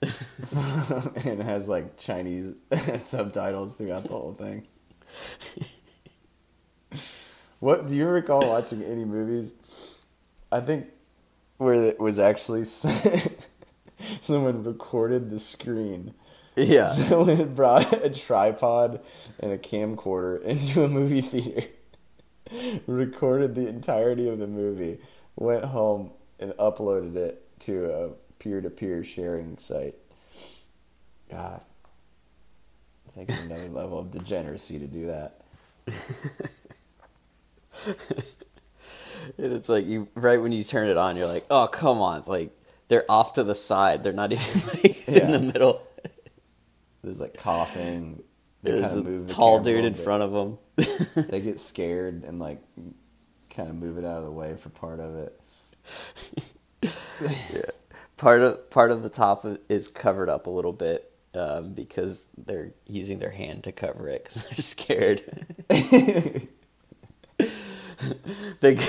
and 0.00 1.40
it 1.40 1.42
has 1.42 1.68
like 1.68 1.98
Chinese 1.98 2.54
subtitles 3.00 3.74
throughout 3.74 4.04
the 4.04 4.10
whole 4.10 4.32
thing. 4.32 4.68
What 7.58 7.88
do 7.88 7.96
you 7.96 8.06
recall 8.06 8.48
watching 8.48 8.84
any 8.84 9.04
movies? 9.04 10.04
I 10.52 10.60
think 10.60 10.86
where 11.56 11.74
it 11.74 11.98
was 11.98 12.20
actually 12.20 12.64
someone 14.20 14.62
recorded 14.62 15.30
the 15.30 15.40
screen. 15.40 16.14
Yeah, 16.58 16.86
Someone 16.88 17.54
brought 17.54 17.92
a 18.04 18.10
tripod 18.10 19.00
and 19.40 19.52
a 19.52 19.58
camcorder 19.58 20.42
into 20.44 20.84
a 20.84 20.88
movie 20.88 21.20
theater, 21.20 21.68
recorded 22.86 23.54
the 23.54 23.66
entirety 23.68 24.28
of 24.28 24.38
the 24.38 24.46
movie, 24.46 24.98
went 25.36 25.64
home 25.64 26.10
and 26.40 26.52
uploaded 26.52 27.16
it 27.16 27.44
to 27.60 27.90
a 27.92 28.08
peer-to-peer 28.38 29.02
sharing 29.04 29.58
site. 29.58 29.94
God, 31.30 31.60
I 33.06 33.10
think 33.10 33.28
it's 33.30 33.42
another 33.42 33.68
level 33.70 33.98
of 33.98 34.10
degeneracy 34.10 34.78
to 34.78 34.86
do 34.86 35.06
that. 35.08 35.40
And 39.36 39.52
it's 39.52 39.68
like 39.68 39.86
you 39.86 40.08
right 40.14 40.40
when 40.40 40.52
you 40.52 40.62
turn 40.62 40.88
it 40.88 40.96
on, 40.96 41.16
you're 41.16 41.26
like, 41.26 41.46
oh 41.50 41.66
come 41.66 42.00
on, 42.00 42.22
like 42.26 42.50
they're 42.88 43.04
off 43.10 43.34
to 43.34 43.44
the 43.44 43.54
side. 43.54 44.02
They're 44.02 44.12
not 44.12 44.32
even 44.32 44.62
like 44.68 45.06
Yeah. 45.06 45.24
in 45.26 45.30
the 45.32 45.38
middle. 45.40 45.82
There's 47.02 47.20
like 47.20 47.36
coughing. 47.36 48.22
They 48.62 48.72
There's 48.72 48.92
a 48.92 49.02
move 49.02 49.28
tall 49.28 49.60
dude 49.60 49.84
in 49.84 49.94
front 49.94 50.22
of 50.22 50.32
them. 50.32 50.58
They 51.28 51.40
get 51.40 51.60
scared 51.60 52.24
and 52.24 52.38
like 52.38 52.60
kind 53.50 53.68
of 53.68 53.76
move 53.76 53.98
it 53.98 54.04
out 54.04 54.18
of 54.18 54.24
the 54.24 54.30
way 54.30 54.56
for 54.56 54.68
part 54.68 55.00
of 55.00 55.16
it. 55.16 55.40
yeah. 57.52 57.62
part 58.16 58.40
of 58.42 58.70
part 58.70 58.90
of 58.90 59.02
the 59.02 59.08
top 59.08 59.44
is 59.68 59.88
covered 59.88 60.28
up 60.28 60.46
a 60.46 60.50
little 60.50 60.72
bit 60.72 61.12
um, 61.34 61.72
because 61.72 62.24
they're 62.36 62.72
using 62.86 63.18
their 63.18 63.30
hand 63.30 63.64
to 63.64 63.72
cover 63.72 64.08
it 64.08 64.24
because 64.24 64.44
they're 64.50 64.58
scared. 64.58 65.22
they 68.60 68.74
go, 68.74 68.86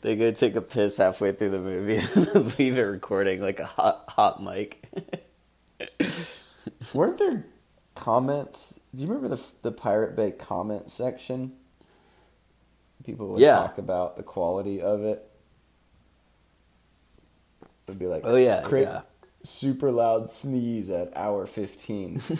they 0.00 0.16
go 0.16 0.30
take 0.32 0.56
a 0.56 0.62
piss 0.62 0.96
halfway 0.96 1.32
through 1.32 1.50
the 1.50 1.58
movie 1.58 1.96
and 1.96 2.58
leave 2.58 2.78
it 2.78 2.82
recording 2.82 3.40
like 3.40 3.60
a 3.60 3.66
hot 3.66 4.04
hot 4.08 4.42
mic. 4.42 4.88
Weren't 6.94 7.18
there 7.18 7.46
comments? 7.94 8.78
Do 8.94 9.02
you 9.02 9.08
remember 9.08 9.34
the 9.36 9.42
the 9.62 9.72
Pirate 9.72 10.14
Bay 10.16 10.30
comment 10.30 10.90
section? 10.90 11.52
People 13.04 13.28
would 13.30 13.40
Yeah. 13.40 13.54
talk 13.56 13.78
about 13.78 14.16
the 14.16 14.22
quality 14.22 14.80
of 14.80 15.02
it. 15.02 15.28
It'd 17.88 17.98
be 17.98 18.06
like, 18.06 18.22
Oh, 18.24 18.36
yeah, 18.36 18.62
crit- 18.62 18.84
yeah. 18.84 19.00
super 19.42 19.90
loud 19.90 20.30
sneeze 20.30 20.88
at 20.90 21.16
hour 21.16 21.46
fifteen. 21.46 22.20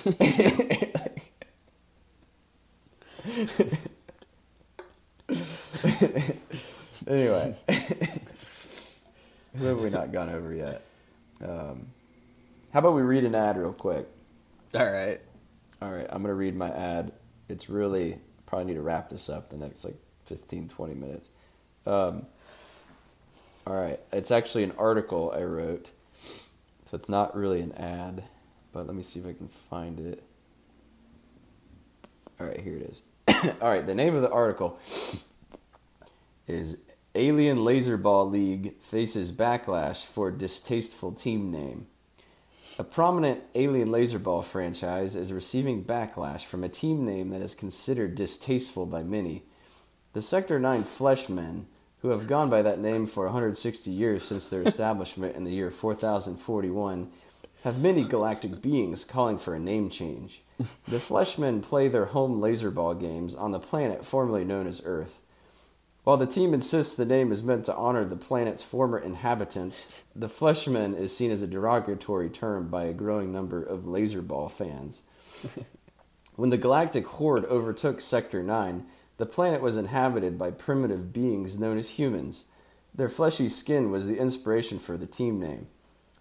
anyway, 7.06 7.56
who 9.56 9.64
have 9.66 9.78
we 9.78 9.90
not 9.90 10.12
gone 10.12 10.28
over 10.30 10.52
yet? 10.54 10.82
Um, 11.42 11.86
how 12.72 12.78
about 12.78 12.94
we 12.94 13.02
read 13.02 13.24
an 13.24 13.34
ad 13.34 13.58
real 13.58 13.72
quick? 13.72 14.08
All 14.74 14.90
right. 14.90 15.20
All 15.82 15.90
right, 15.90 16.06
I'm 16.08 16.22
going 16.22 16.30
to 16.30 16.34
read 16.34 16.54
my 16.54 16.70
ad. 16.70 17.12
It's 17.48 17.68
really, 17.68 18.18
probably 18.46 18.66
need 18.66 18.74
to 18.74 18.82
wrap 18.82 19.08
this 19.08 19.28
up 19.28 19.50
the 19.50 19.56
next 19.56 19.84
like 19.84 19.96
15, 20.26 20.68
20 20.68 20.94
minutes. 20.94 21.30
Um, 21.86 22.26
all 23.66 23.74
right, 23.74 24.00
it's 24.12 24.30
actually 24.30 24.64
an 24.64 24.72
article 24.78 25.32
I 25.36 25.42
wrote. 25.42 25.90
So 26.14 26.96
it's 26.96 27.08
not 27.08 27.36
really 27.36 27.60
an 27.60 27.72
ad, 27.72 28.24
but 28.72 28.86
let 28.86 28.94
me 28.94 29.02
see 29.02 29.20
if 29.20 29.26
I 29.26 29.32
can 29.32 29.48
find 29.48 30.00
it. 30.00 30.22
All 32.40 32.46
right, 32.46 32.60
here 32.60 32.76
it 32.76 32.82
is. 32.82 33.02
all 33.60 33.68
right, 33.68 33.86
the 33.86 33.94
name 33.94 34.14
of 34.14 34.22
the 34.22 34.30
article 34.30 34.78
is 36.46 36.78
Alien 37.14 37.58
Laserball 37.58 38.30
League 38.30 38.80
faces 38.80 39.32
backlash 39.32 40.04
for 40.04 40.30
distasteful 40.30 41.12
team 41.12 41.50
name. 41.50 41.86
A 42.78 42.84
prominent 42.84 43.42
Alien 43.54 43.90
Laserball 43.90 44.42
franchise 44.42 45.14
is 45.14 45.30
receiving 45.30 45.84
backlash 45.84 46.46
from 46.46 46.64
a 46.64 46.70
team 46.70 47.04
name 47.04 47.28
that 47.28 47.42
is 47.42 47.54
considered 47.54 48.14
distasteful 48.14 48.86
by 48.86 49.02
many. 49.02 49.42
The 50.14 50.22
Sector 50.22 50.58
9 50.58 50.84
Fleshmen, 50.84 51.66
who 51.98 52.08
have 52.08 52.26
gone 52.26 52.48
by 52.48 52.62
that 52.62 52.78
name 52.78 53.06
for 53.06 53.26
160 53.26 53.90
years 53.90 54.24
since 54.24 54.48
their 54.48 54.62
establishment 54.66 55.36
in 55.36 55.44
the 55.44 55.52
year 55.52 55.70
4041, 55.70 57.12
have 57.62 57.78
many 57.78 58.04
galactic 58.04 58.62
beings 58.62 59.04
calling 59.04 59.38
for 59.38 59.54
a 59.54 59.60
name 59.60 59.90
change. 59.90 60.42
The 60.88 60.98
Fleshmen 60.98 61.60
play 61.60 61.88
their 61.88 62.06
home 62.06 62.40
laserball 62.40 62.98
games 62.98 63.34
on 63.34 63.52
the 63.52 63.60
planet 63.60 64.06
formerly 64.06 64.44
known 64.44 64.66
as 64.66 64.80
Earth. 64.82 65.20
While 66.04 66.16
the 66.16 66.26
team 66.26 66.52
insists 66.52 66.96
the 66.96 67.04
name 67.04 67.30
is 67.30 67.44
meant 67.44 67.64
to 67.66 67.76
honor 67.76 68.04
the 68.04 68.16
planet's 68.16 68.62
former 68.62 68.98
inhabitants, 68.98 69.88
the 70.16 70.28
Fleshman 70.28 70.96
is 70.98 71.16
seen 71.16 71.30
as 71.30 71.42
a 71.42 71.46
derogatory 71.46 72.28
term 72.28 72.68
by 72.68 72.84
a 72.84 72.92
growing 72.92 73.32
number 73.32 73.62
of 73.62 73.84
laserball 73.84 74.50
fans. 74.50 75.02
when 76.34 76.50
the 76.50 76.56
galactic 76.56 77.06
horde 77.06 77.44
overtook 77.44 78.00
Sector 78.00 78.42
9, 78.42 78.84
the 79.18 79.26
planet 79.26 79.60
was 79.60 79.76
inhabited 79.76 80.36
by 80.36 80.50
primitive 80.50 81.12
beings 81.12 81.56
known 81.56 81.78
as 81.78 81.90
humans. 81.90 82.46
Their 82.92 83.08
fleshy 83.08 83.48
skin 83.48 83.92
was 83.92 84.08
the 84.08 84.18
inspiration 84.18 84.80
for 84.80 84.96
the 84.96 85.06
team 85.06 85.38
name. 85.38 85.68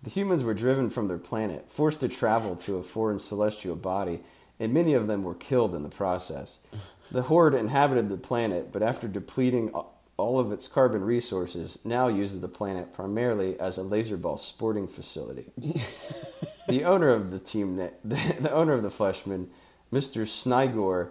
The 0.04 0.12
humans 0.12 0.44
were 0.44 0.54
driven 0.54 0.92
from 0.92 1.08
their 1.08 1.18
planet, 1.18 1.72
forced 1.72 2.02
to 2.02 2.08
travel 2.08 2.56
to 2.58 2.78
a 2.78 2.84
foreign 2.84 3.18
celestial 3.18 3.76
body, 3.76 4.20
and 4.60 4.72
many 4.72 4.94
of 4.94 5.08
them 5.08 5.24
were 5.24 5.34
killed 5.34 5.74
in 5.74 5.82
the 5.82 5.90
process. 5.90 6.60
The 7.12 7.24
Horde 7.24 7.56
inhabited 7.56 8.08
the 8.08 8.18
planet, 8.18 8.72
but 8.72 8.82
after 8.82 9.08
depleting 9.08 9.74
all 10.16 10.40
of 10.40 10.52
its 10.52 10.68
carbon 10.68 11.04
resources, 11.04 11.80
now 11.84 12.08
uses 12.08 12.40
the 12.40 12.48
planet 12.48 12.94
primarily 12.94 13.60
as 13.60 13.78
a 13.78 13.82
laserball 13.82 14.40
sporting 14.40 14.88
facility. 14.88 15.52
the 16.70 16.86
owner 16.86 17.10
of 17.10 17.32
the 17.32 17.40
team, 17.40 17.76
the, 18.04 18.36
the 18.40 18.52
owner 18.52 18.74
of 18.74 18.84
the 18.84 18.90
Fleshman, 18.90 19.48
Mr. 19.92 20.26
Snigor, 20.26 21.10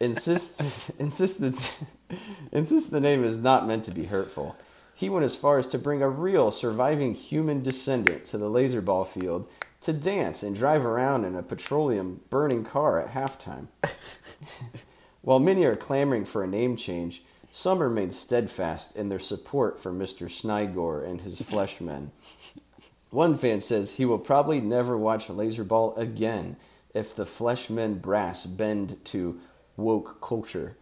insists 0.00 0.90
insisted 0.98 1.54
insists 2.52 2.90
the 2.90 3.00
name 3.00 3.24
is 3.24 3.36
not 3.36 3.66
meant 3.66 3.84
to 3.84 3.90
be 3.90 4.04
hurtful. 4.04 4.56
He 4.94 5.10
went 5.10 5.26
as 5.26 5.36
far 5.36 5.58
as 5.58 5.68
to 5.68 5.78
bring 5.78 6.00
a 6.00 6.08
real 6.08 6.50
surviving 6.50 7.12
human 7.12 7.62
descendant 7.62 8.24
to 8.26 8.38
the 8.38 8.48
laserball 8.48 9.06
field 9.06 9.48
to 9.82 9.92
dance 9.92 10.42
and 10.42 10.56
drive 10.56 10.86
around 10.86 11.24
in 11.24 11.34
a 11.34 11.42
petroleum 11.42 12.22
burning 12.30 12.64
car 12.64 12.98
at 13.00 13.12
halftime. 13.12 13.68
While 15.26 15.40
many 15.40 15.64
are 15.64 15.74
clamoring 15.74 16.24
for 16.24 16.44
a 16.44 16.46
name 16.46 16.76
change, 16.76 17.24
some 17.50 17.80
remain 17.80 18.12
steadfast 18.12 18.94
in 18.94 19.08
their 19.08 19.18
support 19.18 19.82
for 19.82 19.90
Mr. 19.90 20.30
Snigor 20.30 21.04
and 21.04 21.22
his 21.22 21.40
fleshmen. 21.42 22.12
One 23.10 23.36
fan 23.36 23.60
says 23.60 23.94
he 23.94 24.04
will 24.04 24.20
probably 24.20 24.60
never 24.60 24.96
watch 24.96 25.26
Laserball 25.26 25.98
again 25.98 26.54
if 26.94 27.12
the 27.12 27.26
Fleshmen 27.26 28.00
brass 28.00 28.46
bend 28.46 29.04
to 29.06 29.40
woke 29.76 30.20
culture. 30.20 30.76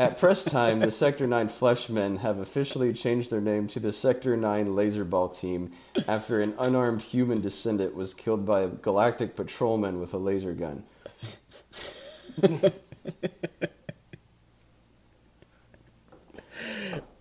At 0.00 0.18
press 0.18 0.42
time, 0.42 0.80
the 0.80 0.90
Sector 0.90 1.28
9 1.28 1.46
Fleshmen 1.48 2.18
have 2.18 2.38
officially 2.38 2.92
changed 2.92 3.30
their 3.30 3.40
name 3.40 3.68
to 3.68 3.78
the 3.78 3.92
Sector 3.92 4.36
9 4.36 4.66
Laserball 4.66 5.38
Team 5.38 5.70
after 6.08 6.40
an 6.40 6.56
unarmed 6.58 7.02
human 7.02 7.40
descendant 7.40 7.94
was 7.94 8.14
killed 8.14 8.44
by 8.44 8.62
a 8.62 8.68
galactic 8.68 9.36
patrolman 9.36 10.00
with 10.00 10.12
a 10.12 10.18
laser 10.18 10.54
gun. 10.54 10.82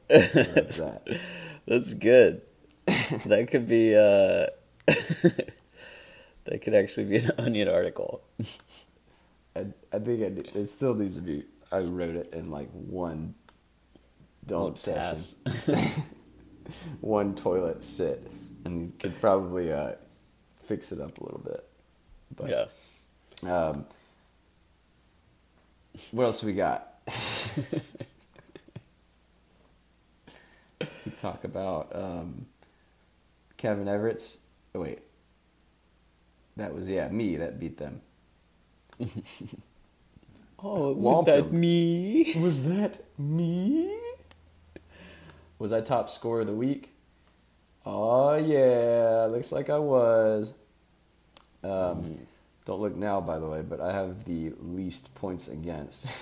That's 0.07 0.77
that. 0.77 1.19
That's 1.67 1.93
good. 1.93 2.41
that 3.25 3.49
could 3.51 3.67
be 3.67 3.95
uh 3.95 4.47
that 6.45 6.61
could 6.61 6.73
actually 6.73 7.05
be 7.05 7.17
an 7.17 7.31
onion 7.37 7.67
article. 7.67 8.21
I, 9.55 9.65
I 9.91 9.99
think 9.99 10.21
I 10.23 10.57
it 10.57 10.67
still 10.67 10.95
needs 10.95 11.15
to 11.17 11.21
be. 11.21 11.43
I 11.71 11.81
wrote 11.81 12.15
it 12.15 12.33
in 12.33 12.49
like 12.49 12.69
one 12.71 13.35
dump 14.45 14.77
session, 14.77 15.35
one 17.01 17.35
toilet 17.35 17.83
sit, 17.83 18.25
and 18.63 18.81
you 18.81 18.93
could 18.97 19.19
probably 19.19 19.73
uh, 19.73 19.93
fix 20.63 20.93
it 20.93 21.01
up 21.01 21.17
a 21.17 21.23
little 21.23 21.41
bit. 21.43 21.67
But 22.37 22.49
yeah. 23.43 23.53
um, 23.53 23.85
what 26.11 26.25
else 26.25 26.43
we 26.43 26.53
got? 26.53 26.93
we 30.79 31.11
talk 31.17 31.43
about 31.43 31.91
um, 31.95 32.45
Kevin 33.57 33.87
Everett's. 33.87 34.39
Oh 34.75 34.81
wait, 34.81 34.99
that 36.55 36.73
was 36.73 36.87
yeah 36.89 37.07
me 37.09 37.37
that 37.37 37.59
beat 37.59 37.77
them. 37.77 38.01
Oh, 40.59 40.91
was 40.93 41.25
that 41.25 41.51
me? 41.51 42.33
Was 42.41 42.63
that 42.63 42.99
me? 43.17 43.95
Was 45.59 45.71
I 45.71 45.81
top 45.81 46.09
scorer 46.09 46.41
of 46.41 46.47
the 46.47 46.53
week? 46.53 46.93
Oh 47.85 48.35
yeah, 48.35 49.27
looks 49.29 49.51
like 49.51 49.69
I 49.69 49.77
was. 49.77 50.53
Um, 51.63 52.25
Don't 52.67 52.81
look 52.81 52.95
now, 52.97 53.21
by 53.21 53.39
the 53.39 53.47
way, 53.47 53.61
but 53.61 53.79
I 53.79 53.93
have 53.93 54.25
the 54.25 54.51
least 54.59 55.15
points 55.15 55.47
against. 55.47 56.05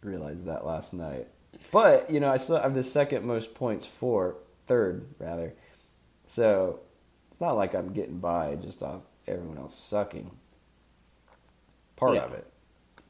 Realized 0.00 0.46
that 0.46 0.64
last 0.64 0.94
night, 0.94 1.26
but 1.72 2.08
you 2.08 2.20
know 2.20 2.30
I 2.30 2.36
still 2.36 2.60
have 2.60 2.72
the 2.76 2.84
second 2.84 3.26
most 3.26 3.54
points 3.54 3.84
for, 3.84 4.36
third 4.68 5.06
rather. 5.18 5.54
So 6.24 6.78
it's 7.28 7.40
not 7.40 7.56
like 7.56 7.74
I'm 7.74 7.92
getting 7.92 8.20
by 8.20 8.54
just 8.54 8.80
off 8.80 9.02
everyone 9.26 9.58
else 9.58 9.74
sucking. 9.76 10.30
Part 11.96 12.14
Yeah. 12.14 12.26
of 12.26 12.32
it. 12.34 12.46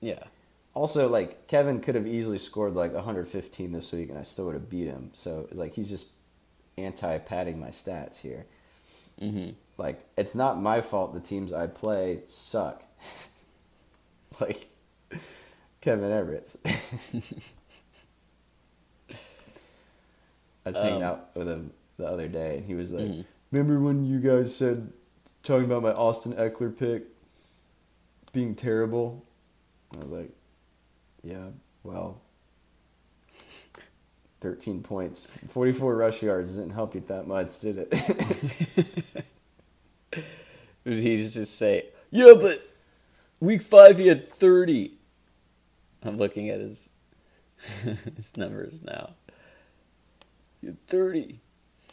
Yeah. 0.01 0.25
Also, 0.73 1.11
like 1.11 1.47
Kevin 1.47 1.81
could 1.81 1.95
have 1.95 2.07
easily 2.07 2.39
scored 2.39 2.73
like 2.75 2.95
115 2.95 3.71
this 3.73 3.93
week, 3.93 4.09
and 4.09 4.19
I 4.19 4.23
still 4.23 4.47
would 4.47 4.55
have 4.55 4.71
beat 4.71 4.87
him. 4.87 5.11
So 5.13 5.47
it's 5.51 5.59
like 5.59 5.75
he's 5.75 5.91
just 5.91 6.09
anti-padding 6.79 7.61
my 7.61 7.69
stats 7.69 8.17
here. 8.21 8.47
Mm-hmm. 9.21 9.51
Like, 9.77 10.01
it's 10.17 10.35
not 10.35 10.61
my 10.61 10.81
fault 10.81 11.15
the 11.15 11.21
teams 11.21 11.53
I 11.53 11.67
play 11.67 12.23
suck. 12.27 12.83
like, 14.41 14.69
Kevin 15.81 16.11
Everett's. 16.11 16.57
I 20.67 20.71
was 20.71 20.77
um, 20.77 20.83
hanging 20.83 21.03
out 21.03 21.31
with 21.35 21.49
him 21.49 21.73
the 21.97 22.07
other 22.07 22.29
day, 22.29 22.59
and 22.59 22.67
he 22.67 22.75
was 22.75 22.91
like, 22.91 23.05
mm-hmm. 23.05 23.23
Remember 23.51 23.81
when 23.81 24.05
you 24.05 24.19
guys 24.19 24.55
said, 24.55 24.93
talking 25.43 25.65
about 25.65 25.83
my 25.83 25.93
Austin 25.93 26.35
Ekeler 26.35 26.77
pick 26.77 27.05
being 28.33 28.55
terrible? 28.55 29.25
I 29.95 30.05
was 30.05 30.09
like, 30.09 30.31
Yeah, 31.23 31.49
well, 31.83 32.21
13 34.41 34.83
points, 34.83 35.25
44 35.49 35.97
rush 35.97 36.23
yards 36.23 36.55
didn't 36.55 36.71
help 36.71 36.95
you 36.95 37.01
that 37.03 37.27
much, 37.27 37.61
did 37.61 37.79
it? 37.79 37.91
Did 40.85 40.99
he 40.99 41.17
just 41.19 41.57
say, 41.59 41.87
"Yeah, 42.11 42.35
but 42.41 42.63
week 43.41 43.63
five 43.63 43.99
he 43.99 44.07
had 44.07 44.27
30. 44.29 44.93
I'm 46.03 46.17
looking 46.17 46.49
at 46.51 46.61
his 46.61 46.89
his 47.83 48.37
numbers 48.37 48.81
now. 48.83 49.11
He 50.61 50.69
had 50.69 50.87
30. 50.87 51.39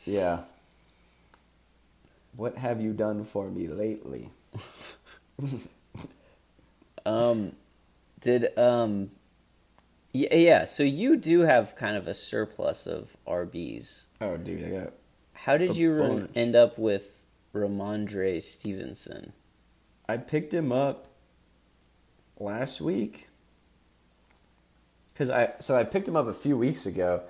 yeah. 0.06 0.40
What 2.36 2.58
have 2.58 2.82
you 2.82 2.94
done 2.94 3.24
for 3.26 3.50
me 3.50 3.68
lately? 3.68 4.30
Um, 7.06 7.52
did 8.22 8.58
um, 8.58 9.12
yeah, 10.16 10.36
yeah. 10.36 10.66
So 10.66 10.84
you 10.84 11.18
do 11.18 11.42
have 11.42 11.76
kind 11.76 11.98
of 11.98 12.08
a 12.08 12.14
surplus 12.14 12.88
of 12.88 13.16
RBs. 13.28 14.06
Oh, 14.22 14.38
dude, 14.38 14.64
I 14.66 14.84
got 14.84 14.94
How 15.34 15.58
did 15.58 15.76
you 15.76 15.92
re- 15.92 16.28
end 16.36 16.56
up 16.56 16.78
with 16.78 17.26
Rhamondre 17.54 18.42
Stevenson? 18.42 19.34
I 20.08 20.18
picked 20.18 20.54
him 20.54 20.72
up 20.72 21.08
last 22.40 22.80
week 22.80 23.28
because 25.14 25.30
I 25.30 25.54
so 25.60 25.76
I 25.76 25.84
picked 25.84 26.08
him 26.08 26.16
up 26.16 26.28
a 26.28 26.34
few 26.34 26.58
weeks 26.58 26.86
ago, 26.86 27.24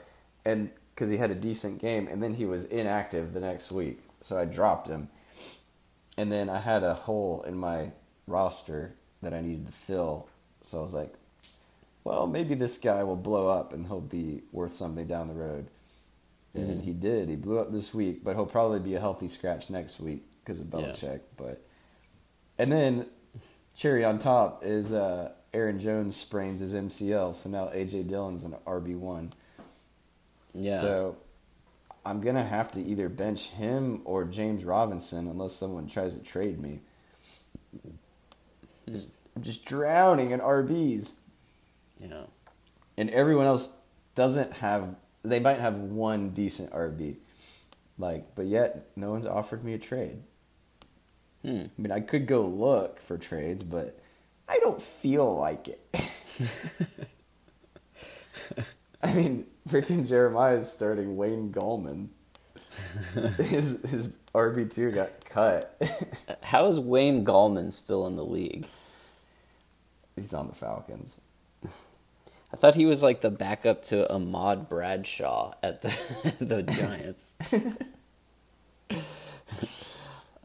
and 0.45 0.69
because 0.93 1.09
he 1.09 1.17
had 1.17 1.31
a 1.31 1.35
decent 1.35 1.81
game, 1.81 2.07
and 2.07 2.21
then 2.21 2.35
he 2.35 2.45
was 2.45 2.65
inactive 2.65 3.33
the 3.33 3.39
next 3.39 3.71
week, 3.71 3.99
so 4.21 4.37
I 4.37 4.45
dropped 4.45 4.87
him, 4.87 5.09
and 6.17 6.31
then 6.31 6.49
I 6.49 6.59
had 6.59 6.83
a 6.83 6.93
hole 6.93 7.43
in 7.47 7.57
my 7.57 7.93
roster 8.27 8.93
that 9.23 9.33
I 9.33 9.41
needed 9.41 9.65
to 9.65 9.73
fill, 9.73 10.29
so 10.61 10.79
I 10.79 10.83
was 10.83 10.93
like, 10.93 11.15
well, 12.05 12.25
maybe 12.27 12.55
this 12.55 12.77
guy 12.77 13.03
will 13.03 13.15
blow 13.17 13.49
up 13.49 13.73
and 13.73 13.87
he'll 13.87 13.99
be 13.99 14.43
worth 14.53 14.71
something 14.71 15.07
down 15.07 15.27
the 15.27 15.33
road. 15.33 15.67
And 16.53 16.79
Mhm. 16.79 16.83
he 16.83 16.93
did. 16.93 17.27
He 17.27 17.35
blew 17.35 17.59
up 17.59 17.73
this 17.73 17.93
week, 17.93 18.23
but 18.23 18.35
he'll 18.37 18.45
probably 18.45 18.79
be 18.79 18.95
a 18.95 18.99
healthy 19.01 19.27
scratch 19.27 19.69
next 19.69 19.99
week 19.99 20.23
because 20.39 20.59
of 20.61 20.67
Yeah. 20.67 20.79
Belichick. 20.79 21.19
But 21.35 21.61
and 22.57 22.71
then 22.71 23.07
cherry 23.73 24.05
on 24.05 24.19
top 24.19 24.63
is 24.63 24.93
uh, 24.93 25.33
Aaron 25.53 25.79
Jones 25.79 26.15
sprains 26.15 26.61
his 26.61 26.73
MCL, 26.73 27.33
so 27.33 27.49
now 27.49 27.67
AJ 27.73 28.03
Dillon's 28.07 28.45
an 28.45 28.55
RB 28.65 28.95
one. 28.95 29.33
Yeah. 30.53 30.79
So 30.79 31.17
I'm 32.05 32.21
gonna 32.21 32.43
have 32.45 32.71
to 32.73 32.81
either 32.81 33.09
bench 33.09 33.47
him 33.49 34.01
or 34.05 34.23
James 34.25 34.63
Robinson 34.63 35.27
unless 35.27 35.53
someone 35.55 35.87
tries 35.87 36.13
to 36.13 36.21
trade 36.21 36.61
me. 36.61 36.81
Just- 38.87 39.09
I'm 39.35 39.41
just 39.43 39.65
drowning 39.65 40.31
in 40.31 40.39
RBs, 40.39 41.13
yeah. 42.09 42.23
and 42.97 43.09
everyone 43.09 43.45
else 43.45 43.73
doesn't 44.15 44.53
have. 44.53 44.95
They 45.23 45.39
might 45.39 45.59
have 45.59 45.75
one 45.75 46.29
decent 46.29 46.71
RB, 46.71 47.15
like, 47.97 48.35
but 48.35 48.45
yet 48.45 48.87
no 48.95 49.11
one's 49.11 49.25
offered 49.25 49.63
me 49.63 49.73
a 49.73 49.79
trade. 49.79 50.19
Hmm. 51.41 51.63
I 51.77 51.81
mean, 51.81 51.91
I 51.91 51.99
could 51.99 52.25
go 52.25 52.45
look 52.45 52.99
for 52.99 53.17
trades, 53.17 53.63
but 53.63 53.99
I 54.47 54.59
don't 54.59 54.81
feel 54.81 55.35
like 55.35 55.67
it. 55.67 55.81
I 59.03 59.13
mean, 59.13 59.45
freaking 59.69 60.07
Jeremiah's 60.07 60.71
starting 60.71 61.15
Wayne 61.15 61.51
Gallman. 61.51 62.09
his 63.37 63.83
his 63.83 64.09
RB 64.33 64.69
two 64.69 64.91
got 64.91 65.23
cut. 65.25 65.79
How 66.41 66.67
is 66.67 66.79
Wayne 66.79 67.23
Gallman 67.23 67.71
still 67.71 68.07
in 68.07 68.15
the 68.15 68.25
league? 68.25 68.65
He's 70.15 70.33
on 70.33 70.47
the 70.47 70.55
Falcons. 70.55 71.19
I 72.53 72.57
thought 72.57 72.75
he 72.75 72.85
was 72.85 73.03
like 73.03 73.21
the 73.21 73.29
backup 73.29 73.83
to 73.85 74.11
Ahmad 74.11 74.69
Bradshaw 74.69 75.53
at 75.61 75.81
the 75.81 75.93
the 76.39 76.63
Giants. 76.63 77.35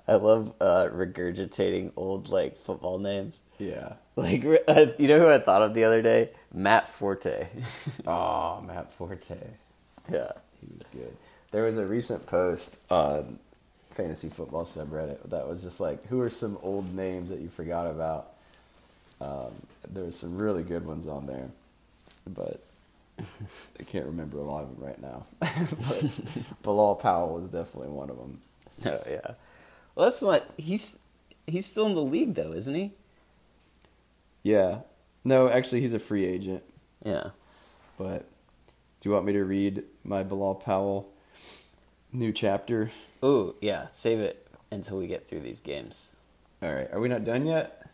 I 0.09 0.15
love 0.15 0.53
uh, 0.61 0.89
regurgitating 0.93 1.93
old 1.97 2.29
like 2.29 2.59
football 2.59 2.99
names. 2.99 3.41
Yeah. 3.59 3.95
Like 4.17 4.45
uh, 4.67 4.87
you 4.99 5.07
know 5.09 5.21
who 5.21 5.29
I 5.29 5.39
thought 5.39 5.63
of 5.63 5.75
the 5.75 5.85
other 5.85 6.03
day? 6.03 6.31
Matt 6.53 6.89
Forte. 6.89 7.47
Oh, 8.07 8.61
Matt 8.67 8.93
Forte. 8.93 9.37
yeah. 10.11 10.33
He 10.61 10.67
was 10.77 10.87
good. 10.93 11.17
There 11.53 11.65
was 11.65 11.79
a 11.79 11.87
recent 11.87 12.27
post 12.27 12.77
on 12.91 13.39
fantasy 13.91 14.29
football 14.29 14.65
subreddit 14.65 15.31
that 15.31 15.49
was 15.49 15.63
just 15.63 15.81
like, 15.81 16.05
who 16.07 16.21
are 16.21 16.31
some 16.31 16.59
old 16.63 16.95
names 16.95 17.31
that 17.31 17.39
you 17.41 17.49
forgot 17.49 17.87
about? 17.87 18.33
Um, 19.21 19.53
there 19.89 20.05
were 20.05 20.13
some 20.13 20.37
really 20.37 20.63
good 20.63 20.85
ones 20.87 21.07
on 21.07 21.27
there, 21.27 21.49
but 22.35 22.63
I 23.79 23.83
can't 23.85 24.07
remember 24.07 24.39
a 24.39 24.43
lot 24.43 24.65
of 24.65 24.75
them 24.75 24.85
right 24.85 25.01
now. 25.01 25.27
but 25.41 26.05
Bilal 26.63 26.97
Powell 26.97 27.35
was 27.35 27.49
definitely 27.49 27.91
one 27.91 28.11
of 28.11 28.17
them. 28.17 28.41
Oh 28.83 28.99
yeah. 29.11 29.33
Well, 29.95 30.09
that's 30.09 30.23
not. 30.23 30.43
He's 30.57 30.99
he's 31.47 31.67
still 31.67 31.85
in 31.85 31.95
the 31.95 32.03
league 32.03 32.35
though, 32.35 32.53
isn't 32.53 32.75
he? 32.75 32.93
Yeah. 34.43 34.79
No, 35.23 35.51
actually, 35.51 35.83
he's 35.83 35.93
a 35.93 35.99
free 35.99 36.25
agent. 36.25 36.63
Yeah. 37.05 37.31
But 37.99 38.25
do 39.01 39.09
you 39.09 39.13
want 39.13 39.27
me 39.27 39.35
to 39.35 39.45
read 39.45 39.83
my 40.03 40.23
Bilal 40.23 40.55
Powell 40.55 41.13
new 42.11 42.33
chapter? 42.33 42.91
Ooh, 43.23 43.55
yeah. 43.61 43.89
Save 43.93 44.21
it 44.21 44.47
until 44.71 44.97
we 44.97 45.07
get 45.07 45.29
through 45.29 45.41
these 45.41 45.61
games. 45.61 46.13
All 46.63 46.73
right. 46.73 46.89
Are 46.91 47.01
we 47.01 47.09
not 47.09 47.25
done 47.25 47.45
yet? 47.45 47.87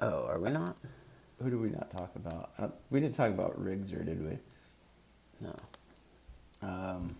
Oh, 0.00 0.26
are 0.26 0.38
we 0.38 0.50
not? 0.50 0.76
Who 1.42 1.50
did 1.50 1.60
we 1.60 1.70
not 1.70 1.90
talk 1.90 2.10
about? 2.16 2.50
Uh, 2.58 2.68
we 2.90 3.00
didn't 3.00 3.14
talk 3.14 3.28
about 3.30 3.62
Riggs, 3.62 3.92
or 3.92 4.02
did 4.02 4.20
we? 4.24 4.38
No. 5.40 5.54
Um, 6.62 7.14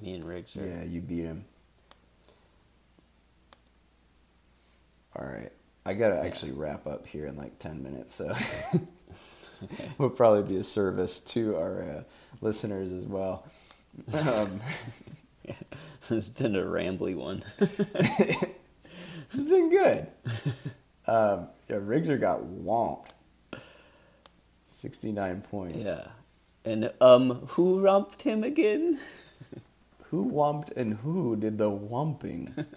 Me 0.00 0.14
and 0.14 0.24
Riggs 0.24 0.56
are. 0.56 0.64
yeah, 0.64 0.84
you 0.84 1.00
beat 1.00 1.24
him. 1.24 1.44
All 5.16 5.26
right. 5.26 5.50
I 5.84 5.94
got 5.94 6.10
to 6.10 6.20
actually 6.20 6.52
wrap 6.52 6.86
up 6.86 7.06
here 7.06 7.26
in 7.26 7.36
like 7.36 7.58
10 7.58 7.82
minutes, 7.82 8.14
so 8.14 8.34
we'll 9.98 10.10
probably 10.10 10.42
be 10.42 10.56
a 10.58 10.64
service 10.64 11.20
to 11.20 11.56
our 11.56 11.82
uh, 11.82 12.02
listeners 12.40 12.92
as 12.92 13.04
well. 13.04 13.44
Um, 14.12 14.60
it's 16.10 16.28
been 16.28 16.56
a 16.56 16.62
rambly 16.62 17.16
one. 17.16 17.44
this 17.58 18.46
has 19.32 19.44
been 19.44 19.70
good. 19.70 20.08
Um, 21.16 21.48
yeah, 21.68 21.78
Rigger 21.80 22.18
got 22.18 22.40
whomped. 22.42 23.10
69 24.66 25.40
points. 25.42 25.78
yeah. 25.78 26.08
And 26.64 26.92
um, 27.00 27.46
who 27.48 27.80
romped 27.80 28.22
him 28.22 28.42
again? 28.44 28.98
Who 30.10 30.30
whomped 30.30 30.70
and 30.76 30.94
who 30.94 31.34
did 31.36 31.58
the 31.58 31.70
whumping? 31.70 32.64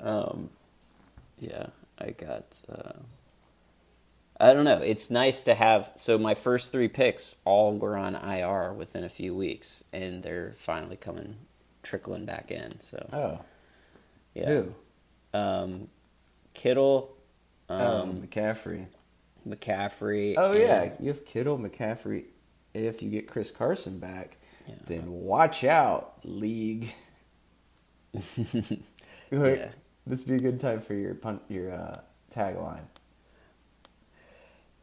Um, 0.00 0.50
yeah, 1.38 1.66
I 1.98 2.10
got. 2.10 2.60
Uh, 2.68 2.92
I 4.40 4.52
don't 4.52 4.64
know. 4.64 4.78
It's 4.78 5.10
nice 5.10 5.44
to 5.44 5.54
have. 5.54 5.90
So 5.96 6.18
my 6.18 6.34
first 6.34 6.72
three 6.72 6.88
picks 6.88 7.36
all 7.44 7.76
were 7.76 7.96
on 7.96 8.16
IR 8.16 8.72
within 8.72 9.04
a 9.04 9.08
few 9.08 9.32
weeks, 9.34 9.84
and 9.92 10.20
they're 10.22 10.54
finally 10.58 10.96
coming 10.96 11.36
trickling 11.84 12.24
back 12.24 12.50
in. 12.50 12.80
So 12.80 13.08
Oh, 13.12 13.38
yeah, 14.34 14.48
who? 14.48 14.74
um, 15.34 15.88
Kittle, 16.54 17.16
Um, 17.68 17.80
um, 17.80 18.22
McCaffrey. 18.22 18.86
McCaffrey. 19.46 20.34
Oh 20.36 20.52
yeah, 20.52 20.92
you 21.00 21.08
have 21.08 21.24
Kittle, 21.24 21.58
McCaffrey. 21.58 22.24
If 22.74 23.02
you 23.02 23.10
get 23.10 23.28
Chris 23.28 23.50
Carson 23.50 23.98
back, 23.98 24.36
Yeah. 24.66 24.74
then 24.86 25.10
watch 25.12 25.64
out, 25.64 26.14
league. 26.24 26.92
Yeah. 29.30 29.68
This 30.06 30.26
would 30.26 30.28
be 30.28 30.46
a 30.46 30.50
good 30.50 30.60
time 30.60 30.80
for 30.82 30.92
your 30.92 31.14
pun- 31.14 31.40
your 31.48 31.72
uh, 31.72 32.00
tagline. 32.34 32.84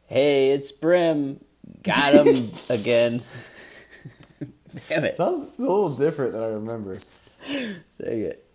Hey, 0.06 0.50
it's 0.50 0.72
Brim. 0.72 1.38
Got 1.84 2.26
him 2.26 2.50
again. 2.68 3.22
Damn 4.88 5.04
it! 5.04 5.14
Sounds 5.16 5.56
a 5.58 5.62
little 5.62 5.94
different 5.96 6.32
than 6.32 6.42
I 6.42 6.46
remember. 6.46 6.98
Dang 7.48 7.78
it! 8.00 8.49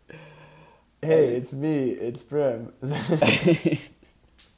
Hey, 1.05 1.35
it's 1.35 1.53
me. 1.53 1.89
It's 1.89 2.23
Brim. 2.23 2.73
Dang. 2.81 3.77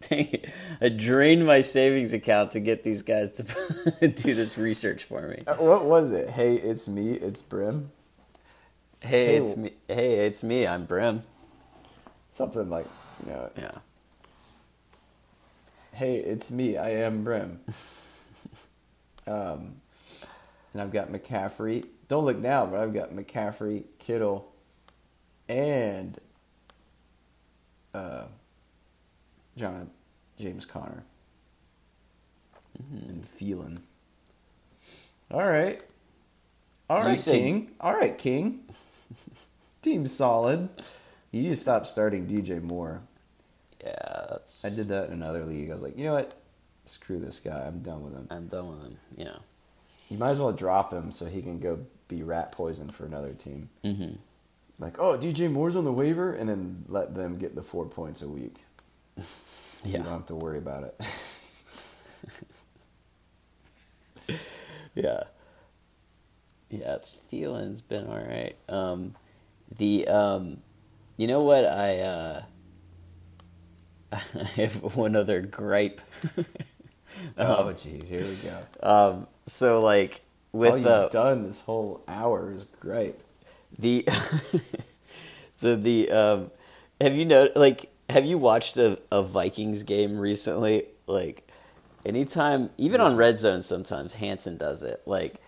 I 0.82 0.90
drained 0.90 1.46
my 1.46 1.60
savings 1.62 2.14
account 2.14 2.54
to 2.54 2.62
get 2.62 2.84
these 2.84 3.02
guys 3.02 3.32
to 3.32 3.44
do 4.08 4.34
this 4.34 4.58
research 4.58 5.04
for 5.04 5.28
me. 5.28 5.42
Uh, 5.46 5.56
what 5.56 5.84
was 5.86 6.14
it? 6.14 6.30
Hey, 6.30 6.56
it's 6.56 6.88
me. 6.88 7.12
It's 7.12 7.42
Brim. 7.42 7.92
Hey, 9.02 9.26
Hey, 9.26 9.36
it's 9.38 9.58
me. 9.58 9.72
Hey, 9.90 10.26
it's 10.26 10.42
me. 10.44 10.66
I'm 10.66 10.86
Brim. 10.86 11.24
Something 12.30 12.70
like, 12.70 12.86
you 13.26 13.32
know, 13.34 13.50
Yeah. 13.58 13.72
hey, 15.94 16.16
it's 16.18 16.50
me. 16.50 16.78
I 16.78 16.90
am 16.92 17.24
Brim. 17.24 17.60
Um, 19.30 19.82
and 20.72 20.82
I've 20.82 20.94
got 20.94 21.12
McCaffrey. 21.12 21.86
Don't 22.08 22.24
look 22.24 22.38
now, 22.38 22.66
but 22.66 22.80
I've 22.80 22.94
got 22.94 23.12
McCaffrey, 23.12 23.84
Kittle, 24.00 24.50
and 25.50 26.18
uh, 27.98 28.26
John 29.56 29.90
James 30.38 30.66
Conner 30.66 31.04
Mm-hmm. 32.82 33.10
and 33.10 33.26
Thielen. 33.40 33.78
All 35.32 35.44
right, 35.46 35.82
all 36.90 36.98
right, 36.98 37.04
You 37.06 37.10
right, 37.10 37.20
say- 37.20 37.40
King. 37.40 37.72
All 37.82 37.94
right, 37.94 38.16
King. 38.18 38.66
Team 39.82 40.06
solid. 40.06 40.70
You 41.32 41.42
need 41.44 41.50
to 41.50 41.56
stop 41.56 41.86
starting 41.88 42.28
DJ 42.28 42.62
Moore. 42.62 43.02
Yeah, 43.84 44.26
that's. 44.30 44.64
I 44.64 44.70
did 44.70 44.88
that 44.90 45.08
in 45.08 45.14
another 45.14 45.46
league. 45.46 45.70
I 45.70 45.74
was 45.74 45.82
like, 45.82 45.98
you 45.98 46.06
know 46.06 46.14
what? 46.14 46.36
Screw 46.86 47.20
this 47.20 47.40
guy. 47.40 47.66
I'm 47.66 47.80
done 47.80 48.04
with 48.04 48.14
him. 48.14 48.28
I'm 48.30 48.48
done 48.48 48.70
with 48.70 48.82
him. 48.88 48.98
Yeah. 49.18 49.38
You 50.10 50.18
might 50.18 50.30
as 50.32 50.40
well 50.40 50.54
drop 50.54 50.94
him 50.94 51.12
so 51.12 51.26
he 51.26 51.42
can 51.42 51.60
go 51.60 51.80
be 52.08 52.24
rat 52.24 52.52
poison 52.54 52.90
for 52.90 53.06
another 53.06 53.34
team. 53.34 53.70
Mm-hmm. 53.84 54.16
Like, 54.80 55.00
oh, 55.00 55.18
DJ 55.18 55.52
Moore's 55.52 55.76
on 55.76 55.86
the 55.86 55.94
waiver, 55.94 56.34
and 56.34 56.48
then 56.48 56.86
let 56.88 57.16
them 57.16 57.38
get 57.38 57.56
the 57.56 57.64
four 57.64 57.86
points 57.86 58.22
a 58.22 58.30
week. 58.30 58.64
You 59.86 59.94
Yeah. 59.94 59.98
don't 60.00 60.08
have 60.12 60.26
to 60.26 60.36
worry 60.36 60.58
about 60.58 60.84
it. 60.84 61.00
Yeah. 64.96 65.24
Yeah, 66.70 66.98
Thielen's 67.32 67.82
been 67.82 68.08
all 68.08 68.18
right. 68.18 68.56
Um, 68.68 69.16
the 69.78 70.08
um, 70.08 70.58
you 71.16 71.28
know 71.28 71.40
what 71.40 71.64
I 71.66 72.00
uh, 72.00 72.44
I 74.12 74.44
have 74.56 74.96
one 74.96 75.16
other 75.16 75.42
gripe. 75.42 76.02
oh, 77.38 77.72
jeez, 77.76 78.08
here 78.10 78.26
we 78.26 78.36
go. 78.36 78.60
um, 78.84 79.28
so 79.46 79.82
like 79.82 80.22
With 80.52 80.72
all 80.72 80.78
you've 80.78 80.88
uh, 80.88 81.08
done 81.10 81.44
this 81.44 81.62
whole 81.62 82.04
hour 82.08 82.52
is 82.52 82.66
gripe. 82.82 83.24
The 83.80 84.08
so 85.62 85.76
the 85.76 86.12
um, 86.12 86.52
have 87.02 87.16
you 87.16 87.26
know 87.26 87.50
like 87.56 87.90
have 88.10 88.26
you 88.26 88.38
watched 88.38 88.78
a, 88.78 89.00
a 89.12 89.22
Vikings 89.24 89.84
game 89.84 90.18
recently? 90.18 90.86
Like 91.08 91.48
anytime, 92.06 92.70
even 92.78 93.02
on 93.02 93.16
Red 93.16 93.38
Zone, 93.38 93.62
sometimes 93.62 94.14
Hanson 94.14 94.58
does 94.58 94.84
it. 94.84 95.02
Like 95.06 95.42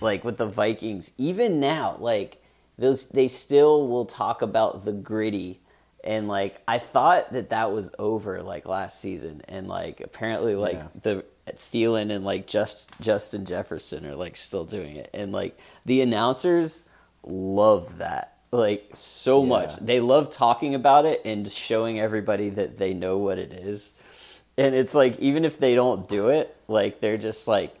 like 0.00 0.24
with 0.24 0.38
the 0.38 0.46
Vikings, 0.46 1.10
even 1.18 1.60
now, 1.60 1.96
like 2.00 2.42
those 2.78 3.08
they 3.08 3.28
still 3.28 3.88
will 3.88 4.06
talk 4.06 4.42
about 4.42 4.84
the 4.84 4.92
griddy. 4.92 5.60
And 6.02 6.28
like 6.28 6.60
I 6.68 6.78
thought 6.78 7.32
that 7.32 7.48
that 7.48 7.72
was 7.72 7.90
over 7.98 8.42
like 8.42 8.66
last 8.66 9.00
season, 9.00 9.42
and 9.48 9.66
like 9.68 10.00
apparently 10.00 10.54
like 10.54 10.74
Yeah. 10.74 10.88
the 11.02 11.24
Thielen 11.72 12.10
and 12.14 12.24
like 12.24 12.46
just 12.46 12.90
Justin 13.00 13.44
Jefferson 13.46 14.06
are 14.06 14.14
like 14.14 14.36
still 14.36 14.64
doing 14.64 14.96
it, 14.96 15.08
and 15.14 15.32
like 15.32 15.58
the 15.86 16.02
announcers 16.02 16.84
love 17.26 17.98
that 17.98 18.34
like 18.52 18.90
so 18.94 19.42
Yeah. 19.42 19.48
much. 19.48 19.76
They 19.76 20.00
love 20.00 20.30
talking 20.30 20.74
about 20.74 21.06
it 21.06 21.22
and 21.24 21.50
showing 21.50 21.98
everybody 22.00 22.50
that 22.50 22.78
they 22.78 22.94
know 22.94 23.18
what 23.18 23.38
it 23.38 23.52
is. 23.52 23.92
And 24.56 24.74
it's 24.74 24.94
like 24.94 25.18
even 25.18 25.44
if 25.44 25.58
they 25.58 25.74
don't 25.74 26.08
do 26.08 26.28
it, 26.28 26.56
like 26.68 27.00
they're 27.00 27.18
just 27.18 27.48
like, 27.48 27.74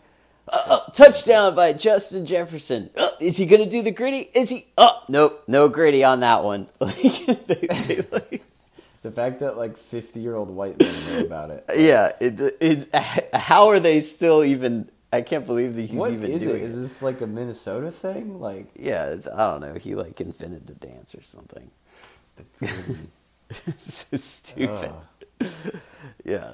uh, 0.48 0.62
uh, 0.66 0.90
touchdown 0.92 1.54
by 1.54 1.72
Justin 1.72 2.26
Jefferson. 2.26 2.90
Uh, 2.96 3.08
is 3.20 3.36
he 3.36 3.46
gonna 3.46 3.66
do 3.66 3.82
the 3.82 3.92
griddy? 3.92 4.28
Is 4.34 4.50
he? 4.50 4.66
Oh, 4.76 5.00
nope, 5.08 5.44
no 5.46 5.68
griddy 5.68 6.02
on 6.04 6.20
that 6.20 6.42
one. 6.44 6.68
Like, 6.80 7.46
they, 7.46 7.66
they, 7.86 8.04
like, 8.10 8.42
The 9.02 9.10
fact 9.12 9.40
that 9.40 9.56
like 9.58 9.76
50 9.76 10.20
year 10.20 10.34
old 10.34 10.48
white 10.48 10.78
men 10.78 10.94
know 11.12 11.20
about 11.20 11.50
it. 11.50 11.64
yeah, 11.76 12.12
it, 12.20 12.40
it, 12.60 13.34
how 13.34 13.68
are 13.68 13.78
they 13.78 14.00
still 14.00 14.42
even? 14.42 14.88
I 15.14 15.22
can't 15.22 15.46
believe 15.46 15.74
that 15.76 15.82
he's 15.82 15.92
What 15.98 16.12
even 16.12 16.30
is 16.30 16.42
it? 16.42 16.46
doing 16.46 16.62
Is 16.62 16.80
this 16.80 17.02
like 17.02 17.20
a 17.20 17.26
Minnesota 17.26 17.90
thing? 17.90 18.40
Like, 18.40 18.66
Yeah, 18.78 19.06
it's, 19.06 19.26
I 19.26 19.50
don't 19.50 19.60
know. 19.60 19.74
He 19.74 19.94
like 19.94 20.20
invented 20.20 20.66
the 20.66 20.74
dance 20.74 21.14
or 21.14 21.22
something. 21.22 21.70
it's 23.66 24.06
so 24.10 24.16
stupid. 24.16 24.90
Ah. 24.92 25.00
Ugh. 25.40 25.50
Yeah, 26.24 26.52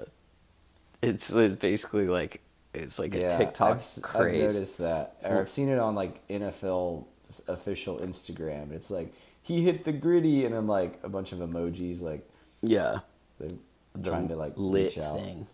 it's, 1.03 1.31
it's 1.31 1.55
basically 1.57 2.07
like 2.09 2.41
it's 2.75 2.99
like 2.99 3.15
a 3.15 3.37
TikTok 3.37 3.69
I've, 3.71 3.77
s- 3.79 3.99
I've 3.99 4.03
craze. 4.03 4.55
noticed 4.55 4.79
that, 4.79 5.17
or 5.25 5.39
I've 5.39 5.51
seen 5.51 5.69
it 5.69 5.79
on 5.79 5.95
like 5.95 6.27
NFL 6.29 7.05
official 7.49 7.99
Instagram. 7.99 8.73
It's 8.73 8.91
like 8.91 9.13
he 9.43 9.63
hit 9.63 9.85
the 9.85 9.93
griddy, 9.93 10.45
and 10.45 10.55
then 10.55 10.67
like 10.67 10.99
a 11.03 11.09
bunch 11.09 11.33
of 11.33 11.39
emojis, 11.41 12.01
like 12.01 12.29
Yeah, 12.63 13.01
they're 13.39 13.51
the 13.95 14.11
trying 14.11 14.29
to 14.29 14.37
like 14.37 14.53
lit 14.57 14.97
reach 14.97 14.99
out. 15.05 15.19
thing. 15.21 15.47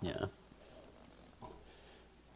Yeah, 0.00 0.24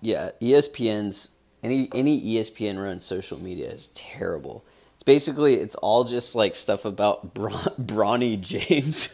yeah. 0.07 0.31
ESPN's 0.41 1.31
any 1.65 1.89
any 1.93 2.21
ESPN 2.23 2.83
run 2.83 3.01
social 3.01 3.43
media 3.43 3.71
is 3.71 3.89
terrible. 3.89 4.65
It's 4.95 5.03
basically 5.03 5.55
it's 5.55 5.75
all 5.75 6.05
just 6.05 6.37
like 6.37 6.55
stuff 6.55 6.85
about 6.85 7.35
Bron- 7.35 7.75
Bronny 7.81 8.41
James. 8.41 9.09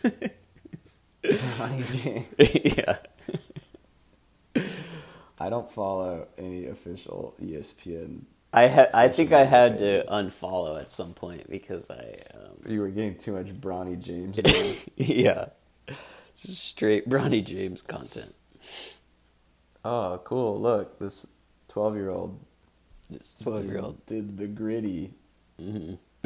Ronnie 1.59 1.83
James. 1.83 2.29
yeah. 2.77 2.99
I 5.41 5.49
don't 5.49 5.73
follow 5.73 6.29
any 6.39 6.67
official 6.67 7.35
ESPN. 7.43 8.25
I 8.53 8.69
ha- 8.69 8.89
I 8.93 9.09
think 9.09 9.33
I 9.33 9.45
had 9.45 9.79
to 9.79 10.05
unfollow 10.09 10.79
at 10.79 10.93
some 10.93 11.15
point 11.15 11.49
because 11.49 11.91
I 11.91 12.19
um, 12.35 12.71
You 12.71 12.81
were 12.83 12.91
getting 12.91 13.17
too 13.17 13.33
much 13.33 13.47
Bronny 13.47 13.99
James. 13.99 14.39
yeah, 14.97 15.47
just 16.37 16.63
straight 16.63 17.09
Bronny 17.09 17.43
James 17.43 17.81
content. 17.81 18.35
Oh, 19.85 20.21
cool! 20.25 20.61
Look, 20.61 20.99
this 20.99 21.27
twelve-year-old 21.69 22.39
This 23.11 23.35
twelve 23.41 23.65
year 23.65 23.79
old. 23.79 24.05
did 24.07 24.39
the 24.39 24.47
griddy 24.47 25.13
hmm 25.59 25.95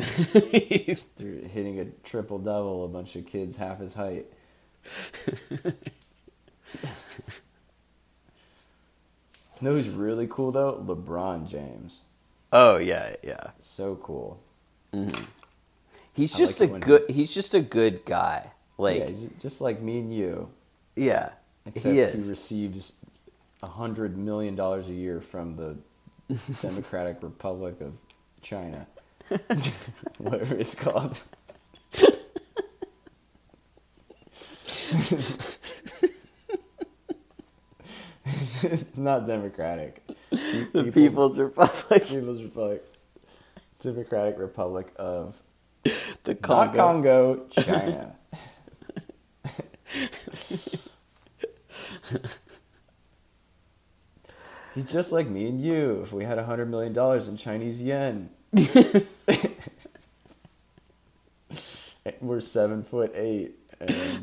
through 1.17 1.43
hitting 1.53 1.81
a 1.81 1.87
triple 2.05 2.39
double. 2.39 2.85
A 2.85 2.89
bunch 2.89 3.17
of 3.17 3.27
kids 3.27 3.57
half 3.57 3.79
his 3.81 3.95
height. 3.95 4.27
You 9.61 9.69
know 9.69 9.75
who's 9.75 9.89
really 9.89 10.27
cool 10.29 10.53
though? 10.53 10.75
LeBron 10.87 11.49
James. 11.49 12.03
oh 12.53 12.77
yeah, 12.77 13.17
yeah. 13.23 13.51
So 13.59 13.97
cool. 13.97 14.39
He's 16.13 16.35
I 16.35 16.39
just 16.39 16.61
like 16.61 16.71
a 16.71 16.79
good. 16.79 17.11
He's 17.11 17.33
just 17.35 17.55
a 17.55 17.61
good 17.61 18.05
guy. 18.05 18.51
Like 18.79 19.01
yeah, 19.01 19.29
just 19.41 19.61
like 19.61 19.81
me 19.81 19.99
and 20.01 20.15
you. 20.15 20.51
yeah, 20.95 21.31
Except 21.65 21.85
he 21.85 22.01
he, 22.01 22.29
receives 22.31 22.93
hundred 23.63 24.17
million 24.17 24.55
dollars 24.55 24.89
a 24.89 24.93
year 24.93 25.21
from 25.21 25.55
the 25.55 25.77
Democratic 26.61 27.23
Republic 27.23 27.81
of 27.81 27.93
China, 28.43 28.87
whatever 30.19 30.55
it's 30.57 30.75
called. 30.75 31.19
it's 38.25 38.65
it's 38.65 38.99
not 38.99 39.27
democratic. 39.27 40.03
the 40.31 40.91
People's 40.93 41.39
Republic, 41.39 42.07
People's 42.07 42.43
Republic, 42.43 42.85
Democratic 43.81 44.39
Republic 44.39 44.93
of 44.97 45.41
the 46.25 46.35
Congo. 46.35 46.77
Congo, 46.77 47.47
China. 47.51 48.17
He's 54.77 54.93
just 54.93 55.11
like 55.11 55.27
me 55.27 55.49
and 55.49 55.59
you. 55.59 56.03
If 56.03 56.13
we 56.13 56.25
had 56.25 56.39
a 56.39 56.45
hundred 56.45 56.69
million 56.71 56.93
dollars 56.93 57.29
in 57.29 57.39
Chinese 57.39 57.83
yen, 57.83 58.29
we're 62.21 62.41
seven 62.41 62.85
foot 62.85 63.11
eight, 63.15 63.55
and 63.81 64.23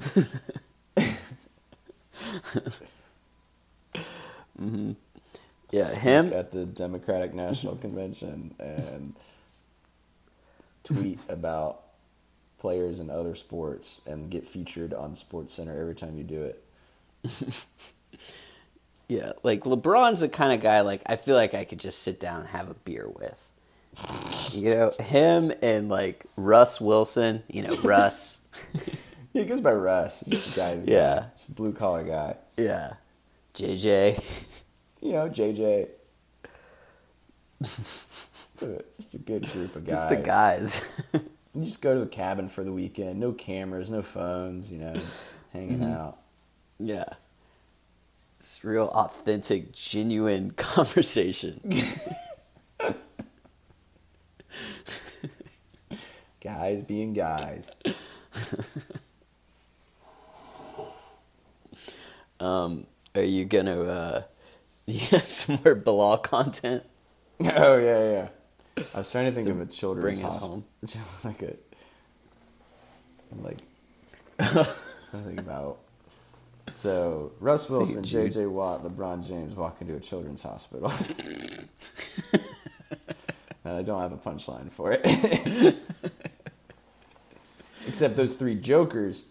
mm-hmm. 4.59 4.91
Yeah, 5.71 5.87
speak 5.87 5.99
him. 6.01 6.33
at 6.33 6.51
the 6.51 6.67
Democratic 6.67 7.33
National 7.33 7.75
Convention 7.75 8.53
and 8.59 9.15
tweet 10.83 11.17
about 11.27 11.81
players 12.59 12.99
in 12.99 13.09
other 13.09 13.33
sports 13.33 13.99
and 14.05 14.29
get 14.29 14.47
featured 14.47 14.93
on 14.93 15.15
Sports 15.15 15.55
Center 15.55 15.81
every 15.81 15.95
time 15.95 16.15
you 16.15 16.23
do 16.23 16.43
it. 16.43 16.63
Yeah, 19.07 19.33
like 19.43 19.61
LeBron's 19.61 20.21
the 20.21 20.29
kind 20.29 20.53
of 20.53 20.61
guy 20.61 20.81
like 20.81 21.01
I 21.05 21.15
feel 21.17 21.35
like 21.35 21.53
I 21.53 21.65
could 21.65 21.79
just 21.79 21.99
sit 22.03 22.19
down 22.19 22.39
and 22.41 22.49
have 22.49 22.69
a 22.69 22.73
beer 22.73 23.07
with. 23.07 23.39
You 24.53 24.73
know, 24.75 24.89
him 24.99 25.53
and 25.61 25.89
like 25.89 26.25
Russ 26.37 26.81
Wilson. 26.81 27.43
You 27.47 27.63
know, 27.63 27.75
Russ. 27.83 28.39
He 29.33 29.45
goes 29.45 29.61
by 29.61 29.73
Russ. 29.73 30.23
Just 30.27 30.55
a 30.55 30.59
guy's 30.59 30.83
Yeah. 30.85 31.19
guy. 31.19 31.25
Just 31.35 31.49
a 31.49 31.51
blue 31.53 31.73
collar 31.73 32.03
guy. 32.03 32.35
yeah, 32.57 32.93
JJ. 33.55 34.23
You 35.01 35.11
know, 35.13 35.29
JJ. 35.29 35.89
Just 37.61 38.05
a, 38.61 38.83
just 38.97 39.13
a 39.13 39.17
good 39.17 39.49
group 39.51 39.75
of 39.75 39.85
guys. 39.85 39.89
Just 39.95 40.09
the 40.09 40.15
guys. 40.17 40.81
You 41.55 41.65
just 41.65 41.81
go 41.81 41.93
to 41.93 41.99
the 41.99 42.07
cabin 42.07 42.49
for 42.49 42.63
the 42.63 42.71
weekend. 42.73 43.19
No 43.19 43.31
cameras, 43.31 43.89
no 43.89 44.01
phones. 44.01 44.71
You 44.71 44.79
know, 44.79 44.93
just 44.95 45.21
hanging 45.51 45.79
Mm-hmm. 45.79 45.91
out. 45.93 46.17
yeah. 46.79 47.05
Real 48.63 48.87
authentic, 48.87 49.71
genuine 49.73 50.51
conversation. 50.57 51.59
Guys 56.41 56.81
being 56.81 57.13
guys. 57.13 57.71
Um, 62.43 62.85
are 63.15 63.23
you 63.23 63.45
gonna 63.45 63.81
uh, 63.83 64.23
some 65.23 65.59
more 65.63 65.75
Bilal 65.75 66.17
content? 66.17 66.83
Oh 67.39 67.77
yeah, 67.77 68.11
yeah. 68.11 68.83
I 68.93 68.97
was 68.97 69.09
trying 69.09 69.25
to 69.25 69.31
think 69.31 69.47
of 69.47 69.61
a 69.61 69.65
children's 69.65 70.19
bring 70.19 70.27
us 70.27 70.33
hospital. 70.33 70.65
like 71.23 71.41
a 71.41 71.55
like 73.41 73.59
something 75.09 75.39
about. 75.39 75.79
So 76.73 77.31
Russ 77.39 77.69
Wilson. 77.69 78.03
J.J. 78.03 78.47
Watt, 78.47 78.83
LeBron 78.83 79.27
James 79.27 79.55
walk 79.55 79.77
into 79.81 79.95
a 79.95 79.99
children's 79.99 80.41
hospital. 80.41 80.91
and 82.33 83.77
I 83.77 83.81
don't 83.81 84.01
have 84.01 84.11
a 84.11 84.17
punchline 84.17 84.71
for 84.71 84.91
it. 84.91 85.75
Except 87.87 88.15
those 88.15 88.35
three 88.35 88.55
jokers. 88.55 89.23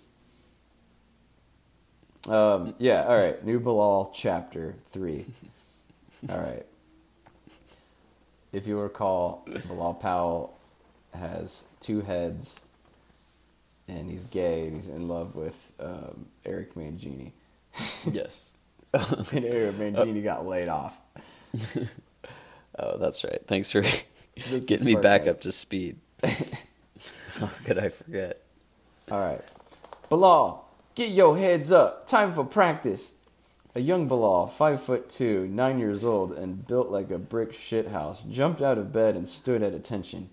Um, 2.28 2.74
yeah, 2.78 3.04
all 3.04 3.16
right. 3.16 3.44
New 3.44 3.58
Bilal, 3.58 4.12
chapter 4.14 4.76
three. 4.90 5.26
All 6.28 6.38
right. 6.38 6.64
If 8.52 8.66
you 8.66 8.78
recall, 8.78 9.46
Bilal 9.66 9.94
Powell 9.94 10.58
has 11.14 11.64
two 11.80 12.02
heads, 12.02 12.60
and 13.88 14.10
he's 14.10 14.22
gay, 14.24 14.66
and 14.66 14.76
he's 14.76 14.88
in 14.88 15.08
love 15.08 15.34
with 15.34 15.72
um, 15.80 16.26
Eric 16.44 16.74
Mangini. 16.74 17.32
yes. 18.10 18.50
and 18.92 19.44
Eric 19.44 19.76
Mangini 19.76 20.22
got 20.22 20.46
laid 20.46 20.68
off. 20.68 21.00
Oh, 22.78 22.96
that's 22.96 23.22
right. 23.22 23.40
Thanks 23.46 23.70
for 23.70 23.82
getting 24.66 24.86
me 24.86 24.96
back 24.96 25.26
up 25.26 25.42
to 25.42 25.52
speed. 25.52 25.98
How 27.34 27.48
could 27.66 27.78
I 27.78 27.90
forget? 27.90 28.42
All 29.10 29.20
right. 29.20 29.42
Bilal, 30.08 30.66
get 30.94 31.10
your 31.10 31.36
heads 31.36 31.70
up. 31.70 32.06
Time 32.06 32.32
for 32.32 32.44
practice. 32.44 33.12
A 33.74 33.80
young 33.80 34.08
Bilal, 34.08 34.46
five 34.46 34.82
foot 34.82 35.08
two, 35.08 35.46
nine 35.48 35.78
years 35.78 36.04
old, 36.04 36.32
and 36.32 36.66
built 36.66 36.90
like 36.90 37.10
a 37.10 37.18
brick 37.18 37.52
shithouse, 37.52 38.28
jumped 38.30 38.60
out 38.62 38.78
of 38.78 38.92
bed 38.92 39.16
and 39.16 39.28
stood 39.28 39.62
at 39.62 39.74
attention. 39.74 40.30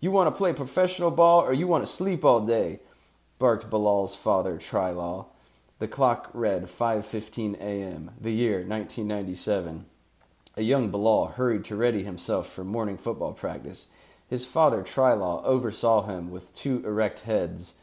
You 0.00 0.10
want 0.10 0.32
to 0.32 0.36
play 0.36 0.52
professional 0.52 1.10
ball 1.10 1.42
or 1.42 1.52
you 1.52 1.66
want 1.66 1.84
to 1.84 1.90
sleep 1.90 2.24
all 2.24 2.40
day? 2.40 2.80
Barked 3.40 3.70
Bilal's 3.70 4.14
father, 4.14 4.58
Trilal. 4.58 5.28
The 5.78 5.88
clock 5.88 6.28
read 6.34 6.66
5:15 6.66 7.54
a.m. 7.58 8.10
The 8.20 8.32
year 8.32 8.58
1997. 8.58 9.86
A 10.58 10.62
young 10.62 10.90
Bilal 10.90 11.28
hurried 11.28 11.64
to 11.64 11.74
ready 11.74 12.02
himself 12.02 12.52
for 12.52 12.64
morning 12.64 12.98
football 12.98 13.32
practice. 13.32 13.86
His 14.28 14.44
father, 14.44 14.82
Trilaw, 14.82 15.42
oversaw 15.42 16.02
him 16.02 16.30
with 16.30 16.52
two 16.52 16.84
erect 16.84 17.20
heads, 17.20 17.76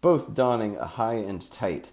both 0.00 0.34
donning 0.34 0.76
a 0.78 0.86
high 0.86 1.14
and 1.14 1.48
tight, 1.48 1.90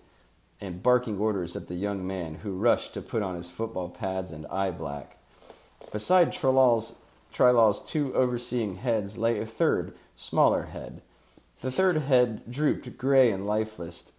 and 0.60 0.82
barking 0.82 1.20
orders 1.20 1.56
at 1.56 1.68
the 1.68 1.76
young 1.76 2.06
man 2.06 2.40
who 2.42 2.58
rushed 2.58 2.96
to 2.96 3.04
put 3.04 3.22
on 3.22 3.36
his 3.36 3.52
football 3.52 3.90
pads 3.90 4.32
and 4.32 4.48
eye 4.48 4.72
black. 4.72 5.18
Beside 5.92 6.34
Trilaw's, 6.34 6.96
Trilaw's 7.32 7.84
two 7.84 8.16
overseeing 8.16 8.78
heads 8.78 9.20
lay 9.20 9.40
a 9.40 9.46
third, 9.46 9.94
smaller 10.16 10.64
head. 10.64 11.04
The 11.62 11.72
third 11.72 11.98
head 11.98 12.52
drooped 12.52 12.98
gray 12.98 13.32
and 13.32 13.46
lifeless, 13.46 14.14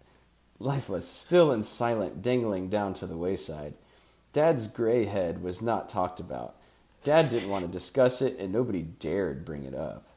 lifeless, 0.59 1.07
still 1.07 1.51
and 1.51 1.65
silent, 1.65 2.21
dangling 2.21 2.69
down 2.69 2.93
to 2.95 3.05
the 3.05 3.17
wayside. 3.17 3.73
Dad's 4.31 4.67
gray 4.67 5.05
head 5.05 5.43
was 5.43 5.61
not 5.61 5.89
talked 5.89 6.21
about. 6.21 6.55
Dad 7.03 7.29
didn't 7.29 7.49
want 7.49 7.65
to 7.65 7.71
discuss 7.71 8.21
it, 8.21 8.37
and 8.39 8.53
nobody 8.53 8.81
dared 8.81 9.43
bring 9.43 9.65
it 9.65 9.75
up. 9.75 10.07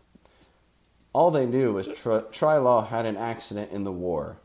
All 1.12 1.32
they 1.32 1.46
knew 1.46 1.72
was 1.72 1.88
Tri- 1.88 2.20
Trilaw 2.30 2.86
had 2.86 3.06
an 3.06 3.16
accident 3.16 3.72
in 3.72 3.82
the 3.82 3.92
war. 3.92 4.38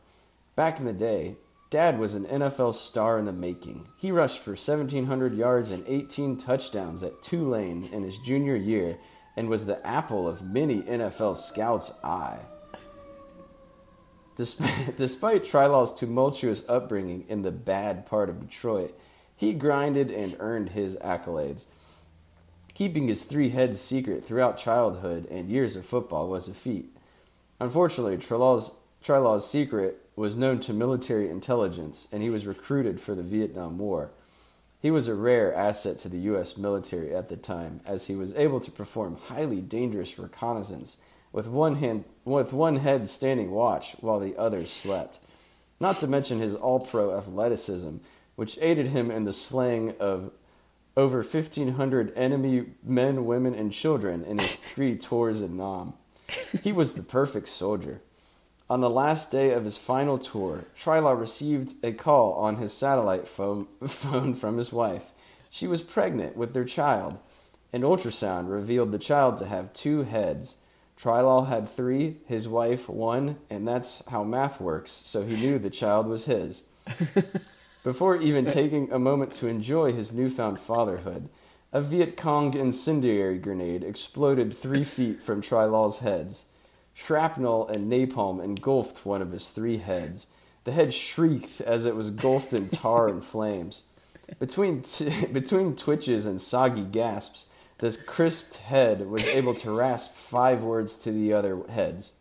Back 0.56 0.80
in 0.80 0.84
the 0.84 0.92
day, 0.92 1.36
Dad 1.70 2.00
was 2.00 2.14
an 2.14 2.26
NFL 2.26 2.74
star 2.74 3.16
in 3.16 3.26
the 3.26 3.32
making. 3.32 3.86
He 3.96 4.10
rushed 4.10 4.40
for 4.40 4.50
1,700 4.50 5.34
yards 5.34 5.70
and 5.70 5.84
18 5.86 6.36
touchdowns 6.36 7.04
at 7.04 7.22
Tulane 7.22 7.88
in 7.92 8.02
his 8.02 8.18
junior 8.18 8.56
year 8.56 8.98
and 9.36 9.48
was 9.48 9.66
the 9.66 9.86
apple 9.86 10.26
of 10.26 10.42
many 10.42 10.82
NFL 10.82 11.36
scouts' 11.36 11.92
eye. 12.02 12.40
Despite, 14.36 14.96
despite 14.96 15.44
Trilaw's 15.44 15.94
tumultuous 15.94 16.64
upbringing 16.68 17.24
in 17.28 17.42
the 17.42 17.52
bad 17.52 18.06
part 18.06 18.28
of 18.28 18.40
Detroit, 18.40 18.98
he 19.36 19.52
grinded 19.52 20.10
and 20.10 20.36
earned 20.38 20.70
his 20.70 20.96
accolades. 20.96 21.64
Keeping 22.74 23.08
his 23.08 23.24
three 23.24 23.50
heads 23.50 23.80
secret 23.80 24.24
throughout 24.24 24.56
childhood 24.56 25.26
and 25.30 25.48
years 25.48 25.76
of 25.76 25.84
football 25.84 26.28
was 26.28 26.48
a 26.48 26.54
feat. 26.54 26.96
Unfortunately, 27.60 28.16
Trilaw's, 28.16 28.76
Trilaw's 29.02 29.48
secret 29.48 29.98
was 30.16 30.36
known 30.36 30.60
to 30.60 30.72
military 30.72 31.28
intelligence, 31.28 32.08
and 32.10 32.22
he 32.22 32.30
was 32.30 32.46
recruited 32.46 33.00
for 33.00 33.14
the 33.14 33.22
Vietnam 33.22 33.78
War. 33.78 34.10
He 34.80 34.90
was 34.90 35.06
a 35.06 35.14
rare 35.14 35.54
asset 35.54 35.98
to 35.98 36.08
the 36.08 36.18
U.S. 36.18 36.56
military 36.56 37.14
at 37.14 37.28
the 37.28 37.36
time, 37.36 37.80
as 37.86 38.06
he 38.06 38.16
was 38.16 38.34
able 38.34 38.58
to 38.60 38.70
perform 38.70 39.16
highly 39.28 39.60
dangerous 39.60 40.18
reconnaissance 40.18 40.96
with 41.32 41.48
one 41.48 41.76
hand, 41.76 42.04
with 42.24 42.52
one 42.52 42.76
head 42.76 43.08
standing 43.08 43.50
watch 43.50 43.96
while 44.00 44.20
the 44.20 44.36
others 44.36 44.70
slept. 44.70 45.18
Not 45.80 45.98
to 46.00 46.06
mention 46.06 46.38
his 46.38 46.54
all-pro 46.54 47.16
athleticism, 47.16 47.96
which 48.36 48.58
aided 48.60 48.88
him 48.88 49.10
in 49.10 49.24
the 49.24 49.32
slaying 49.32 49.94
of 49.98 50.30
over 50.96 51.18
1,500 51.22 52.12
enemy 52.14 52.66
men, 52.84 53.24
women, 53.24 53.54
and 53.54 53.72
children 53.72 54.22
in 54.24 54.38
his 54.38 54.56
three 54.56 54.96
tours 54.96 55.40
in 55.40 55.56
Nam. 55.56 55.94
He 56.62 56.72
was 56.72 56.94
the 56.94 57.02
perfect 57.02 57.48
soldier. 57.48 58.00
On 58.68 58.80
the 58.80 58.90
last 58.90 59.30
day 59.30 59.52
of 59.52 59.64
his 59.64 59.76
final 59.76 60.18
tour, 60.18 60.64
Trilaww 60.78 61.18
received 61.18 61.74
a 61.84 61.92
call 61.92 62.32
on 62.34 62.56
his 62.56 62.72
satellite 62.72 63.28
phone, 63.28 63.66
phone 63.86 64.34
from 64.34 64.58
his 64.58 64.72
wife. 64.72 65.10
She 65.50 65.66
was 65.66 65.82
pregnant 65.82 66.36
with 66.36 66.54
their 66.54 66.64
child. 66.64 67.18
An 67.72 67.82
ultrasound 67.82 68.50
revealed 68.50 68.92
the 68.92 68.98
child 68.98 69.36
to 69.38 69.46
have 69.46 69.72
two 69.72 70.04
heads. 70.04 70.56
Trilaww 71.02 71.48
had 71.48 71.68
three, 71.68 72.18
his 72.26 72.46
wife 72.46 72.88
one, 72.88 73.38
and 73.50 73.66
that's 73.66 74.04
how 74.06 74.22
math 74.22 74.60
works, 74.60 74.92
so 74.92 75.24
he 75.24 75.34
knew 75.34 75.58
the 75.58 75.68
child 75.68 76.06
was 76.06 76.26
his. 76.26 76.62
Before 77.82 78.16
even 78.16 78.46
taking 78.46 78.92
a 78.92 79.00
moment 79.00 79.32
to 79.34 79.48
enjoy 79.48 79.92
his 79.92 80.12
newfound 80.12 80.60
fatherhood, 80.60 81.28
a 81.72 81.80
Viet 81.80 82.16
Cong 82.16 82.54
incendiary 82.54 83.38
grenade 83.38 83.82
exploded 83.82 84.56
three 84.56 84.84
feet 84.84 85.20
from 85.20 85.42
Trilal's 85.42 85.98
heads. 85.98 86.44
Shrapnel 86.94 87.66
and 87.66 87.90
napalm 87.90 88.40
engulfed 88.40 89.04
one 89.04 89.22
of 89.22 89.32
his 89.32 89.48
three 89.48 89.78
heads. 89.78 90.28
The 90.62 90.70
head 90.70 90.94
shrieked 90.94 91.60
as 91.60 91.84
it 91.84 91.96
was 91.96 92.10
engulfed 92.10 92.52
in 92.52 92.68
tar 92.68 93.08
and 93.08 93.24
flames. 93.24 93.82
Between, 94.38 94.82
t- 94.82 95.26
between 95.32 95.74
twitches 95.74 96.26
and 96.26 96.40
soggy 96.40 96.84
gasps, 96.84 97.46
this 97.82 97.96
crisped 97.96 98.58
head 98.58 99.08
was 99.08 99.26
able 99.28 99.54
to 99.54 99.72
rasp 99.72 100.14
five 100.14 100.62
words 100.62 100.94
to 100.94 101.10
the 101.10 101.32
other 101.32 101.64
heads. 101.68 102.12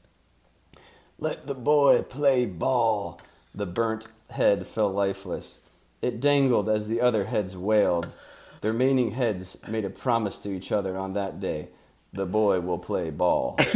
Let 1.20 1.45
the 1.45 1.53
boy 1.53 2.01
play 2.01 2.47
ball. 2.47 3.22
The 3.53 3.68
burnt 3.68 4.07
head 4.32 4.66
fell 4.66 4.91
lifeless. 4.91 5.59
It 6.01 6.20
dangled 6.20 6.68
as 6.68 6.88
the 6.88 6.99
other 6.99 7.26
heads 7.26 7.55
wailed. 7.55 8.16
The 8.62 8.72
remaining 8.72 9.12
heads 9.12 9.62
made 9.68 9.86
a 9.86 9.91
promise 9.91 10.39
to 10.39 10.49
each 10.49 10.72
other 10.72 10.97
on 10.97 11.14
that 11.14 11.39
day 11.39 11.70
the 12.14 12.26
boy 12.26 12.59
will 12.59 12.80
play 12.80 13.12
ball. 13.12 13.57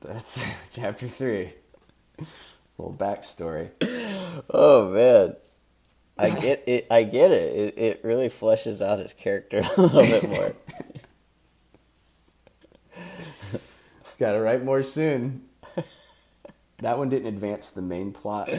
That's 0.00 0.44
chapter 0.72 1.08
three. 1.08 1.54
little 2.78 2.94
backstory. 2.94 3.70
Oh 4.50 4.90
man, 4.90 5.36
I 6.18 6.30
get 6.30 6.64
it. 6.66 6.86
I 6.90 7.02
get 7.04 7.30
it. 7.30 7.56
It 7.56 7.78
it 7.78 8.00
really 8.04 8.28
fleshes 8.28 8.84
out 8.84 8.98
his 8.98 9.12
character 9.12 9.58
a 9.76 9.80
little 9.80 10.02
bit 10.02 10.28
more. 10.28 10.54
Got 14.18 14.32
to 14.32 14.40
write 14.40 14.64
more 14.64 14.82
soon. 14.82 15.42
That 16.80 16.98
one 16.98 17.08
didn't 17.08 17.28
advance 17.28 17.70
the 17.70 17.82
main 17.82 18.12
plot, 18.12 18.50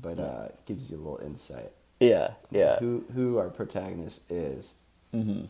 but 0.00 0.18
uh, 0.18 0.46
it 0.48 0.58
gives 0.66 0.90
you 0.90 0.96
a 0.96 1.02
little 1.02 1.20
insight. 1.24 1.70
Yeah, 2.00 2.32
yeah, 2.50 2.78
Who 2.78 3.04
who 3.14 3.38
our 3.38 3.48
protagonist 3.48 4.30
is, 4.30 4.74
hmm 5.12 5.44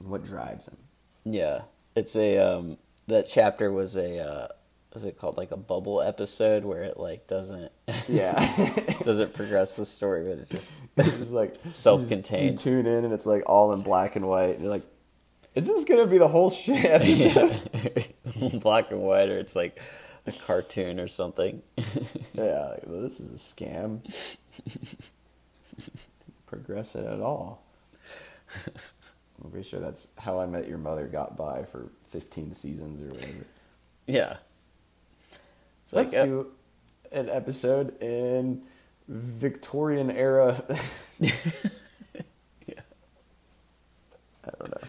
and 0.00 0.08
what 0.10 0.24
drives 0.24 0.66
him. 0.66 0.76
yeah. 1.24 1.62
It's 1.94 2.16
a 2.16 2.38
um. 2.38 2.78
That 3.08 3.28
chapter 3.30 3.70
was 3.72 3.96
a 3.96 4.18
uh, 4.18 4.48
what's 4.92 5.04
it 5.06 5.18
called? 5.18 5.36
Like 5.36 5.50
a 5.50 5.56
bubble 5.56 6.00
episode 6.00 6.64
where 6.64 6.82
it 6.84 6.98
like 6.98 7.26
doesn't 7.26 7.72
Yeah. 8.08 8.38
doesn't 9.04 9.34
progress 9.34 9.72
the 9.72 9.84
story, 9.86 10.24
but 10.28 10.38
it's 10.38 10.50
just 10.50 10.76
It's 10.96 11.30
like 11.30 11.56
Self-contained. 11.72 12.44
You, 12.44 12.50
just- 12.52 12.64
tune 12.64 12.86
in 12.86 13.04
and 13.04 13.12
it's 13.12 13.26
like 13.26 13.42
all 13.46 13.72
in 13.72 13.82
black 13.82 14.16
and 14.16 14.26
white. 14.28 14.50
And 14.54 14.60
you're 14.62 14.70
like, 14.70 14.84
is 15.54 15.66
this 15.66 15.84
gonna 15.84 16.06
be 16.06 16.18
the 16.18 16.28
whole 16.28 16.50
shit 16.50 16.84
episode? 16.84 17.60
yeah, 18.36 18.48
black 18.58 18.90
and 18.90 19.00
white, 19.02 19.28
or 19.28 19.38
it's 19.38 19.54
like 19.56 19.78
a 20.26 20.32
cartoon 20.32 20.98
or 21.00 21.08
something. 21.08 21.62
yeah. 22.34 22.68
like, 22.70 22.82
well, 22.86 23.02
this 23.02 23.20
is 23.20 23.30
a 23.32 23.36
scam. 23.36 24.00
progress 26.46 26.94
it 26.94 27.04
at 27.06 27.20
all. 27.20 27.62
I'm 29.44 29.50
pretty 29.50 29.68
sure 29.68 29.80
that's 29.80 30.08
how 30.18 30.38
I 30.40 30.46
Met 30.46 30.68
Your 30.68 30.78
Mother 30.78 31.06
got 31.06 31.36
by 31.36 31.64
for 31.64 31.88
15 32.10 32.52
seasons 32.54 33.02
or 33.02 33.14
whatever. 33.14 33.46
Yeah. 34.06 34.36
It's 35.92 35.96
Let's 35.96 36.14
like, 36.14 36.24
do 36.24 36.46
an 37.12 37.28
episode 37.28 38.00
in 38.00 38.62
Victorian 39.08 40.10
era. 40.10 40.64
yeah. 41.20 41.30
I 44.42 44.50
don't 44.58 44.70
know. 44.70 44.80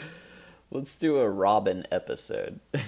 Let's 0.70 0.94
do 0.96 1.16
a 1.16 1.30
Robin 1.30 1.86
episode. 1.90 2.60
like 2.74 2.84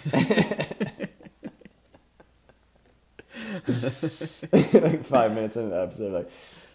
five 5.07 5.33
minutes 5.35 5.57
into 5.57 5.71
the 5.71 5.81
episode, 5.83 6.13
like 6.13 6.31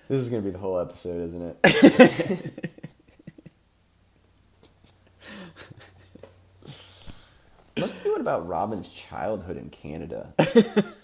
this 0.09 0.19
is 0.19 0.29
gonna 0.29 0.41
be 0.41 0.49
the 0.49 0.57
whole 0.57 0.79
episode, 0.79 1.29
isn't 1.29 1.57
it? 1.63 2.73
Let's 7.77 8.01
do 8.03 8.15
it 8.15 8.21
about 8.21 8.47
Robin's 8.47 8.89
childhood 8.89 9.57
in 9.57 9.69
Canada. 9.69 10.33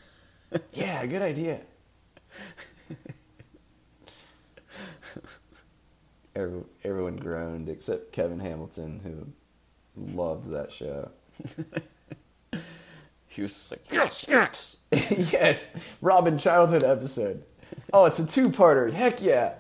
yeah, 0.74 1.06
good 1.06 1.22
idea. 1.22 1.62
Everyone 6.36 7.18
groaned 7.18 7.70
except 7.70 8.12
Kevin 8.12 8.40
Hamilton, 8.40 9.00
who 9.04 10.14
loved 10.16 10.50
that 10.52 10.72
show. 10.72 11.12
He 13.34 13.42
was 13.42 13.54
just 13.54 13.72
like, 13.72 13.84
yes, 13.92 14.26
yes. 14.28 14.78
yes, 15.32 15.76
Robin 16.02 16.38
childhood 16.38 16.84
episode. 16.84 17.44
Oh, 17.92 18.06
it's 18.06 18.20
a 18.20 18.28
two-parter. 18.28 18.94
Heck 18.94 19.24
yeah. 19.24 19.56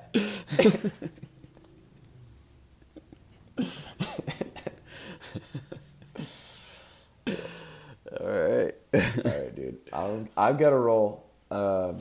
All 8.21 8.22
right. 8.39 8.75
All 9.25 9.31
right, 9.31 9.55
dude. 9.55 9.77
I'll, 9.91 10.27
I've 10.37 10.57
got 10.57 10.73
a 10.73 10.77
roll. 10.77 11.25
Um, 11.51 11.97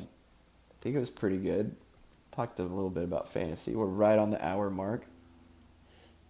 I 0.71 0.75
think 0.83 0.97
it 0.97 0.99
was 0.99 1.11
pretty 1.11 1.39
good. 1.39 1.75
Talked 2.33 2.61
a 2.61 2.65
little 2.65 2.91
bit 2.91 3.05
about 3.05 3.29
fantasy. 3.29 3.75
We're 3.75 3.87
right 3.87 4.19
on 4.19 4.31
the 4.31 4.45
hour 4.45 4.71
mark. 4.71 5.05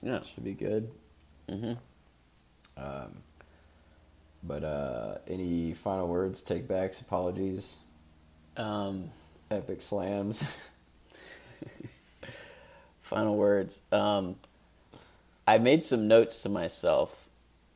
Yeah. 0.02 0.22
Should 0.22 0.44
be 0.44 0.54
good. 0.54 0.90
hmm 1.48 1.72
Um, 2.76 3.18
but 4.42 4.64
uh, 4.64 5.18
any 5.28 5.74
final 5.74 6.08
words, 6.08 6.42
take 6.42 6.66
backs, 6.66 7.00
apologies, 7.00 7.76
Um, 8.56 9.10
epic 9.50 9.80
slams? 9.80 10.42
final 13.02 13.36
words. 13.36 13.80
Um, 13.90 14.36
I 15.46 15.58
made 15.58 15.84
some 15.84 16.08
notes 16.08 16.42
to 16.42 16.48
myself. 16.48 17.28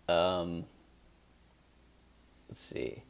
Um, 0.09 0.65
let's 2.49 2.63
see. 2.63 3.03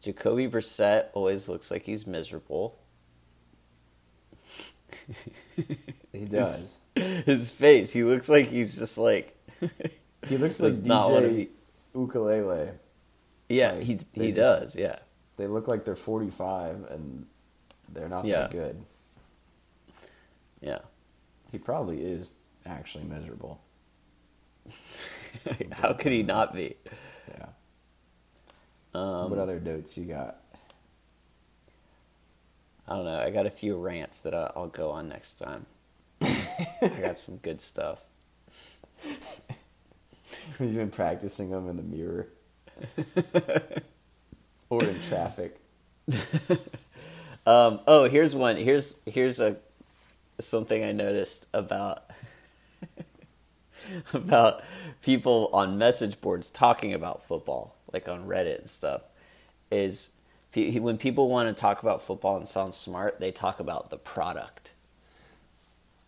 Jacoby 0.00 0.48
Brissett 0.48 1.06
always 1.14 1.48
looks 1.48 1.70
like 1.70 1.82
he's 1.82 2.06
miserable. 2.06 2.78
he 6.12 6.24
does. 6.30 6.78
His 6.94 7.50
face, 7.50 7.92
he 7.92 8.04
looks 8.04 8.28
like 8.28 8.46
he's 8.46 8.76
just 8.78 8.98
like. 8.98 9.36
He 10.26 10.38
looks 10.38 10.58
like 10.62 10.72
DJ 10.72 11.48
Ukulele. 11.94 12.70
yeah, 13.50 13.72
Like, 13.72 13.82
he 13.82 13.98
he 14.14 14.32
just- 14.32 14.36
does. 14.36 14.74
Yeah, 14.76 15.00
They 15.36 15.46
look 15.46 15.68
like 15.68 15.84
they're 15.84 15.94
45 15.96 16.86
and 16.90 17.26
they're 17.92 18.08
not 18.08 18.24
Yeah. 18.24 18.40
that 18.40 18.50
good. 18.50 18.82
yeah. 20.62 20.78
He 21.52 21.58
probably 21.58 22.00
is 22.02 22.32
actually 22.64 23.04
miserable. 23.04 23.60
How 25.72 25.92
could 25.92 26.12
he 26.12 26.22
not 26.22 26.54
be? 26.54 26.74
Yeah. 27.28 27.46
Um, 28.94 29.30
what 29.30 29.38
other 29.38 29.58
notes 29.60 29.96
you 29.96 30.04
got? 30.04 30.36
I 32.86 32.96
don't 32.96 33.04
know. 33.06 33.18
I 33.18 33.30
got 33.30 33.46
a 33.46 33.50
few 33.50 33.76
rants 33.76 34.18
that 34.20 34.34
I- 34.34 34.52
I'll 34.54 34.68
go 34.68 34.90
on 34.90 35.08
next 35.08 35.34
time. 35.34 35.66
I 36.22 36.98
got 37.00 37.18
some 37.18 37.36
good 37.38 37.60
stuff. 37.60 38.04
You've 40.60 40.74
been 40.74 40.90
practicing 40.90 41.50
them 41.50 41.68
in 41.68 41.76
the 41.76 41.82
mirror 41.82 42.28
or 44.70 44.84
in 44.84 45.00
traffic. 45.02 45.58
Um, 47.46 47.80
oh, 47.86 48.08
here's 48.08 48.34
one. 48.34 48.56
Here's 48.56 48.96
here's 49.04 49.38
a 49.38 49.58
something 50.40 50.82
I 50.82 50.92
noticed 50.92 51.44
about 51.52 52.04
about 54.14 54.62
people 55.02 55.50
on 55.52 55.76
message 55.76 56.18
boards 56.22 56.48
talking 56.48 56.94
about 56.94 57.26
football, 57.28 57.76
like 57.94 58.08
on 58.08 58.26
Reddit 58.26 58.58
and 58.60 58.68
stuff. 58.70 59.02
Is 59.70 60.10
pe- 60.52 60.78
when 60.78 60.98
people 60.98 61.30
want 61.30 61.48
to 61.48 61.58
talk 61.58 61.82
about 61.82 62.02
football 62.02 62.36
and 62.36 62.46
sound 62.48 62.74
smart, 62.74 63.18
they 63.20 63.32
talk 63.32 63.60
about 63.60 63.88
the 63.88 63.96
product. 63.96 64.72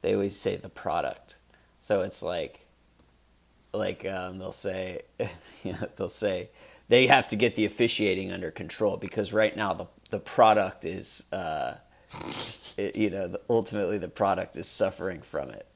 They 0.02 0.12
always 0.12 0.36
say 0.36 0.56
the 0.56 0.68
product. 0.68 1.36
So 1.80 2.02
it's 2.02 2.22
like 2.22 2.60
like 3.72 4.04
um, 4.06 4.38
they'll 4.38 4.52
say, 4.52 5.02
you 5.64 5.72
know, 5.72 5.88
they'll 5.96 6.08
say 6.08 6.50
they 6.88 7.06
have 7.06 7.28
to 7.28 7.36
get 7.36 7.56
the 7.56 7.64
officiating 7.64 8.32
under 8.32 8.50
control 8.50 8.96
because 8.98 9.32
right 9.32 9.56
now 9.56 9.72
the 9.72 9.86
the 10.10 10.18
product 10.18 10.84
is, 10.84 11.24
uh, 11.32 11.74
it, 12.76 12.96
you 12.96 13.10
know, 13.10 13.28
the, 13.28 13.40
ultimately 13.50 13.98
the 13.98 14.08
product 14.08 14.56
is 14.56 14.68
suffering 14.68 15.20
from 15.20 15.50
it. 15.50 15.66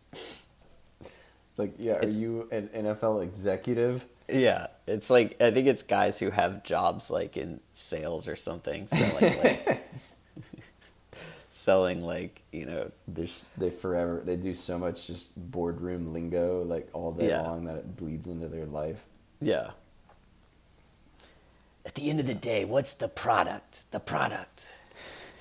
Like, 1.57 1.75
yeah, 1.79 1.95
are 1.95 2.03
It's- 2.03 2.17
you 2.17 2.49
an 2.53 2.69
NFL 2.69 3.23
executive? 3.23 4.07
Yeah, 4.33 4.69
it's 4.87 5.11
like 5.11 5.41
I 5.41 5.51
think 5.51 5.67
it's 5.67 5.83
guys 5.83 6.19
who 6.19 6.31
have 6.31 6.63
jobs 6.65 7.11
like 7.11 7.37
in 7.37 7.61
sales 7.73 8.29
or 8.29 8.37
something, 8.37 8.87
selling 8.87 9.39
like 9.39 9.89
selling 11.51 12.03
like 12.03 12.43
you 12.53 12.65
know 12.67 12.91
They're, 13.09 13.27
they 13.59 13.71
forever, 13.71 14.23
they 14.25 14.37
do 14.37 14.55
so 14.55 14.79
much 14.79 15.07
just 15.07 15.37
boardroom 15.51 16.13
lingo, 16.13 16.63
like 16.65 16.89
all 16.93 17.13
day 17.13 17.29
Yeah. 17.29 17.43
long, 17.43 17.65
that 17.65 17.77
it 17.77 17.97
bleeds 17.97 18.27
into 18.27 18.49
their 18.49 18.67
life. 18.67 19.03
yeah. 19.41 19.71
At 21.87 21.95
the 21.95 22.11
end 22.11 22.21
of 22.21 22.27
the 22.27 22.35
day, 22.35 22.65
what's 22.67 22.93
the 22.93 23.09
product? 23.09 23.91
The 23.91 23.99
product. 24.01 24.67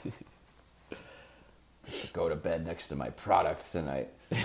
Go 2.14 2.30
to 2.30 2.36
bed 2.36 2.66
next 2.66 2.88
to 2.88 2.96
my 2.96 3.10
product 3.10 3.70
tonight. 3.72 4.08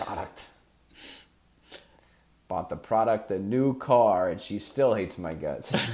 product. 0.00 0.44
Bought 2.48 2.68
the 2.68 2.76
product 2.76 3.28
the 3.28 3.38
new 3.38 3.76
car, 3.78 4.28
and 4.28 4.40
she 4.40 4.58
still 4.58 4.94
hates 4.94 5.18
my 5.18 5.32
guts. 5.32 5.74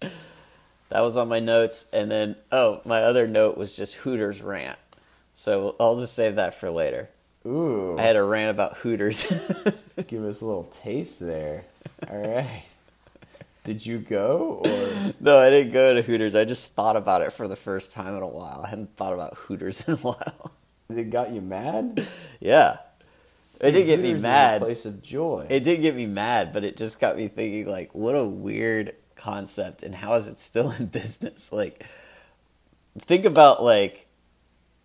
That 0.90 1.00
was 1.00 1.16
on 1.16 1.28
my 1.28 1.38
notes, 1.38 1.86
and 1.92 2.10
then 2.10 2.36
oh, 2.50 2.80
my 2.84 3.02
other 3.02 3.26
note 3.26 3.58
was 3.58 3.74
just 3.74 3.94
Hooters 3.96 4.40
rant. 4.40 4.78
So 5.34 5.76
I'll 5.78 6.00
just 6.00 6.14
save 6.14 6.36
that 6.36 6.54
for 6.54 6.70
later. 6.70 7.10
Ooh. 7.46 7.96
I 7.98 8.02
had 8.02 8.16
a 8.16 8.22
rant 8.22 8.50
about 8.50 8.78
Hooters. 8.78 9.26
Give 10.06 10.24
us 10.24 10.40
a 10.40 10.46
little 10.46 10.64
taste 10.64 11.20
there. 11.20 11.64
All 12.10 12.16
right. 12.16 12.64
Did 13.64 13.84
you 13.84 13.98
go 13.98 14.62
or 14.64 15.14
no, 15.20 15.38
I 15.38 15.50
didn't 15.50 15.72
go 15.72 15.92
to 15.92 16.00
Hooters. 16.00 16.34
I 16.34 16.46
just 16.46 16.72
thought 16.72 16.96
about 16.96 17.20
it 17.20 17.34
for 17.34 17.46
the 17.46 17.56
first 17.56 17.92
time 17.92 18.16
in 18.16 18.22
a 18.22 18.26
while. 18.26 18.62
I 18.64 18.70
hadn't 18.70 18.96
thought 18.96 19.12
about 19.12 19.34
Hooters 19.34 19.86
in 19.86 19.94
a 19.94 19.96
while. 19.98 20.52
It 20.96 21.10
got 21.10 21.32
you 21.32 21.40
mad? 21.42 22.06
yeah, 22.40 22.78
it 23.60 23.72
did 23.72 23.84
get 23.86 24.00
me 24.00 24.08
Hooters 24.08 24.20
is 24.20 24.24
a 24.24 24.28
mad. 24.28 24.60
place 24.62 24.86
of 24.86 25.02
joy. 25.02 25.46
It 25.50 25.64
did 25.64 25.82
get 25.82 25.94
me 25.94 26.06
mad, 26.06 26.52
but 26.52 26.64
it 26.64 26.76
just 26.78 26.98
got 26.98 27.16
me 27.16 27.28
thinking 27.28 27.66
like, 27.66 27.94
what 27.94 28.14
a 28.14 28.24
weird 28.24 28.94
concept, 29.14 29.82
and 29.82 29.94
how 29.94 30.14
is 30.14 30.28
it 30.28 30.38
still 30.38 30.70
in 30.78 30.86
business? 30.86 31.52
Like, 31.52 31.84
think 33.00 33.26
about 33.26 33.62
like, 33.62 34.06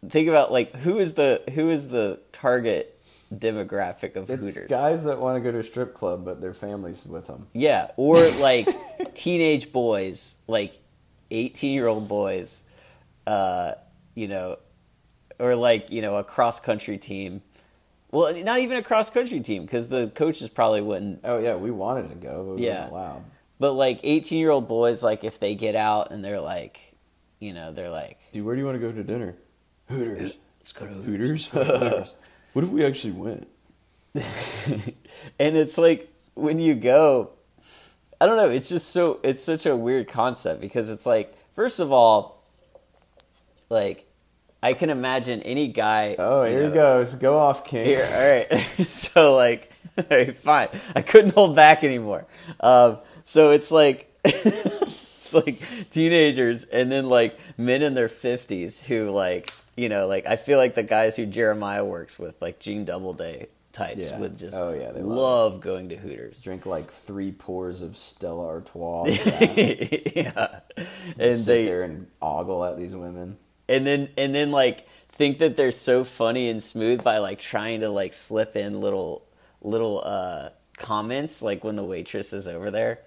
think 0.10 0.28
about 0.28 0.52
like 0.52 0.76
who 0.76 1.00
is 1.00 1.14
the 1.14 1.42
who 1.54 1.70
is 1.70 1.88
the 1.88 2.20
target 2.34 2.90
demographic 3.34 4.16
of 4.18 4.30
it's 4.30 4.44
Hooters? 4.44 4.70
guys 4.70 5.06
that 5.06 5.20
want 5.20 5.38
to 5.38 5.42
go 5.42 5.52
to 5.54 5.60
a 5.60 5.64
strip 5.64 5.94
club, 5.94 6.26
but 6.26 6.42
their 6.42 6.54
families 6.54 7.08
with 7.08 7.28
them. 7.28 7.48
Yeah, 7.54 7.92
or 7.96 8.20
like 8.40 8.68
teenage 9.14 9.72
boys, 9.72 10.36
like 10.48 10.78
eighteen-year-old 11.32 12.10
boys, 12.10 12.66
uh, 13.26 13.76
you 14.16 14.28
know, 14.28 14.58
or 15.40 15.56
like 15.56 15.92
you 15.92 16.02
know 16.02 16.18
a 16.18 16.24
cross-country 16.24 16.98
team. 16.98 17.42
Well, 18.12 18.36
not 18.44 18.60
even 18.60 18.78
a 18.78 18.84
cross-country 18.84 19.40
team 19.40 19.64
because 19.64 19.88
the 19.88 20.08
coaches 20.14 20.50
probably 20.50 20.82
wouldn't 20.82 21.22
Oh 21.24 21.40
yeah, 21.40 21.56
we 21.56 21.72
wanted 21.72 22.10
to 22.10 22.16
go, 22.16 22.54
but 22.54 22.62
Yeah. 22.62 22.90
weren't. 22.90 23.24
But 23.60 23.74
like 23.74 24.00
18 24.04 24.40
year 24.40 24.52
old 24.52 24.68
boys, 24.68 25.04
like 25.04 25.24
if 25.24 25.40
they 25.40 25.56
get 25.56 25.76
out 25.76 26.12
and 26.12 26.24
they're 26.24 26.42
like, 26.42 26.80
you 27.40 27.54
know, 27.54 27.72
they're 27.72 27.90
like, 27.90 28.20
Dude, 28.32 28.46
where 28.46 28.56
do 28.56 28.60
you 28.60 28.66
want 28.66 28.76
to 28.76 28.80
go 28.88 28.92
to 28.92 29.04
dinner? 29.04 29.36
Hooters. 29.90 30.36
let's 30.60 30.74
go 30.74 30.86
to 30.86 30.94
Hooters? 30.94 31.48
what 32.54 32.64
if 32.64 32.70
we 32.70 32.86
actually 32.86 33.14
went? 33.14 33.48
and 34.16 35.58
it's 35.58 35.78
like 35.78 36.12
when 36.36 36.60
you 36.60 36.76
go, 36.76 37.32
I 38.22 38.26
don't 38.26 38.38
know. 38.38 38.50
It's 38.50 38.70
just 38.70 38.90
so 38.90 39.20
it's 39.24 39.44
such 39.44 39.66
a 39.66 39.76
weird 39.76 40.08
concept 40.08 40.62
because 40.62 40.90
it's 40.90 41.06
like 41.06 41.36
first 41.56 41.80
of 41.80 41.92
all, 41.92 42.44
like 43.70 44.03
I 44.64 44.74
can 44.74 44.90
imagine 44.90 45.42
any 45.44 45.68
guy. 45.68 46.16
Oh, 46.18 46.44
here 46.44 46.62
know, 46.62 46.68
he 46.70 46.74
goes. 46.74 47.16
Go 47.16 47.38
off, 47.38 47.66
King. 47.66 47.86
Here, 47.86 48.08
all 48.50 48.58
right. 48.58 48.66
so 48.88 49.36
like, 49.36 49.72
all 49.98 50.06
right, 50.10 50.36
fine. 50.38 50.70
I 50.96 51.02
couldn't 51.02 51.34
hold 51.34 51.56
back 51.56 51.84
anymore. 51.84 52.26
Um, 52.60 52.98
so 53.24 53.52
it's 53.52 53.72
like. 53.72 54.10
it's 54.26 55.34
like 55.34 55.62
teenagers 55.90 56.64
and 56.66 56.92
then 56.92 57.10
like 57.10 57.38
men 57.58 57.82
in 57.82 57.94
their 57.94 58.08
50s 58.08 58.80
who 58.82 59.10
like 59.10 59.52
you 59.76 59.90
know 59.90 60.08
like 60.08 60.26
i 60.28 60.36
feel 60.38 60.58
like 60.58 60.76
the 60.76 60.84
guys 60.84 61.16
who 61.18 61.26
jeremiah 61.26 61.84
works 61.84 62.18
with 62.18 62.40
like 62.42 62.58
gene 62.60 62.86
doubleday 62.86 63.48
types 63.74 64.12
Yeah. 64.12 64.20
would 64.20 64.38
just 64.38 64.56
Oh, 64.56 64.72
yeah, 64.72 64.92
they 64.92 65.02
love, 65.02 65.54
love 65.54 65.62
going 65.62 65.90
to 65.90 65.98
hooters 65.98 66.42
Drink 66.42 66.66
like 66.66 66.90
three 66.92 67.32
pours 67.34 67.82
of 67.82 67.98
Stella 67.98 68.46
Artois. 68.48 69.06
yeah 70.16 70.60
and 71.18 71.38
sit 71.40 71.46
they 71.46 71.66
there 71.66 71.82
and 71.84 72.08
ogle 72.22 72.64
at 72.64 72.78
these 72.78 72.96
women. 72.96 73.38
And 73.74 73.86
then 73.88 74.10
and 74.18 74.34
then 74.34 74.52
like 74.52 74.88
think 75.10 75.38
that 75.40 75.58
they're 75.58 75.72
so 75.72 76.04
funny 76.04 76.50
and 76.50 76.62
smooth 76.62 77.04
by 77.04 77.18
like 77.20 77.40
trying 77.40 77.82
to 77.82 77.90
like 77.90 78.14
slip 78.14 78.56
in 78.56 78.80
little 78.82 79.24
little 79.62 80.02
uh 80.04 80.50
comments 80.78 81.42
like 81.42 81.64
when 81.64 81.76
the 81.76 81.84
waitress 81.84 82.34
is 82.34 82.48
over 82.48 82.72
there 82.72 83.00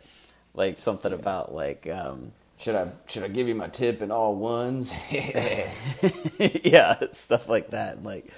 like 0.54 0.78
something 0.78 1.12
about 1.12 1.54
like 1.54 1.86
um 1.88 2.32
Should 2.58 2.76
I 2.76 2.88
should 3.06 3.22
I 3.24 3.28
give 3.28 3.48
you 3.48 3.54
my 3.54 3.68
tip 3.68 4.02
in 4.02 4.10
all 4.10 4.34
ones? 4.36 4.92
yeah 6.38 6.96
stuff 7.12 7.48
like 7.48 7.70
that 7.70 8.02
like 8.02 8.30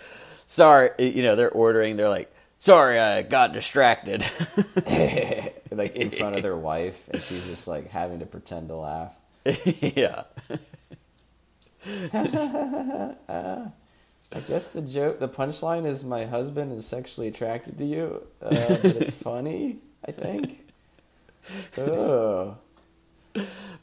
sorry 0.47 0.91
you 0.99 1.22
know 1.22 1.37
they're 1.37 1.51
ordering 1.51 1.97
they're 1.97 2.09
like 2.09 2.33
sorry 2.59 2.99
i 2.99 3.22
got 3.22 3.53
distracted 3.53 4.24
like 5.70 5.95
in 5.95 6.11
front 6.11 6.37
of 6.37 6.43
their 6.43 6.57
wife, 6.57 7.09
and 7.12 7.22
she's 7.22 7.47
just 7.47 7.68
like 7.68 7.89
having 7.91 8.18
to 8.20 8.26
pretend 8.26 8.68
to 8.68 8.74
laugh. 8.76 9.14
yeah 9.81 10.24
I 14.30 14.41
guess 14.47 14.70
the 14.70 14.82
joke, 14.82 15.20
the 15.20 15.28
punchline 15.28 15.86
is 15.86 16.05
my 16.05 16.26
husband 16.26 16.72
is 16.72 16.86
sexually 16.86 17.28
attracted 17.28 17.78
to 17.78 17.84
you, 17.84 18.22
uh, 18.43 18.51
but 18.51 18.84
it's 18.84 19.11
funny. 19.28 19.78
I 20.07 20.12
think. 20.12 20.64
Oh, 21.78 22.59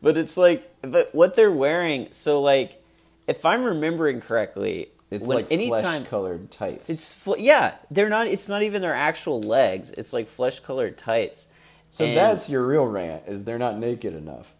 but 0.02 0.18
it's 0.18 0.38
like 0.38 0.70
but 0.84 1.16
what 1.16 1.36
they're 1.36 1.52
wearing 1.52 2.10
so 2.12 2.40
like 2.40 2.80
if 3.28 3.44
i'm 3.44 3.64
remembering 3.64 4.22
correctly 4.22 4.90
it's 5.10 5.28
like 5.28 5.52
anytime 5.52 5.82
flesh-colored 6.04 6.52
tights. 6.52 6.90
It's 6.90 7.14
fl- 7.14 7.38
yeah, 7.38 7.76
they're 7.92 8.10
not. 8.10 8.28
It's 8.28 8.50
not 8.50 8.64
even 8.64 8.82
their 8.82 8.94
actual 8.94 9.40
legs. 9.42 9.92
It's 9.92 10.14
like 10.14 10.28
flesh 10.28 10.60
colored 10.60 10.98
tights. 10.98 11.48
so 11.92 12.06
And- 12.06 12.18
that's 12.18 12.50
your 12.50 12.66
real 12.66 12.86
rant: 12.86 13.24
is 13.28 13.46
they're 13.46 13.60
not 13.60 13.78
naked 13.78 14.14
enough. 14.16 14.52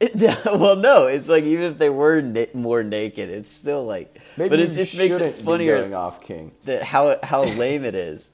well, 0.44 0.76
no. 0.76 1.06
It's 1.06 1.28
like 1.28 1.44
even 1.44 1.64
if 1.72 1.78
they 1.78 1.88
were 1.90 2.20
na- 2.20 2.44
more 2.54 2.82
naked, 2.82 3.30
it's 3.30 3.50
still 3.50 3.84
like. 3.86 4.20
Maybe 4.36 4.50
but 4.50 4.60
it 4.60 4.70
just 4.70 4.96
makes 4.98 5.16
it 5.16 5.34
funnier 5.36 5.78
going 5.80 5.94
off, 5.94 6.22
King. 6.22 6.52
that 6.64 6.82
how 6.82 7.18
how 7.22 7.44
lame 7.44 7.84
it 7.84 7.94
is. 7.94 8.32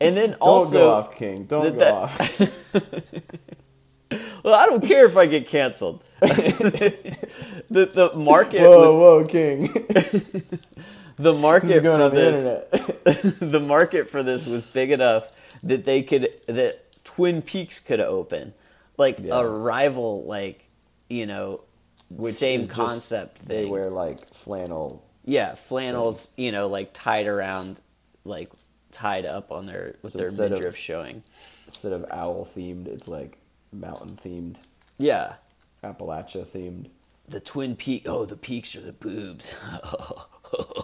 And 0.00 0.16
then 0.16 0.30
Don't 0.30 0.40
also, 0.40 0.72
go 0.72 0.90
off, 0.90 1.14
King. 1.14 1.44
Don't 1.44 1.76
that- 1.78 1.90
go 1.90 1.94
off. 1.94 2.80
well, 4.44 4.54
I 4.54 4.66
don't 4.66 4.84
care 4.84 5.06
if 5.06 5.16
I 5.16 5.26
get 5.26 5.46
canceled. 5.46 6.02
the 6.20 6.92
the 7.70 8.12
market 8.16 8.60
Whoa, 8.62 8.98
whoa, 8.98 9.24
King! 9.24 9.68
the 11.16 11.32
market 11.32 11.68
this 11.68 11.82
going 11.82 11.98
for 11.98 12.04
on 12.04 12.14
the 12.14 12.20
this 12.20 13.04
internet. 13.04 13.52
the 13.52 13.60
market 13.60 14.10
for 14.10 14.22
this 14.22 14.46
was 14.46 14.66
big 14.66 14.90
enough 14.90 15.30
that 15.62 15.84
they 15.84 16.02
could 16.02 16.28
that 16.46 17.04
Twin 17.04 17.42
Peaks 17.42 17.78
could 17.78 18.00
open 18.00 18.52
like 18.98 19.18
Yeah. 19.20 19.38
a 19.40 19.46
rival 19.46 20.24
like 20.24 20.66
you 21.10 21.26
know 21.26 21.60
Which 22.08 22.34
same 22.34 22.60
just- 22.62 22.70
concept 22.72 23.46
They 23.46 23.62
thing. 23.64 23.70
wear 23.70 23.90
like 23.90 24.32
flannel. 24.32 25.04
yeah 25.24 25.54
flannels 25.54 26.28
you 26.36 26.52
know 26.52 26.68
like 26.68 26.90
tied 26.94 27.26
around 27.26 27.76
like 28.24 28.50
tied 28.92 29.26
up 29.26 29.52
on 29.52 29.66
their 29.66 29.96
with 30.02 30.12
So 30.12 30.18
their 30.18 30.28
instead 30.28 30.52
of- 30.52 30.58
midriff 30.58 30.76
showing 30.76 31.22
Instead 31.66 31.92
of 31.92 32.04
owl 32.10 32.44
themed, 32.44 32.88
it's 32.88 33.06
like 33.06 33.38
mountain 33.72 34.16
themed, 34.16 34.56
yeah 34.98 35.34
Appalachia 35.84 36.44
themed. 36.44 36.86
the 37.28 37.38
Twin 37.40 37.76
Peak 37.76 38.02
oh 38.08 38.24
the 38.24 38.36
peaks 38.36 38.74
are 38.76 38.80
the 38.80 38.92
boobs 38.92 39.52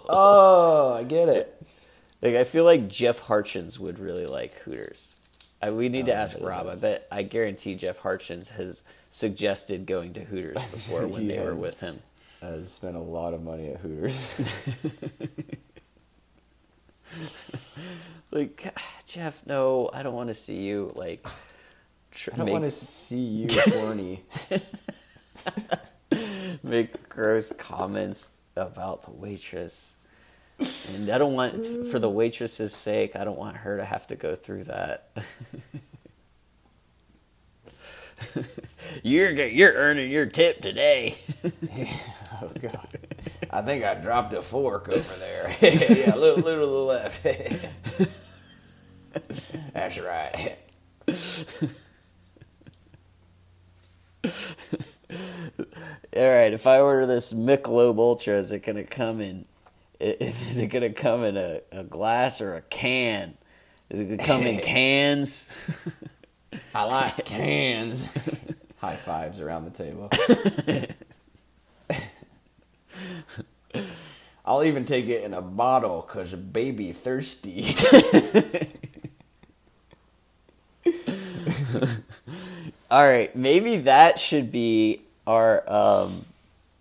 Oh, 0.08 0.94
I 0.96 1.02
get 1.02 1.28
it. 1.28 1.60
like 2.22 2.34
I 2.36 2.44
feel 2.44 2.64
like 2.64 2.88
Jeff 2.88 3.18
Harchins 3.18 3.78
would 3.80 3.98
really 3.98 4.26
like 4.26 4.54
Hooters. 4.60 5.16
I, 5.62 5.70
we 5.70 5.88
need 5.88 6.06
to 6.06 6.12
Oh, 6.12 6.16
I 6.16 6.18
ask 6.20 6.36
Rob. 6.40 6.66
I 6.68 6.76
bet 6.76 7.08
I 7.10 7.22
guarantee 7.22 7.74
Jeff 7.74 7.98
Harchins 7.98 8.48
has 8.50 8.84
suggested 9.16 9.86
going 9.86 10.12
to 10.12 10.20
Hooters 10.20 10.54
before 10.70 11.06
when 11.06 11.22
He 11.22 11.28
they 11.28 11.40
were 11.40 11.54
with 11.54 11.80
him. 11.80 11.98
I 12.42 12.60
spent 12.62 12.96
a 12.96 13.00
lot 13.00 13.32
of 13.32 13.42
money 13.42 13.70
at 13.70 13.78
Hooters. 13.78 14.40
Like 18.32 18.74
Jeff, 19.06 19.40
no, 19.46 19.88
I 19.94 20.02
don't 20.02 20.12
want 20.12 20.28
to 20.28 20.34
see 20.34 20.56
you. 20.56 20.92
Like, 20.94 21.26
I 22.30 22.36
don't 22.36 22.44
make, 22.44 22.52
want 22.52 22.64
to 22.64 22.70
see 22.70 23.16
you 23.16 23.60
horny. 23.72 24.24
make 26.62 27.08
gross 27.08 27.50
comments 27.56 28.28
about 28.56 29.04
the 29.04 29.12
waitress, 29.12 29.96
and 30.58 31.08
I 31.08 31.16
don't 31.16 31.32
want, 31.32 31.86
for 31.86 31.98
the 31.98 32.10
waitress's 32.10 32.74
sake, 32.74 33.16
I 33.16 33.24
don't 33.24 33.38
want 33.38 33.56
her 33.56 33.78
to 33.78 33.84
have 33.84 34.06
to 34.08 34.16
go 34.16 34.36
through 34.36 34.64
that. 34.64 35.16
You're 39.02 39.30
you're 39.30 39.74
earning 39.74 40.10
your 40.10 40.26
tip 40.26 40.60
today. 40.60 41.18
Oh 42.42 42.50
God! 42.60 42.86
I 43.50 43.62
think 43.62 43.82
I 43.82 43.94
dropped 43.94 44.34
a 44.34 44.42
fork 44.42 44.90
over 44.90 45.14
there. 45.18 45.56
yeah, 45.62 46.14
a 46.14 46.18
little, 46.18 46.44
little 46.44 46.66
to 46.66 46.70
the 46.70 46.84
left. 46.84 47.22
That's 49.72 49.98
right. 49.98 50.58
All 56.14 56.22
right, 56.22 56.52
if 56.52 56.66
I 56.66 56.80
order 56.80 57.06
this 57.06 57.32
Michelob 57.32 57.98
Ultra, 57.98 58.34
is 58.34 58.52
it 58.52 58.64
gonna 58.64 58.84
come 58.84 59.20
in? 59.20 59.46
Is 59.98 60.58
it 60.58 60.66
gonna 60.66 60.90
come 60.90 61.24
in 61.24 61.38
a, 61.38 61.62
a 61.72 61.84
glass 61.84 62.42
or 62.42 62.56
a 62.56 62.60
can? 62.62 63.34
Is 63.88 64.00
it 64.00 64.04
gonna 64.04 64.18
come 64.18 64.46
in 64.46 64.60
cans? 64.60 65.48
I 66.74 66.84
like 66.84 67.24
cans. 67.24 68.06
High 68.78 68.96
fives 68.96 69.40
around 69.40 69.64
the 69.64 69.70
table. 69.70 70.10
I'll 74.44 74.62
even 74.64 74.84
take 74.84 75.06
it 75.06 75.24
in 75.24 75.34
a 75.34 75.42
bottle 75.42 76.04
because 76.06 76.32
baby 76.34 76.92
thirsty. 76.92 77.74
All 82.90 83.06
right, 83.06 83.34
maybe 83.34 83.78
that 83.78 84.20
should 84.20 84.52
be 84.52 85.02
our 85.26 85.68
um, 85.70 86.24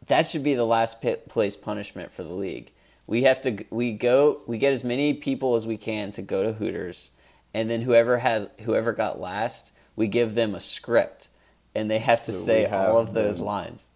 that 0.08 0.28
should 0.28 0.44
be 0.44 0.54
the 0.54 0.66
last 0.66 1.02
pit 1.02 1.28
place 1.28 1.56
punishment 1.56 2.12
for 2.12 2.24
the 2.24 2.34
league. 2.34 2.72
We 3.08 3.24
have 3.24 3.42
to 3.42 3.66
we 3.72 3.94
go 3.94 4.42
we 4.48 4.58
get 4.58 4.74
as 4.74 4.84
many 4.84 5.14
people 5.16 5.56
as 5.56 5.66
we 5.66 5.78
can 5.78 6.12
to 6.14 6.22
go 6.22 6.44
to 6.44 6.54
Hooters, 6.54 7.10
and 7.56 7.70
then 7.70 7.82
whoever 7.82 8.18
has 8.18 8.48
whoever 8.62 8.92
got 8.92 9.18
last, 9.20 9.72
we 9.96 10.08
give 10.08 10.36
them 10.36 10.56
a 10.56 10.60
script, 10.60 11.30
and 11.74 11.90
they 11.90 12.00
have 12.00 12.26
to 12.26 12.34
So 12.34 12.40
say 12.46 12.64
have 12.66 12.90
all 12.90 13.00
of 13.00 13.14
those 13.14 13.38
them- 13.38 13.46
lines. 13.46 13.90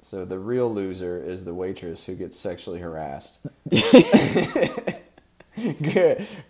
so 0.00 0.24
the 0.24 0.38
real 0.38 0.72
loser 0.72 1.20
is 1.22 1.44
the 1.44 1.54
waitress 1.54 2.04
who 2.06 2.14
gets 2.14 2.38
sexually 2.38 2.78
harassed. 2.78 3.38
good, 3.70 4.94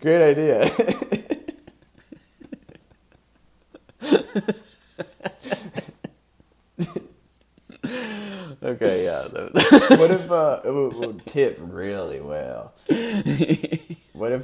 great 0.01 0.29
idea. 0.29 0.69
Okay, 8.61 9.05
yeah. 9.05 9.23
what 9.95 10.11
if 10.11 10.29
uh, 10.29 10.59
it 10.65 10.71
would, 10.71 10.93
would 10.95 11.25
tip 11.25 11.57
really 11.61 12.19
well? 12.19 12.73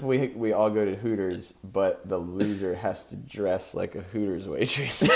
We 0.06 0.27
we 0.30 0.53
all 0.53 0.69
go 0.69 0.86
to 0.86 0.95
Hooters, 0.95 1.53
but 1.64 2.07
the 2.07 2.18
loser 2.18 2.76
has 2.76 3.06
to 3.10 3.15
dress 3.15 3.73
like 3.73 3.95
a 3.95 4.02
Hooters 4.02 4.48
waitress 4.48 5.02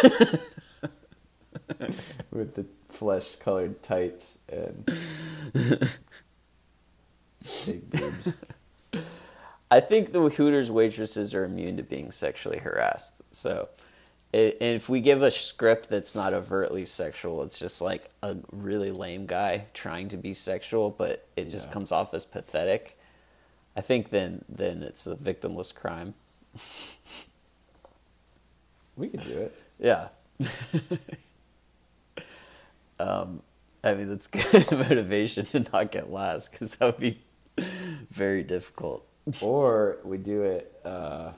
with 2.32 2.56
the 2.56 2.66
flesh-colored 2.90 3.82
tights 3.84 4.40
and 4.50 4.92
big 7.66 7.90
boobs? 7.92 8.34
I 9.72 9.80
think 9.80 10.12
the 10.12 10.22
Hooters 10.30 10.72
waitresses 10.72 11.36
are 11.36 11.46
immune 11.46 11.78
to 11.78 11.84
being 11.84 12.12
sexually 12.12 12.58
harassed. 12.58 13.22
So, 13.32 13.70
if 14.34 14.90
we 14.90 15.00
give 15.02 15.22
a 15.22 15.30
script 15.32 15.90
that's 15.90 16.16
not 16.16 16.34
overtly 16.34 16.86
sexual, 16.86 17.44
it's 17.44 17.60
just 17.60 17.82
like 17.82 18.10
a 18.24 18.36
really 18.52 18.92
lame 18.92 19.28
guy 19.28 19.66
trying 19.76 20.10
to 20.10 20.18
be 20.18 20.34
sexual, 20.34 20.90
but 20.90 21.28
it 21.36 21.50
just 21.50 21.68
Yeah. 21.68 21.74
comes 21.74 21.92
off 21.92 22.14
as 22.16 22.26
pathetic. 22.26 22.99
I 23.80 23.82
think 23.82 24.10
then 24.10 24.44
then 24.50 24.84
it's 24.84 25.08
a 25.08 25.16
victimless 25.16 25.74
crime. 25.74 26.14
We 28.98 29.08
could 29.08 29.24
do 29.24 29.38
it. 29.38 29.56
Yeah. 29.80 30.10
um, 33.00 33.42
I 33.82 33.94
mean, 33.94 34.10
that's 34.10 34.28
good 34.52 34.70
motivation 34.70 35.46
to 35.46 35.62
not 35.62 35.94
get 35.94 36.12
last 36.12 36.52
because 36.52 36.72
that 36.72 36.86
would 36.88 37.00
be 37.00 37.22
very 38.12 38.44
difficult. 38.44 39.08
Or 39.40 40.00
we 40.04 40.18
do 40.18 40.42
it 40.42 40.78
uh, 40.84 41.32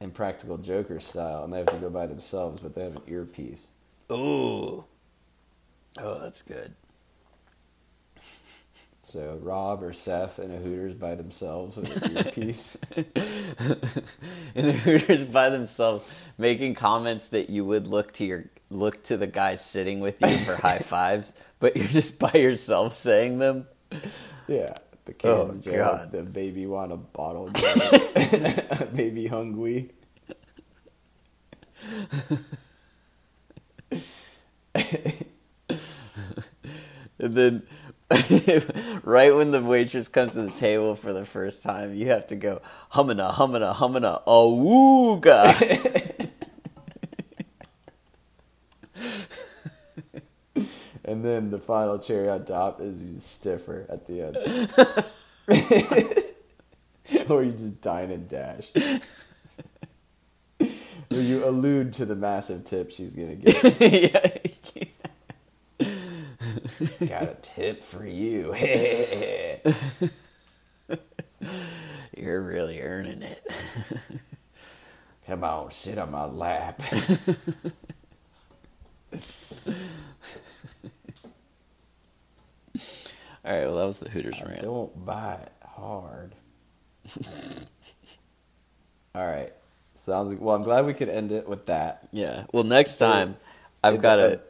in 0.00 0.10
Practical 0.12 0.56
Joker 0.56 0.98
style, 0.98 1.44
and 1.44 1.52
they 1.52 1.58
have 1.58 1.66
to 1.66 1.76
go 1.76 1.90
by 1.90 2.06
themselves, 2.06 2.58
but 2.62 2.74
they 2.74 2.84
have 2.84 2.96
an 2.96 3.02
earpiece. 3.06 3.66
Ooh. 4.10 4.82
Oh, 5.98 6.20
that's 6.20 6.40
good. 6.40 6.72
So 9.08 9.38
Rob 9.40 9.84
or 9.84 9.92
Seth 9.92 10.40
in 10.40 10.50
a 10.50 10.56
Hooters 10.56 10.94
by 10.94 11.14
themselves 11.14 11.76
with 11.76 12.02
an 12.02 12.16
earpiece. 12.26 12.76
and 12.96 13.06
the 14.54 14.72
Hooters 14.72 15.24
by 15.24 15.48
themselves 15.48 16.20
making 16.38 16.74
comments 16.74 17.28
that 17.28 17.48
you 17.48 17.64
would 17.64 17.86
look 17.86 18.12
to 18.14 18.24
your 18.24 18.44
look 18.68 19.04
to 19.04 19.16
the 19.16 19.28
guy 19.28 19.54
sitting 19.54 20.00
with 20.00 20.16
you 20.20 20.36
for 20.38 20.56
high 20.56 20.78
fives, 20.80 21.34
but 21.60 21.76
you're 21.76 21.86
just 21.86 22.18
by 22.18 22.32
yourself 22.32 22.92
saying 22.94 23.38
them. 23.38 23.66
yeah. 24.48 24.74
The 25.04 25.14
Oh, 25.22 25.52
cans 25.52 25.60
joke, 25.60 25.76
God. 25.76 26.10
the 26.10 26.24
baby 26.24 26.66
want 26.66 26.90
a 26.90 26.96
bottle 26.96 27.48
joke, 27.50 28.92
baby 28.92 29.28
hungry. 29.28 29.92
And 37.18 37.32
then 37.32 37.62
right 39.02 39.34
when 39.34 39.50
the 39.50 39.62
waitress 39.62 40.08
comes 40.08 40.32
to 40.32 40.42
the 40.42 40.50
table 40.52 40.94
for 40.94 41.12
the 41.12 41.24
first 41.24 41.62
time, 41.62 41.94
you 41.94 42.08
have 42.08 42.26
to 42.28 42.36
go 42.36 42.60
humana, 42.92 43.32
humana, 43.34 43.74
humana, 43.74 44.20
awooga. 44.26 45.52
And 51.06 51.24
then 51.24 51.50
the 51.50 51.60
final 51.60 52.00
cherry 52.00 52.28
on 52.28 52.44
top 52.44 52.80
is 52.80 53.00
you 53.00 53.20
stiffer 53.20 53.86
at 53.88 54.08
the 54.08 54.22
end. 54.22 54.36
or 57.30 57.44
you 57.44 57.52
just 57.52 57.80
dine 57.80 58.10
and 58.10 58.28
dash. 58.28 58.72
or 60.60 60.66
you 61.10 61.44
allude 61.44 61.92
to 61.92 62.04
the 62.06 62.16
massive 62.16 62.64
tip 62.64 62.90
she's 62.90 63.14
going 63.14 63.40
to 63.40 63.52
get. 63.52 63.80
yeah. 63.80 64.30
Got 67.06 67.22
a 67.22 67.36
tip 67.42 67.82
for 67.82 68.06
you. 68.06 68.54
You're 72.16 72.40
really 72.42 72.80
earning 72.80 73.22
it. 73.22 73.46
Come 75.26 75.44
on, 75.44 75.70
sit 75.70 75.98
on 75.98 76.10
my 76.10 76.24
lap. 76.24 76.80
All 83.44 83.52
right, 83.52 83.66
well 83.66 83.76
that 83.76 83.84
was 83.84 83.98
the 84.00 84.08
Hooters 84.08 84.42
rant. 84.42 84.62
Don't 84.62 85.04
bite 85.04 85.48
hard. 85.64 86.34
All 89.14 89.26
right. 89.26 89.52
Sounds 89.94 90.30
like, 90.30 90.40
well, 90.40 90.54
I'm 90.54 90.62
glad 90.62 90.86
we 90.86 90.94
could 90.94 91.08
end 91.08 91.32
it 91.32 91.48
with 91.48 91.66
that. 91.66 92.08
Yeah. 92.12 92.44
Well, 92.52 92.64
next 92.64 92.98
time 92.98 93.36
I've 93.82 94.00
got 94.00 94.18
a 94.18 94.40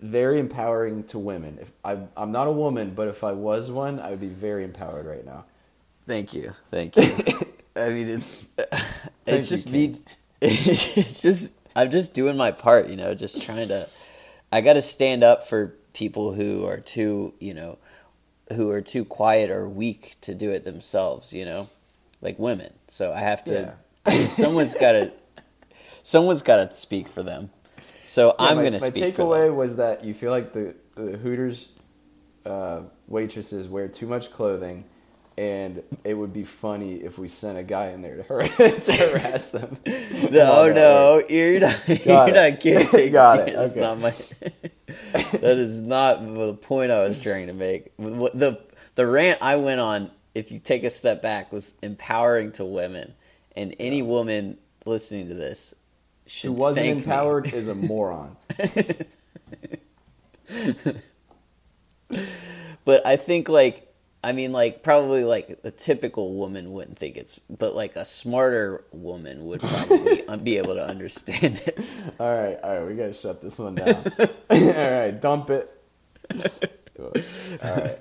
very 0.00 0.38
empowering 0.38 1.04
to 1.04 1.18
women. 1.18 1.58
If 1.60 1.70
I, 1.84 1.98
I'm 2.16 2.32
not 2.32 2.46
a 2.46 2.52
woman, 2.52 2.90
but 2.94 3.08
if 3.08 3.24
I 3.24 3.32
was 3.32 3.70
one, 3.70 4.00
I 4.00 4.10
would 4.10 4.20
be 4.20 4.28
very 4.28 4.64
empowered 4.64 5.06
right 5.06 5.24
now. 5.24 5.44
Thank 6.06 6.34
you, 6.34 6.52
thank 6.70 6.96
you. 6.96 7.02
I 7.76 7.88
mean, 7.90 8.08
it's 8.08 8.48
it's 9.26 9.50
you, 9.50 9.56
just 9.56 9.68
me. 9.68 9.94
It's 10.44 11.22
just 11.22 11.50
I'm 11.76 11.90
just 11.92 12.14
doing 12.14 12.36
my 12.36 12.50
part, 12.50 12.88
you 12.88 12.96
know, 12.96 13.14
just 13.14 13.42
trying 13.42 13.68
to. 13.68 13.88
I 14.50 14.60
got 14.60 14.74
to 14.74 14.82
stand 14.82 15.22
up 15.22 15.48
for 15.48 15.74
people 15.94 16.34
who 16.34 16.66
are 16.66 16.78
too, 16.78 17.32
you 17.38 17.54
know, 17.54 17.78
who 18.52 18.70
are 18.70 18.80
too 18.80 19.04
quiet 19.04 19.50
or 19.50 19.68
weak 19.68 20.16
to 20.22 20.34
do 20.34 20.50
it 20.50 20.64
themselves, 20.64 21.32
you 21.32 21.44
know, 21.44 21.68
like 22.20 22.38
women. 22.38 22.72
So 22.88 23.12
I 23.12 23.20
have 23.20 23.44
to. 23.44 23.74
someone's 24.30 24.74
got 24.74 24.92
to. 24.92 25.12
Someone's 26.02 26.42
got 26.42 26.68
to 26.68 26.74
speak 26.74 27.08
for 27.08 27.22
them. 27.22 27.50
So 28.12 28.34
I'm 28.38 28.56
going 28.56 28.74
to 28.74 28.78
My 28.80 28.90
speak 28.90 29.14
for 29.14 29.22
takeaway 29.22 29.54
was 29.54 29.76
that 29.76 30.04
you 30.04 30.12
feel 30.12 30.30
like 30.30 30.52
the 30.52 30.74
the 30.96 31.16
Hooters 31.16 31.70
uh, 32.44 32.82
waitresses 33.08 33.68
wear 33.68 33.88
too 33.88 34.06
much 34.06 34.30
clothing, 34.30 34.84
and 35.38 35.82
it 36.04 36.12
would 36.12 36.34
be 36.34 36.44
funny 36.44 36.96
if 36.96 37.18
we 37.18 37.26
sent 37.26 37.56
a 37.56 37.62
guy 37.62 37.86
in 37.88 38.02
there 38.02 38.18
to, 38.18 38.22
har- 38.28 38.42
to 38.46 38.92
harass 38.92 39.48
them. 39.52 39.78
No, 40.30 40.52
Oh, 40.52 40.72
no, 40.74 41.22
you're 41.26 41.58
not. 41.58 41.80
Got 41.86 42.04
you're 42.04 42.28
it. 42.28 42.34
not 42.52 42.60
kidding. 42.60 43.12
Got 43.12 43.48
it, 43.48 43.54
That's 43.54 43.70
okay. 43.72 43.80
not 43.80 43.98
my. 43.98 44.10
that 45.38 45.56
is 45.56 45.80
not 45.80 46.34
the 46.34 46.52
point 46.52 46.92
I 46.92 47.04
was 47.04 47.18
trying 47.18 47.46
to 47.46 47.54
make. 47.54 47.96
The 47.96 48.60
the 48.94 49.06
rant 49.06 49.38
I 49.40 49.56
went 49.56 49.80
on, 49.80 50.10
if 50.34 50.52
you 50.52 50.58
take 50.58 50.84
a 50.84 50.90
step 50.90 51.22
back, 51.22 51.50
was 51.50 51.72
empowering 51.82 52.52
to 52.52 52.64
women, 52.66 53.14
and 53.56 53.74
any 53.80 54.02
woman 54.02 54.58
listening 54.84 55.28
to 55.28 55.34
this 55.34 55.74
Who 56.40 56.52
wasn't 56.52 56.86
thank 56.86 56.96
me. 56.98 57.02
empowered 57.02 57.52
is 57.52 57.68
a 57.68 57.74
moron. 57.74 58.36
But 62.84 63.06
I 63.06 63.16
think 63.16 63.48
like. 63.48 63.88
I 64.24 64.30
mean, 64.30 64.52
like 64.52 64.84
probably 64.84 65.24
like 65.24 65.58
a 65.64 65.72
typical 65.72 66.34
woman 66.34 66.72
wouldn't 66.72 66.96
think 66.96 67.16
it's, 67.16 67.40
but 67.50 67.74
like 67.74 67.96
a 67.96 68.04
smarter 68.04 68.84
woman 68.92 69.46
would 69.46 69.60
probably 69.60 70.22
be 70.44 70.58
able 70.58 70.74
to 70.74 70.86
understand 70.86 71.60
it. 71.66 71.80
All 72.20 72.28
right, 72.42 72.56
all 72.62 72.78
right, 72.78 72.86
we 72.88 72.94
gotta 72.94 73.14
shut 73.14 73.42
this 73.42 73.58
one 73.58 73.74
down. 73.74 73.96
all 74.48 74.58
right, 75.00 75.10
dump 75.20 75.50
it. 75.50 75.70
All 77.00 77.10
right, 77.64 77.98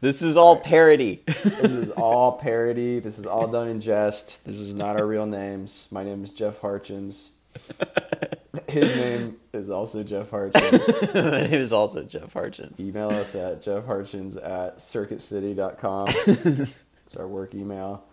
This 0.00 0.22
is 0.22 0.36
all 0.36 0.56
parody. 0.56 1.22
this 1.44 1.70
is 1.70 1.90
all 1.92 2.32
parody. 2.32 2.98
This 2.98 3.20
is 3.20 3.26
all 3.26 3.46
done 3.46 3.68
in 3.68 3.80
jest. 3.80 4.38
This 4.44 4.58
is 4.58 4.74
not 4.74 4.96
our 4.96 5.06
real 5.06 5.26
names. 5.26 5.86
My 5.92 6.02
name 6.02 6.24
is 6.24 6.32
Jeff 6.32 6.58
Harchins. 6.58 7.30
His 8.68 8.94
name 8.96 9.36
is 9.52 9.70
also 9.70 10.02
Jeff 10.02 10.30
Harchins. 10.30 10.84
he 11.50 11.56
is 11.56 11.72
also 11.72 12.02
Jeff 12.04 12.32
Harchins. 12.32 12.78
Email 12.78 13.10
us 13.10 13.34
at 13.34 13.62
jeffharchins 13.62 14.36
at 14.36 14.78
circuitcity.com. 14.78 16.08
it's 17.04 17.16
our 17.16 17.26
work 17.26 17.54
email. 17.54 18.04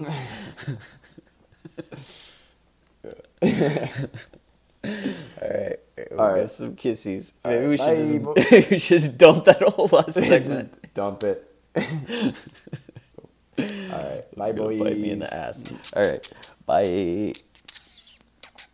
All 0.00 0.08
right, 5.40 5.78
we'll 6.10 6.20
All 6.20 6.32
right. 6.32 6.50
some 6.50 6.74
kissies. 6.76 7.34
All 7.44 7.50
Maybe 7.52 7.66
right, 7.66 7.70
we 7.70 7.76
should 7.76 7.96
just 8.48 8.70
we 8.70 8.78
should 8.78 9.00
just 9.00 9.18
dump 9.18 9.44
that 9.44 9.62
whole 9.62 9.88
last 9.88 10.14
segment. 10.14 10.72
Just 10.82 10.94
dump 10.94 11.24
it. 11.24 11.54
all 13.58 13.64
right, 13.90 14.24
bye, 14.36 14.52
boys. 14.52 14.78
bite 14.78 14.98
me 14.98 15.10
in 15.10 15.18
the 15.20 15.32
ass. 15.32 15.64
All 15.94 16.02
right, 16.02 16.32
bye. 16.66 17.32